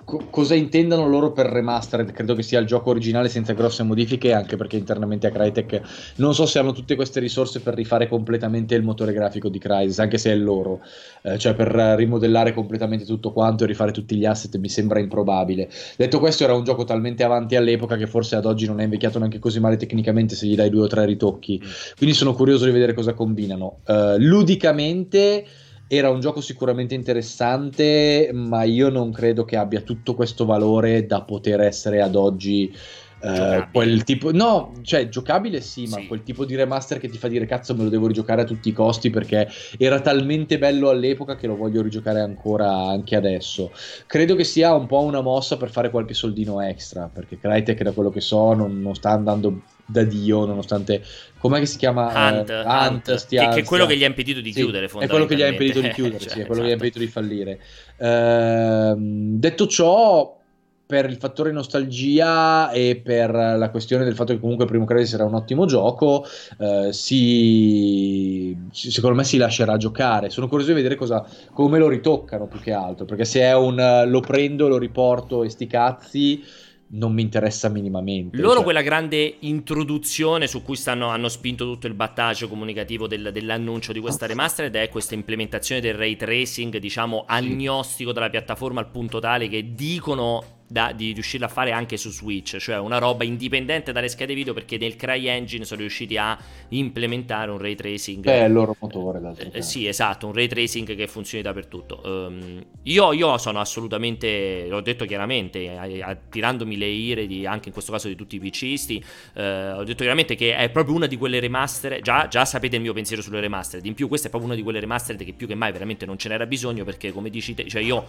co- 0.05 0.27
cosa 0.29 0.55
intendano 0.55 1.07
loro 1.07 1.33
per 1.33 1.47
remastered. 1.47 2.11
Credo 2.11 2.35
che 2.35 2.43
sia 2.43 2.59
il 2.59 2.65
gioco 2.65 2.91
originale 2.91 3.27
senza 3.27 3.53
grosse 3.53 3.83
modifiche, 3.83 4.31
anche 4.31 4.55
perché 4.55 4.77
internamente 4.77 5.27
a 5.27 5.31
Crytek 5.31 5.81
non 6.17 6.33
so 6.33 6.45
se 6.45 6.59
hanno 6.59 6.71
tutte 6.71 6.95
queste 6.95 7.19
risorse 7.19 7.59
per 7.59 7.73
rifare 7.73 8.07
completamente 8.07 8.75
il 8.75 8.83
motore 8.83 9.11
grafico 9.11 9.49
di 9.49 9.59
Crysis, 9.59 9.99
anche 9.99 10.17
se 10.17 10.31
è 10.31 10.35
loro, 10.35 10.81
eh, 11.23 11.37
cioè 11.37 11.55
per 11.55 11.67
rimodellare 11.67 12.53
completamente 12.53 13.05
tutto 13.05 13.33
quanto 13.33 13.63
e 13.63 13.67
rifare 13.67 13.91
tutti 13.91 14.15
gli 14.15 14.25
asset 14.25 14.55
mi 14.57 14.69
sembra 14.69 14.99
improbabile. 14.99 15.69
Detto 15.97 16.19
questo, 16.19 16.43
era 16.43 16.53
un 16.53 16.63
gioco 16.63 16.83
talmente 16.85 17.23
avanti 17.23 17.55
all'epoca 17.55 17.97
che 17.97 18.07
forse 18.07 18.35
ad 18.35 18.45
oggi 18.45 18.67
non 18.67 18.79
è 18.79 18.83
invecchiato 18.83 19.17
neanche 19.17 19.39
così 19.39 19.59
male 19.59 19.75
tecnicamente 19.75 20.35
se 20.35 20.45
gli 20.45 20.55
dai 20.55 20.69
due 20.69 20.83
o 20.83 20.87
tre 20.87 21.05
ritocchi. 21.05 21.61
Quindi 21.97 22.15
sono 22.15 22.33
curioso 22.33 22.65
di 22.65 22.71
vedere 22.71 22.93
cosa 22.93 23.13
combinano. 23.13 23.79
Uh, 23.85 24.15
ludicamente 24.17 25.45
era 25.87 26.09
un 26.09 26.19
gioco 26.19 26.41
sicuramente 26.41 26.95
interessante, 26.95 28.31
ma 28.33 28.63
io 28.63 28.89
non 28.89 29.11
credo 29.11 29.45
che 29.45 29.55
abbia 29.55 29.81
tutto 29.81 30.15
questo 30.15 30.45
valore 30.45 31.05
da 31.05 31.21
poter 31.21 31.61
essere 31.61 32.01
ad 32.01 32.15
oggi. 32.15 32.75
Uh, 33.17 33.65
quel 33.71 34.03
tipo 34.03 34.31
no 34.31 34.73
cioè 34.83 35.07
giocabile 35.07 35.59
sì 35.59 35.87
ma 35.87 35.97
sì. 35.97 36.05
quel 36.05 36.21
tipo 36.21 36.45
di 36.45 36.53
remaster 36.53 36.99
che 36.99 37.07
ti 37.07 37.17
fa 37.17 37.27
dire 37.27 37.47
cazzo 37.47 37.73
me 37.73 37.83
lo 37.83 37.89
devo 37.89 38.05
rigiocare 38.05 38.41
a 38.41 38.45
tutti 38.45 38.69
i 38.69 38.73
costi 38.73 39.09
perché 39.09 39.47
era 39.79 39.99
talmente 40.01 40.59
bello 40.59 40.89
all'epoca 40.89 41.35
che 41.35 41.47
lo 41.47 41.55
voglio 41.55 41.81
rigiocare 41.81 42.19
ancora 42.19 42.71
anche 42.71 43.15
adesso 43.15 43.71
credo 44.05 44.35
che 44.35 44.43
sia 44.43 44.75
un 44.75 44.85
po' 44.85 45.01
una 45.01 45.21
mossa 45.21 45.57
per 45.57 45.71
fare 45.71 45.89
qualche 45.89 46.13
soldino 46.13 46.61
extra 46.61 47.09
perché 47.11 47.39
Crytek 47.39 47.81
da 47.81 47.93
quello 47.93 48.11
che 48.11 48.21
so 48.21 48.53
non, 48.53 48.79
non 48.79 48.93
sta 48.93 49.11
andando 49.11 49.61
da 49.85 50.03
Dio, 50.03 50.45
nonostante 50.45 51.03
com'è 51.37 51.59
che 51.59 51.65
si 51.67 51.77
chiama 51.77 52.07
Hunt, 52.07 52.49
uh, 52.49 52.67
Hunt, 52.67 53.07
Hunt 53.07 53.15
stia, 53.15 53.49
che, 53.49 53.59
è 53.59 53.63
quello 53.63 53.85
che 53.85 53.95
gli 53.97 54.03
ha 54.03 54.07
impedito 54.07 54.41
di 54.41 54.51
sì, 54.51 54.61
chiudere 54.61 54.87
è 54.87 55.07
quello 55.07 55.25
che 55.25 55.35
gli 55.35 55.43
ha 55.43 55.47
impedito 55.47 55.79
di 55.79 55.89
chiudere 55.93 56.19
cioè, 56.19 56.31
sì, 56.31 56.39
è 56.39 56.45
quello 56.45 56.61
esatto. 56.61 56.61
che 56.61 56.67
gli 56.67 56.71
ha 56.71 56.73
impedito 56.73 56.99
di 56.99 57.07
fallire 57.07 57.59
uh, 57.97 58.95
detto 59.37 59.67
ciò 59.67 60.39
per 60.87 61.09
il 61.09 61.17
fattore 61.17 61.51
nostalgia 61.51 62.69
e 62.69 63.01
per 63.03 63.31
la 63.31 63.69
questione 63.71 64.03
del 64.03 64.13
fatto 64.13 64.33
che 64.33 64.39
comunque 64.39 64.65
Primo 64.65 64.85
Crisis 64.85 65.13
era 65.13 65.25
un 65.25 65.33
ottimo 65.33 65.65
gioco, 65.65 66.25
uh, 66.57 66.91
si, 66.91 68.55
secondo 68.71 69.15
me 69.15 69.23
si 69.23 69.37
lascerà 69.37 69.77
giocare. 69.77 70.29
Sono 70.29 70.47
curioso 70.47 70.69
di 70.69 70.77
vedere 70.77 70.95
cosa, 70.95 71.25
come 71.53 71.79
lo 71.79 71.87
ritoccano 71.87 72.45
più 72.45 72.59
che 72.59 72.71
altro, 72.71 73.05
perché 73.05 73.25
se 73.25 73.41
è 73.41 73.55
un 73.55 74.03
lo 74.05 74.19
prendo, 74.19 74.67
lo 74.67 74.77
riporto 74.77 75.43
e 75.43 75.49
sti 75.49 75.65
cazzi 75.65 76.43
non 76.87 77.13
mi 77.13 77.21
interessa 77.21 77.69
minimamente. 77.69 78.37
Loro 78.37 78.55
cioè... 78.55 78.63
quella 78.63 78.81
grande 78.81 79.37
introduzione 79.39 80.47
su 80.47 80.61
cui 80.61 80.75
stanno, 80.75 81.07
hanno 81.07 81.29
spinto 81.29 81.65
tutto 81.65 81.87
il 81.87 81.93
battaggio 81.93 82.47
comunicativo 82.47 83.07
del, 83.07 83.31
dell'annuncio 83.33 83.91
di 83.91 83.99
questa 83.99 84.25
remastered 84.25 84.75
è 84.75 84.89
questa 84.89 85.15
implementazione 85.15 85.81
del 85.81 85.95
ray 85.95 86.15
tracing, 86.15 86.77
diciamo, 86.77 87.25
agnostico 87.27 88.11
della 88.11 88.29
piattaforma 88.29 88.79
al 88.79 88.89
punto 88.89 89.19
tale 89.19 89.47
che 89.47 89.73
dicono 89.73 90.63
da, 90.67 90.91
di 90.93 91.11
riuscirla 91.13 91.45
a 91.45 91.49
fare 91.49 91.71
anche 91.71 91.97
su 91.97 92.09
Switch, 92.09 92.57
cioè 92.57 92.77
una 92.79 92.97
roba 92.97 93.23
indipendente 93.23 93.91
dalle 93.91 94.07
schede 94.07 94.33
video 94.33 94.53
perché 94.53 94.77
nel 94.77 94.95
CryEngine 94.95 95.63
sono 95.63 95.81
riusciti 95.81 96.17
a 96.17 96.37
implementare 96.69 97.51
un 97.51 97.57
ray 97.57 97.75
tracing. 97.75 98.25
È 98.25 98.45
il 98.45 98.51
loro 98.51 98.75
motore. 98.79 99.33
Eh, 99.51 99.61
sì, 99.61 99.87
esatto, 99.87 100.27
un 100.27 100.33
ray 100.33 100.47
tracing 100.47 100.95
che 100.95 101.07
funzioni 101.07 101.43
dappertutto. 101.43 102.01
Um, 102.03 102.63
io, 102.83 103.13
io, 103.13 103.37
sono 103.37 103.59
assolutamente, 103.59 104.67
l'ho 104.67 104.81
detto 104.81 105.05
chiaramente, 105.05 106.17
tirandomi 106.29 106.77
le 106.77 106.87
ire 106.87 107.27
di, 107.27 107.45
anche 107.45 107.67
in 107.67 107.73
questo 107.73 107.91
caso 107.91 108.07
di 108.07 108.15
tutti 108.15 108.35
i 108.35 108.39
PCisti, 108.39 109.03
eh, 109.33 109.71
ho 109.71 109.83
detto 109.83 109.99
chiaramente 109.99 110.35
che 110.35 110.55
è 110.55 110.69
proprio 110.69 110.95
una 110.95 111.05
di 111.05 111.17
quelle 111.17 111.39
remaster, 111.39 112.01
già, 112.01 112.27
già 112.27 112.45
sapete 112.45 112.77
il 112.77 112.81
mio 112.81 112.93
pensiero 112.93 113.21
sulle 113.21 113.39
remastered, 113.39 113.85
in 113.85 113.93
più 113.93 114.07
questa 114.07 114.27
è 114.27 114.29
proprio 114.29 114.49
una 114.49 114.59
di 114.59 114.63
quelle 114.63 114.79
remastered 114.79 115.23
che 115.23 115.33
più 115.33 115.47
che 115.47 115.55
mai 115.55 115.71
veramente 115.71 116.05
non 116.05 116.17
ce 116.17 116.29
n'era 116.29 116.45
bisogno 116.45 116.83
perché 116.83 117.11
come 117.11 117.29
dici 117.29 117.53
te, 117.53 117.67
cioè 117.67 117.81
io 117.81 118.05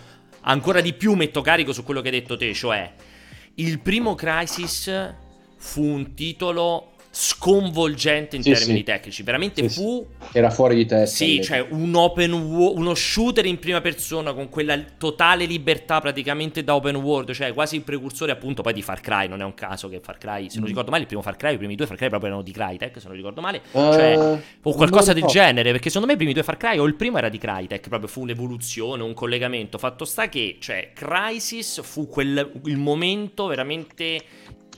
ancora 0.48 0.80
di 0.80 0.92
più 0.92 1.14
metto 1.14 1.40
carico 1.40 1.72
su 1.72 1.82
quello 1.82 2.00
che 2.00 2.08
hai 2.08 2.20
detto 2.20 2.36
te, 2.36 2.52
cioè 2.54 2.92
il 3.54 3.78
primo 3.80 4.14
Crisis 4.14 5.14
fu 5.56 5.82
un 5.82 6.14
titolo 6.14 6.92
sconvolgente 7.18 8.36
in 8.36 8.42
sì, 8.42 8.52
termini 8.52 8.78
sì. 8.80 8.84
tecnici. 8.84 9.22
Veramente 9.22 9.68
sì, 9.68 9.74
fu. 9.74 10.06
Era 10.32 10.50
fuori 10.50 10.74
di 10.74 10.84
testa. 10.84 11.16
Sì, 11.16 11.42
cioè 11.42 11.66
un 11.70 11.94
open 11.94 12.32
world, 12.32 12.78
uno 12.78 12.94
shooter 12.94 13.46
in 13.46 13.58
prima 13.58 13.80
persona 13.80 14.34
con 14.34 14.50
quella 14.50 14.78
totale 14.98 15.46
libertà 15.46 15.98
praticamente 16.00 16.62
da 16.62 16.74
open 16.74 16.96
world, 16.96 17.32
cioè 17.32 17.54
quasi 17.54 17.76
il 17.76 17.82
precursore 17.82 18.32
appunto 18.32 18.60
poi 18.60 18.74
di 18.74 18.82
Far 18.82 19.00
Cry. 19.00 19.28
Non 19.28 19.40
è 19.40 19.44
un 19.44 19.54
caso 19.54 19.88
che 19.88 20.00
Far 20.00 20.18
Cry, 20.18 20.50
se 20.50 20.56
non 20.56 20.64
mm. 20.64 20.68
ricordo 20.68 20.90
male, 20.90 21.02
il 21.02 21.08
primo 21.08 21.22
Far 21.22 21.36
Cry, 21.36 21.54
i 21.54 21.56
primi 21.56 21.74
due 21.74 21.86
Far 21.86 21.96
Cry 21.96 22.08
proprio 22.08 22.28
erano 22.28 22.44
di 22.44 22.52
Crytek, 22.52 23.00
se 23.00 23.06
non 23.06 23.16
ricordo 23.16 23.40
male. 23.40 23.62
Uh, 23.70 23.92
cioè, 23.92 24.38
o 24.62 24.74
qualcosa 24.74 25.14
del 25.14 25.24
genere, 25.24 25.70
perché 25.70 25.88
secondo 25.88 26.06
me 26.06 26.12
i 26.12 26.16
primi 26.16 26.34
due 26.34 26.42
Far 26.42 26.58
Cry 26.58 26.76
o 26.76 26.84
il 26.84 26.96
primo 26.96 27.16
era 27.16 27.30
di 27.30 27.38
Crytek, 27.38 27.88
proprio 27.88 28.10
fu 28.10 28.20
un'evoluzione, 28.20 29.02
un 29.02 29.14
collegamento. 29.14 29.78
Fatto 29.78 30.04
sta 30.04 30.28
che, 30.28 30.58
cioè, 30.60 30.90
Crisis 30.92 31.80
fu 31.82 32.08
quel, 32.08 32.60
il 32.64 32.76
momento 32.76 33.46
veramente 33.46 34.22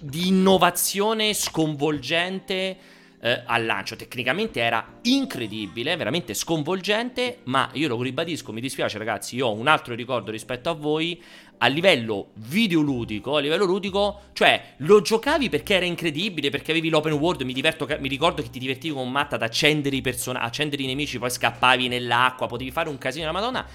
di 0.01 0.28
innovazione 0.28 1.34
sconvolgente 1.34 2.76
eh, 3.20 3.42
al 3.46 3.64
lancio. 3.64 3.96
Tecnicamente 3.96 4.61
era 4.61 4.99
incredibile, 5.03 5.96
veramente 5.96 6.34
sconvolgente, 6.34 7.38
ma 7.44 7.68
io 7.72 7.88
lo 7.88 8.01
ribadisco, 8.01 8.53
mi 8.53 8.61
dispiace 8.61 8.99
ragazzi, 8.99 9.36
io 9.36 9.49
ho 9.49 9.53
un 9.53 9.66
altro 9.66 9.94
ricordo 9.94 10.30
rispetto 10.30 10.70
a 10.70 10.74
voi. 10.74 11.22
A 11.61 11.66
livello 11.66 12.28
videoludico, 12.34 13.34
a 13.34 13.40
livello 13.40 13.64
ludico, 13.64 14.20
cioè 14.32 14.74
lo 14.76 15.01
giocavi 15.01 15.49
perché 15.49 15.74
era 15.74 15.84
incredibile, 15.84 16.51
perché 16.51 16.70
avevi 16.70 16.88
l'open 16.88 17.14
world. 17.14 17.42
Mi, 17.42 17.53
diverto, 17.53 17.88
mi 17.99 18.07
ricordo 18.07 18.42
che 18.42 18.51
ti 18.51 18.61
divertivi 18.61 18.94
con 18.94 19.11
Matt 19.11 19.32
ad 19.32 19.42
accendere 19.42 19.96
i, 19.96 20.01
person- 20.01 20.36
accendere 20.36 20.84
i 20.84 20.86
nemici, 20.86 21.18
poi 21.18 21.30
scappavi 21.30 21.88
nell'acqua, 21.88 22.46
potevi 22.46 22.70
fare 22.70 22.88
un 22.88 22.96
casino 22.96 23.26
della 23.26 23.36
Madonna 23.36 23.66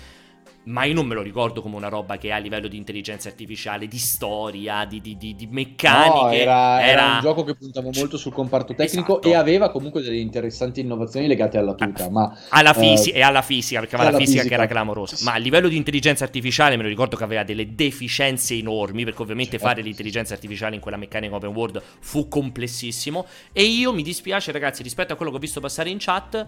ma 0.66 0.86
io 0.86 0.94
non 0.94 1.06
me 1.06 1.16
lo 1.16 1.22
ricordo 1.22 1.62
come 1.62 1.76
una 1.76 1.90
roba 1.90 2.18
che 2.18 2.32
a 2.32 2.38
livello 2.38 2.68
di 2.68 2.78
intelligenza 2.78 3.28
artificiale, 3.28 3.88
di 3.88 3.98
storia, 3.98 4.86
di, 4.86 5.02
di, 5.02 5.18
di, 5.18 5.36
di 5.36 5.48
meccaniche. 5.48 6.20
No, 6.20 6.32
era, 6.32 6.82
era... 6.82 7.02
era, 7.02 7.14
un 7.16 7.20
gioco 7.22 7.44
che 7.44 7.56
puntava 7.56 7.90
molto 7.94 8.18
sul 8.18 8.32
comparto 8.32 8.74
tecnico 8.74 9.20
esatto. 9.20 9.28
e 9.28 9.36
aveva 9.36 9.72
comunque 9.72 10.02
delle 10.02 10.18
interessanti 10.18 10.80
innovazioni 10.80 11.28
legate 11.28 11.58
alla 11.58 11.74
tuta. 11.74 12.10
Ma, 12.10 12.38
alla 12.50 12.74
fisi- 12.74 13.12
eh, 13.12 13.18
e 13.18 13.22
alla 13.22 13.42
fisica, 13.42 13.82
perché 13.82 13.96
aveva 13.96 14.12
la 14.12 14.18
fisica, 14.18 14.42
fisica, 14.42 14.56
che 14.56 14.62
era 14.62 14.72
clamorosa. 14.72 15.18
Ma 15.24 15.34
a 15.34 15.38
livello 15.38 15.68
di 15.68 15.76
intelligenza 15.76 16.24
artificiale 16.24 16.78
me 16.78 16.84
lo 16.84 16.90
ricordo 16.90 17.18
che 17.18 17.24
aveva 17.24 17.44
delle 17.44 17.76
deficienze 17.76 18.56
enormi, 18.56 19.04
perché 19.04 19.22
ovviamente 19.22 19.52
certo. 19.52 19.68
fare 19.68 19.82
l'intelligenza 19.82 20.34
artificiale 20.34 20.76
in 20.76 20.82
quella 20.82 20.98
meccanica 20.98 21.36
open 21.36 21.54
world 21.54 21.82
fu 22.00 22.30
complessissimo. 22.30 23.26
E 23.52 23.64
io 23.64 23.92
mi 23.92 24.02
dispiace, 24.02 24.52
ragazzi, 24.54 24.82
rispetto 24.82 25.12
a 25.12 25.16
quello 25.18 25.32
che 25.32 25.38
ho 25.38 25.42
visto 25.42 25.60
passare 25.60 25.90
in 25.90 25.98
chat 26.00 26.48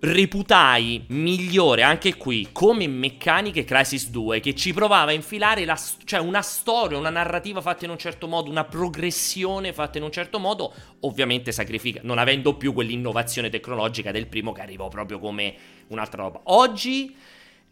reputai 0.00 1.06
migliore 1.08 1.82
anche 1.82 2.16
qui 2.16 2.50
come 2.52 2.86
meccaniche 2.86 3.64
Crisis 3.64 4.10
2 4.10 4.38
che 4.38 4.54
ci 4.54 4.72
provava 4.72 5.10
a 5.10 5.14
infilare 5.14 5.64
la, 5.64 5.76
cioè 6.04 6.20
una 6.20 6.40
storia, 6.40 6.96
una 6.96 7.10
narrativa 7.10 7.60
fatta 7.60 7.84
in 7.84 7.90
un 7.90 7.98
certo 7.98 8.28
modo, 8.28 8.48
una 8.48 8.64
progressione 8.64 9.72
fatta 9.72 9.98
in 9.98 10.04
un 10.04 10.12
certo 10.12 10.38
modo, 10.38 10.72
ovviamente 11.00 11.50
sacrifica, 11.50 12.00
non 12.04 12.18
avendo 12.18 12.54
più 12.54 12.72
quell'innovazione 12.72 13.50
tecnologica 13.50 14.12
del 14.12 14.28
primo 14.28 14.52
che 14.52 14.60
arrivò 14.60 14.86
proprio 14.86 15.18
come 15.18 15.54
un'altra 15.88 16.22
roba. 16.22 16.42
Oggi 16.44 17.16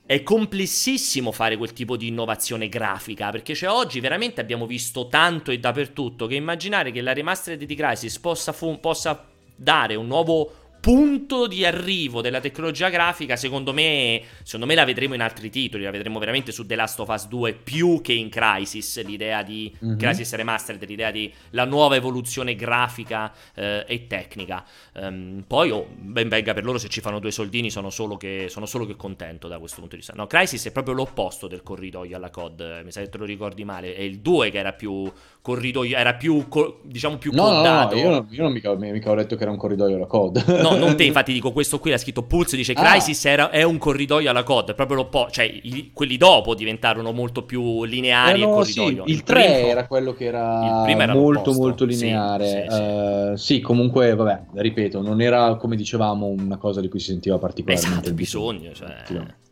è 0.05 0.22
complessissimo 0.24 1.31
fare 1.31 1.57
quel 1.57 1.72
tipo 1.72 1.97
di 1.97 2.09
innovazione 2.09 2.68
grafica, 2.68 3.31
perché 3.31 3.55
cioè 3.55 3.70
oggi 3.70 4.01
veramente 4.01 4.41
abbiamo 4.41 4.66
visto 4.66 5.07
tanto 5.07 5.53
e 5.53 5.59
dappertutto 5.59 6.27
che 6.27 6.35
immaginare 6.35 6.91
che 6.91 7.03
la 7.03 7.12
remastered 7.12 7.62
di 7.62 7.74
Crisis 7.77 8.18
possa, 8.18 8.53
fu- 8.53 8.81
possa 8.81 9.29
dare 9.57 9.95
un 9.95 10.07
nuovo 10.07 10.65
punto 10.81 11.47
di 11.47 11.64
arrivo 11.64 12.20
della 12.20 12.41
tecnologia 12.41 12.89
grafica, 12.89 13.37
secondo 13.37 13.72
me, 13.72 14.22
secondo 14.43 14.66
me 14.66 14.74
la 14.74 14.85
vedremo 14.85 15.14
in 15.14 15.20
altri 15.20 15.51
titoli, 15.51 15.83
la 15.83 15.91
vedremo 15.91 16.18
veramente 16.18 16.53
su 16.53 16.64
The 16.64 16.77
Last 16.77 17.01
of 17.01 17.09
Us 17.09 17.27
2 17.29 17.55
più 17.55 18.01
che 18.01 18.12
in 18.12 18.29
Crisis, 18.29 19.05
l'idea 19.05 19.43
di 19.43 19.74
mm-hmm. 19.85 19.99
Crisis 19.99 20.35
Remastered, 20.35 20.85
l'idea 20.87 21.11
di 21.11 21.33
la 21.51 21.64
nuova 21.64 21.97
evoluzione 21.97 22.55
grafica 22.55 23.33
eh, 23.55 23.85
e 23.87 24.07
tecnica. 24.07 24.64
Um, 24.95 25.45
poi, 25.47 25.70
oh, 25.70 25.87
ben 25.93 26.29
venga 26.29 26.55
per 26.55 26.64
loro 26.64 26.79
se 26.79 26.89
ci 26.89 27.01
fanno 27.01 27.18
due 27.18 27.31
soldini, 27.31 27.70
sono 27.70 27.91
solo, 27.91 28.16
che, 28.16 28.47
sono 28.49 28.66
solo 28.66 28.87
che 28.87 28.97
contento 28.97 29.49
da 29.49 29.59
questo 29.59 29.81
punto 29.81 29.97
di 29.97 30.03
vista. 30.03 30.14
No, 30.16 30.27
Crisis 30.27 30.66
è 30.66 30.72
proprio 30.72 30.95
l'opposto 30.95 31.47
del 31.49 31.62
corridoio 31.62 32.16
alla 32.16 32.31
COD, 32.31 32.83
mi 32.85 32.93
sa 32.93 33.01
che 33.01 33.09
te 33.09 33.18
lo 33.18 33.24
ricordi 33.24 33.64
male, 33.64 33.95
è 33.95 34.03
il 34.03 34.18
2 34.18 34.51
che 34.51 34.59
era 34.59 34.72
più 34.72 35.11
corridoio, 35.41 35.97
era 35.97 36.14
più, 36.14 36.45
diciamo, 36.83 37.18
più 37.18 37.33
no, 37.33 37.43
codato. 37.43 37.95
No, 37.95 38.01
no, 38.01 38.07
io, 38.07 38.11
non, 38.11 38.27
io 38.31 38.43
non 38.43 38.53
mica, 38.53 38.74
mica 38.74 39.11
ho 39.11 39.14
detto 39.14 39.37
che 39.37 39.43
era 39.43 39.51
un 39.51 39.57
corridoio 39.57 39.97
alla 39.97 40.07
COD. 40.07 40.45
No, 40.70 40.76
non 40.76 40.96
te, 40.96 41.04
infatti 41.04 41.32
dico 41.32 41.52
questo 41.52 41.78
qui, 41.78 41.90
l'ha 41.90 41.98
scritto 41.98 42.22
Pulse, 42.22 42.56
dice 42.56 42.72
ah. 42.72 42.82
Crisis 42.82 43.24
era, 43.24 43.50
è 43.50 43.62
un 43.62 43.78
corridoio 43.78 44.30
alla 44.30 44.42
COD, 44.42 44.74
proprio 44.74 44.98
l'opposto, 44.98 45.32
cioè 45.32 45.44
i, 45.44 45.90
quelli 45.92 46.16
dopo 46.16 46.54
diventarono 46.54 47.12
molto 47.12 47.44
più 47.44 47.84
lineari 47.84 48.42
eh 48.42 48.44
no, 48.44 48.52
corridoio. 48.52 49.04
Sì, 49.04 49.10
il, 49.10 49.16
il 49.16 49.22
3 49.22 49.42
primo, 49.42 49.68
era 49.68 49.86
quello 49.86 50.12
che 50.12 50.24
era, 50.24 50.86
era 50.86 51.14
molto 51.14 51.52
molto 51.52 51.84
lineare. 51.84 52.66
Sì, 52.68 52.74
sì, 52.74 52.82
uh, 52.82 53.36
sì, 53.36 53.60
comunque, 53.60 54.14
vabbè, 54.14 54.42
ripeto, 54.54 55.00
non 55.00 55.20
era 55.20 55.56
come 55.56 55.76
dicevamo 55.76 56.26
una 56.26 56.56
cosa 56.56 56.80
di 56.80 56.88
cui 56.88 56.98
si 56.98 57.10
sentiva 57.10 57.38
particolarmente 57.38 57.98
esatto, 57.98 58.14
bisogno, 58.14 58.72
cioè... 58.72 59.44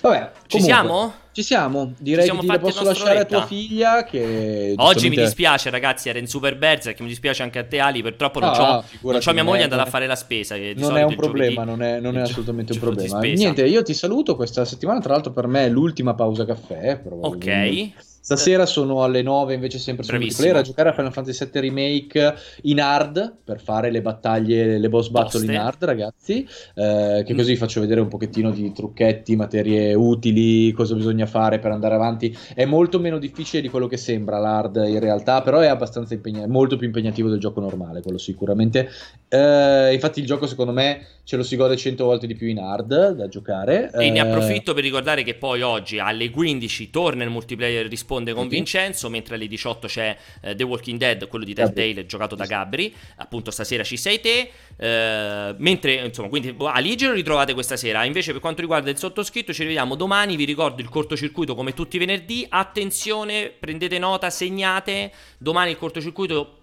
Vabbè, 0.00 0.18
comunque, 0.18 0.48
ci 0.48 0.60
siamo? 0.60 1.14
Ci 1.32 1.42
siamo, 1.42 1.92
direi 1.98 2.28
Ci 2.28 2.36
che 2.36 2.58
posso 2.58 2.84
lasciare 2.84 3.20
a 3.20 3.24
tua 3.24 3.46
figlia 3.46 4.04
che... 4.04 4.74
Oggi 4.76 5.08
mi 5.08 5.16
dispiace 5.16 5.70
ragazzi, 5.70 6.08
era 6.10 6.18
in 6.18 6.26
Super 6.26 6.58
Berserk, 6.58 7.00
mi 7.00 7.08
dispiace 7.08 7.42
anche 7.42 7.58
a 7.58 7.64
te 7.64 7.78
Ali, 7.78 8.02
purtroppo 8.02 8.38
non, 8.38 8.50
ah, 8.50 8.82
c'ho, 9.00 9.10
non 9.12 9.20
c'ho 9.20 9.32
mia 9.32 9.44
moglie 9.44 9.62
andata 9.62 9.82
a 9.82 9.86
fare 9.86 10.06
la 10.06 10.16
spesa. 10.16 10.56
non 10.76 10.96
è 10.96 11.02
un 11.02 11.14
problema, 11.14 11.64
non 11.64 11.82
è, 11.82 12.00
non 12.00 12.18
è 12.18 12.22
assolutamente 12.22 12.72
un 12.72 12.78
problema. 12.78 13.18
Niente, 13.20 13.64
io 13.64 13.82
ti 13.82 13.94
saluto 13.94 14.36
questa 14.36 14.64
settimana, 14.64 15.00
tra 15.00 15.14
l'altro 15.14 15.32
per 15.32 15.46
me 15.46 15.64
è 15.64 15.68
l'ultima 15.68 16.14
pausa 16.14 16.44
caffè. 16.44 17.00
Ok. 17.08 17.92
Stasera 18.24 18.66
sono 18.66 19.02
alle 19.02 19.20
9 19.20 19.54
invece 19.54 19.78
sempre 19.78 20.04
su 20.04 20.14
multiplayer 20.14 20.54
a 20.54 20.62
giocare 20.62 20.90
a 20.90 20.92
Final 20.92 21.12
Fantasy 21.12 21.44
VII 21.50 21.60
Remake 21.60 22.34
in 22.62 22.80
hard 22.80 23.38
per 23.42 23.60
fare 23.60 23.90
le 23.90 24.00
battaglie, 24.00 24.78
le 24.78 24.88
boss 24.88 25.08
battle 25.08 25.40
Poste. 25.40 25.52
in 25.52 25.58
hard 25.58 25.84
ragazzi, 25.84 26.46
eh, 26.76 27.24
che 27.26 27.34
mm. 27.34 27.36
così 27.36 27.56
faccio 27.56 27.80
vedere 27.80 28.00
un 28.00 28.06
pochettino 28.06 28.52
di 28.52 28.70
trucchetti, 28.70 29.34
materie 29.34 29.94
utili, 29.94 30.70
cosa 30.70 30.94
bisogna 30.94 31.26
fare 31.26 31.58
per 31.58 31.72
andare 31.72 31.96
avanti. 31.96 32.36
È 32.54 32.64
molto 32.64 33.00
meno 33.00 33.18
difficile 33.18 33.60
di 33.60 33.68
quello 33.68 33.88
che 33.88 33.96
sembra 33.96 34.38
l'hard 34.38 34.76
in 34.76 35.00
realtà, 35.00 35.42
però 35.42 35.58
è 35.58 35.66
abbastanza 35.66 36.14
impegnativo, 36.14 36.52
molto 36.52 36.76
più 36.76 36.86
impegnativo 36.86 37.28
del 37.28 37.40
gioco 37.40 37.58
normale, 37.58 38.02
quello 38.02 38.18
sicuramente. 38.18 38.88
Eh, 39.34 39.94
infatti 39.94 40.20
il 40.20 40.26
gioco 40.26 40.46
secondo 40.46 40.72
me 40.72 41.06
ce 41.24 41.36
lo 41.36 41.42
si 41.42 41.56
gode 41.56 41.74
100 41.74 42.04
volte 42.04 42.26
di 42.26 42.34
più 42.34 42.48
in 42.48 42.58
hard 42.58 43.12
da 43.12 43.28
giocare. 43.28 43.90
E 43.94 44.08
eh, 44.08 44.10
ne 44.10 44.20
approfitto 44.20 44.74
per 44.74 44.82
ricordare 44.82 45.22
che 45.22 45.32
poi 45.32 45.62
oggi 45.62 45.98
alle 45.98 46.28
15 46.28 46.90
torna 46.90 47.24
il 47.24 47.30
multiplayer 47.30 47.86
risponde 47.86 48.34
con 48.34 48.44
okay. 48.44 48.56
Vincenzo, 48.56 49.08
mentre 49.08 49.36
alle 49.36 49.46
18 49.46 49.86
c'è 49.86 50.14
uh, 50.42 50.54
The 50.54 50.64
Walking 50.64 50.98
Dead, 50.98 51.28
quello 51.28 51.46
di 51.46 51.54
Telltale, 51.54 51.94
Gabri. 51.94 52.06
giocato 52.06 52.34
da 52.34 52.44
Gabri. 52.44 52.94
Appunto, 53.16 53.50
stasera 53.50 53.82
ci 53.84 53.96
sei 53.96 54.20
te. 54.20 54.50
Uh, 54.76 55.54
mentre, 55.56 55.94
insomma, 55.94 56.28
quindi 56.28 56.52
boh, 56.52 56.66
Aligi 56.66 57.06
lo 57.06 57.12
ritrovate 57.12 57.54
questa 57.54 57.78
sera. 57.78 58.04
Invece, 58.04 58.32
per 58.32 58.40
quanto 58.42 58.60
riguarda 58.60 58.90
il 58.90 58.98
sottoscritto, 58.98 59.54
ci 59.54 59.62
rivediamo 59.62 59.94
domani. 59.94 60.36
Vi 60.36 60.44
ricordo 60.44 60.82
il 60.82 60.90
cortocircuito 60.90 61.54
come 61.54 61.72
tutti 61.72 61.96
i 61.96 61.98
venerdì. 61.98 62.44
Attenzione, 62.46 63.50
prendete 63.58 63.98
nota, 63.98 64.28
segnate. 64.28 65.10
Domani 65.38 65.70
il 65.70 65.78
cortocircuito 65.78 66.56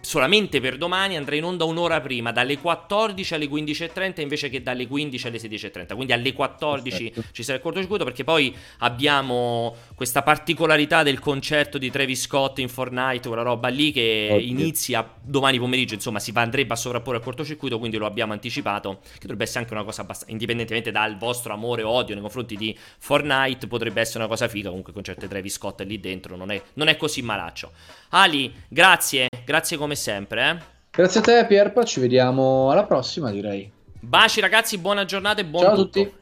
solamente 0.00 0.60
per 0.60 0.76
domani 0.76 1.16
andrà 1.16 1.36
in 1.36 1.44
onda 1.44 1.64
un'ora 1.64 2.00
prima, 2.00 2.32
dalle 2.32 2.58
14 2.58 3.34
alle 3.34 3.46
15.30 3.46 4.20
invece 4.20 4.48
che 4.48 4.62
dalle 4.62 4.86
15 4.86 5.26
alle 5.26 5.38
16.30. 5.38 5.94
Quindi 5.94 6.12
alle 6.12 6.32
14 6.32 7.04
Perfetto. 7.04 7.32
ci 7.32 7.42
sarà 7.42 7.56
il 7.56 7.62
cortocircuito 7.62 8.04
perché 8.04 8.24
poi 8.24 8.54
abbiamo 8.78 9.74
questa 9.94 10.22
particolarità 10.22 11.02
del 11.02 11.18
concerto 11.18 11.78
di 11.78 11.90
Travis 11.90 12.22
Scott 12.22 12.58
in 12.58 12.68
Fortnite, 12.68 13.28
quella 13.28 13.42
roba 13.42 13.68
lì 13.68 13.92
che 13.92 14.28
Oddio. 14.32 14.46
inizia 14.46 15.08
domani 15.22 15.58
pomeriggio, 15.58 15.94
insomma 15.94 16.18
si 16.18 16.32
andrebbe 16.34 16.72
a 16.72 16.76
sovrapporre 16.76 17.18
al 17.18 17.22
cortocircuito, 17.22 17.78
quindi 17.78 17.96
lo 17.96 18.06
abbiamo 18.06 18.32
anticipato, 18.32 19.00
che 19.02 19.20
dovrebbe 19.20 19.44
essere 19.44 19.60
anche 19.60 19.72
una 19.72 19.84
cosa 19.84 20.02
abbastanza, 20.02 20.32
indipendentemente 20.32 20.90
dal 20.90 21.16
vostro 21.16 21.52
amore 21.52 21.82
o 21.82 21.90
odio 21.90 22.14
nei 22.14 22.22
confronti 22.22 22.56
di 22.56 22.76
Fortnite, 22.98 23.66
potrebbe 23.66 24.00
essere 24.00 24.18
una 24.18 24.28
cosa 24.28 24.48
figa, 24.48 24.68
comunque 24.68 24.90
il 24.90 24.96
concerto 24.96 25.22
di 25.22 25.28
Travis 25.28 25.54
Scott 25.54 25.80
lì 25.82 26.00
dentro, 26.00 26.36
non 26.36 26.50
è, 26.50 26.62
non 26.74 26.88
è 26.88 26.96
così 26.96 27.22
malaccio. 27.22 27.72
Ali, 28.10 28.52
grazie, 28.68 29.28
grazie 29.44 29.69
come 29.76 29.94
sempre. 29.94 30.50
Eh. 30.50 30.78
Grazie 30.90 31.20
a 31.20 31.22
te 31.22 31.46
Pierpa, 31.46 31.84
ci 31.84 32.00
vediamo 32.00 32.70
alla 32.70 32.84
prossima 32.84 33.30
direi. 33.30 33.70
Baci 34.00 34.40
ragazzi, 34.40 34.78
buona 34.78 35.04
giornata 35.04 35.40
e 35.40 35.44
buon 35.44 35.62
Ciao 35.64 35.72
a 35.72 35.76
tutti. 35.76 36.12